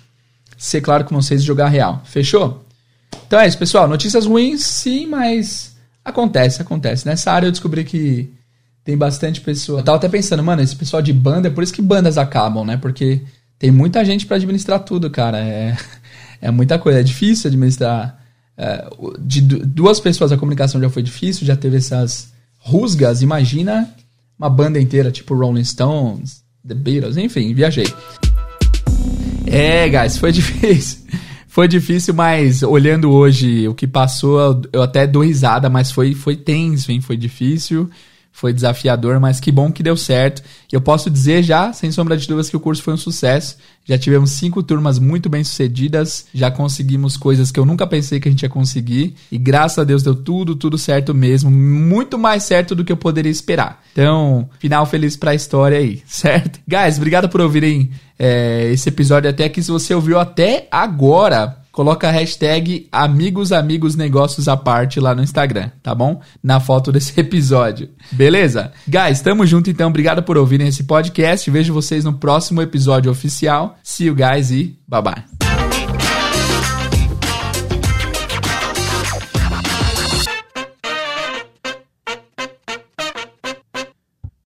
ser 0.57 0.81
claro 0.81 1.05
com 1.05 1.15
vocês 1.15 1.43
e 1.43 1.45
jogar 1.45 1.69
real. 1.69 2.03
Fechou? 2.05 2.65
Então 3.27 3.39
é 3.39 3.47
isso, 3.47 3.59
pessoal. 3.59 3.87
Notícias 3.87 4.27
ruins, 4.27 4.65
sim, 4.65 5.07
mas 5.07 5.77
acontece, 6.05 6.63
acontece. 6.63 7.07
Nessa 7.07 7.33
área 7.33 7.47
eu 7.47 7.53
descobri 7.53 7.85
que 7.85 8.33
tem 8.83 8.97
bastante 8.97 9.41
pessoa. 9.41 9.81
Eu 9.81 9.85
tava 9.85 9.99
até 9.99 10.09
pensando, 10.09 10.43
mano, 10.43 10.63
esse 10.63 10.75
pessoal 10.75 11.03
de 11.03 11.13
banda, 11.13 11.49
é 11.49 11.51
por 11.51 11.63
isso 11.63 11.73
que 11.73 11.83
bandas 11.83 12.19
acabam, 12.19 12.65
né? 12.65 12.77
Porque 12.77 13.23
tem 13.61 13.71
muita 13.71 14.03
gente 14.05 14.25
para 14.27 14.39
administrar 14.39 14.81
tudo, 14.81 15.11
cara. 15.11 15.39
É 15.39 15.77
é 16.41 16.51
muita 16.51 16.79
coisa. 16.79 17.01
É 17.01 17.03
difícil 17.03 17.49
administrar. 17.49 18.19
É, 18.57 18.89
de 19.21 19.41
duas 19.41 20.01
pessoas 20.01 20.33
a 20.33 20.37
comunicação 20.37 20.81
já 20.81 20.91
foi 20.91 21.03
difícil, 21.03 21.47
já 21.47 21.55
teve 21.55 21.77
essas 21.77 22.33
rusgas. 22.59 23.21
Imagina 23.23 23.89
uma 24.39 24.49
banda 24.49 24.81
inteira, 24.81 25.13
tipo 25.13 25.35
Rolling 25.35 25.65
Stones, 25.65 26.43
The 26.67 26.75
Beatles, 26.75 27.19
enfim, 27.19 27.53
viajei. 27.53 27.87
É, 29.47 29.89
guys, 29.89 30.17
foi 30.17 30.33
difícil. 30.33 31.01
Foi 31.47 31.69
difícil, 31.69 32.15
mas 32.15 32.63
olhando 32.63 33.11
hoje 33.11 33.69
o 33.69 33.75
que 33.75 33.87
passou, 33.87 34.63
eu 34.73 34.83
até 34.83 35.07
dou 35.07 35.23
risada, 35.23 35.69
mas 35.69 35.91
foi, 35.91 36.15
foi 36.15 36.37
tenso, 36.37 36.91
hein? 36.91 37.01
Foi 37.03 37.17
difícil. 37.17 37.91
Foi 38.33 38.53
desafiador, 38.53 39.21
mas 39.21 39.39
que 39.39 39.53
bom 39.53 39.71
que 39.71 39.83
deu 39.83 39.97
certo. 39.97 40.43
E 40.73 40.75
eu 40.75 40.81
posso 40.81 41.11
dizer 41.11 41.43
já, 41.43 41.73
sem 41.73 41.93
sombra 41.93 42.17
de 42.17 42.27
dúvidas, 42.27 42.49
que 42.49 42.57
o 42.57 42.61
curso 42.61 42.83
foi 42.83 42.95
um 42.95 42.97
sucesso. 42.97 43.57
Já 43.85 43.99
tivemos 43.99 44.31
cinco 44.31 44.63
turmas 44.63 44.99
muito 44.99 45.29
bem 45.29 45.45
sucedidas, 45.45 46.27
já 46.33 46.51
conseguimos 46.51 47.17
coisas 47.17 47.51
que 47.51 47.61
eu 47.61 47.67
nunca 47.67 47.87
pensei 47.87 48.21
que 48.21 48.29
a 48.29 48.31
gente 48.31 48.43
ia 48.43 48.49
conseguir. 48.49 49.15
E 49.31 49.37
graças 49.37 49.79
a 49.79 49.85
Deus 49.85 50.03
deu 50.03 50.15
tudo, 50.15 50.55
tudo 50.55 50.79
certo 50.79 51.15
mesmo. 51.15 51.51
Muito 51.51 52.19
mais 52.19 52.45
certo 52.45 52.75
do 52.75 52.85
que 52.85 52.93
eu 52.93 52.97
poderia 52.97 53.31
esperar. 53.31 53.83
Então, 53.93 54.49
final 54.59 54.87
feliz 54.87 55.17
pra 55.17 55.35
história 55.35 55.79
aí, 55.79 56.03
certo? 56.07 56.61
Guys, 56.67 56.97
obrigado 56.97 57.29
por 57.29 57.41
ouvirem 57.41 57.91
é, 58.19 58.71
esse 58.73 58.89
episódio 58.89 59.29
até 59.29 59.45
aqui. 59.45 59.63
Se 59.63 59.71
você 59.71 59.93
ouviu 59.93 60.19
até 60.19 60.67
agora, 60.71 61.60
coloca 61.81 62.09
a 62.09 62.11
hashtag 62.11 62.89
amigos 62.93 63.53
amigos 63.53 63.97
negócios 63.97 64.49
à 64.49 64.55
parte 64.55 65.01
lá 65.01 65.15
no 65.15 65.23
Instagram, 65.23 65.71
tá 65.83 65.95
bom? 65.95 66.21
Na 66.43 66.61
foto 66.61 66.93
desse 66.93 67.17
episódio. 67.19 67.89
Beleza? 68.13 68.71
Guys, 68.87 69.23
tamo 69.23 69.47
junto 69.47 69.71
então. 69.71 69.89
Obrigado 69.89 70.23
por 70.23 70.37
ouvirem 70.37 70.69
esse 70.69 70.85
podcast. 70.85 71.51
Vejo 71.51 71.73
vocês 71.73 72.05
no 72.05 72.13
próximo 72.13 72.61
episódio 72.61 73.11
oficial. 73.11 73.79
See 73.83 74.09
you 74.09 74.15
guys 74.15 74.51
e 74.51 74.79
bye 74.87 75.01
bye. 75.01 75.50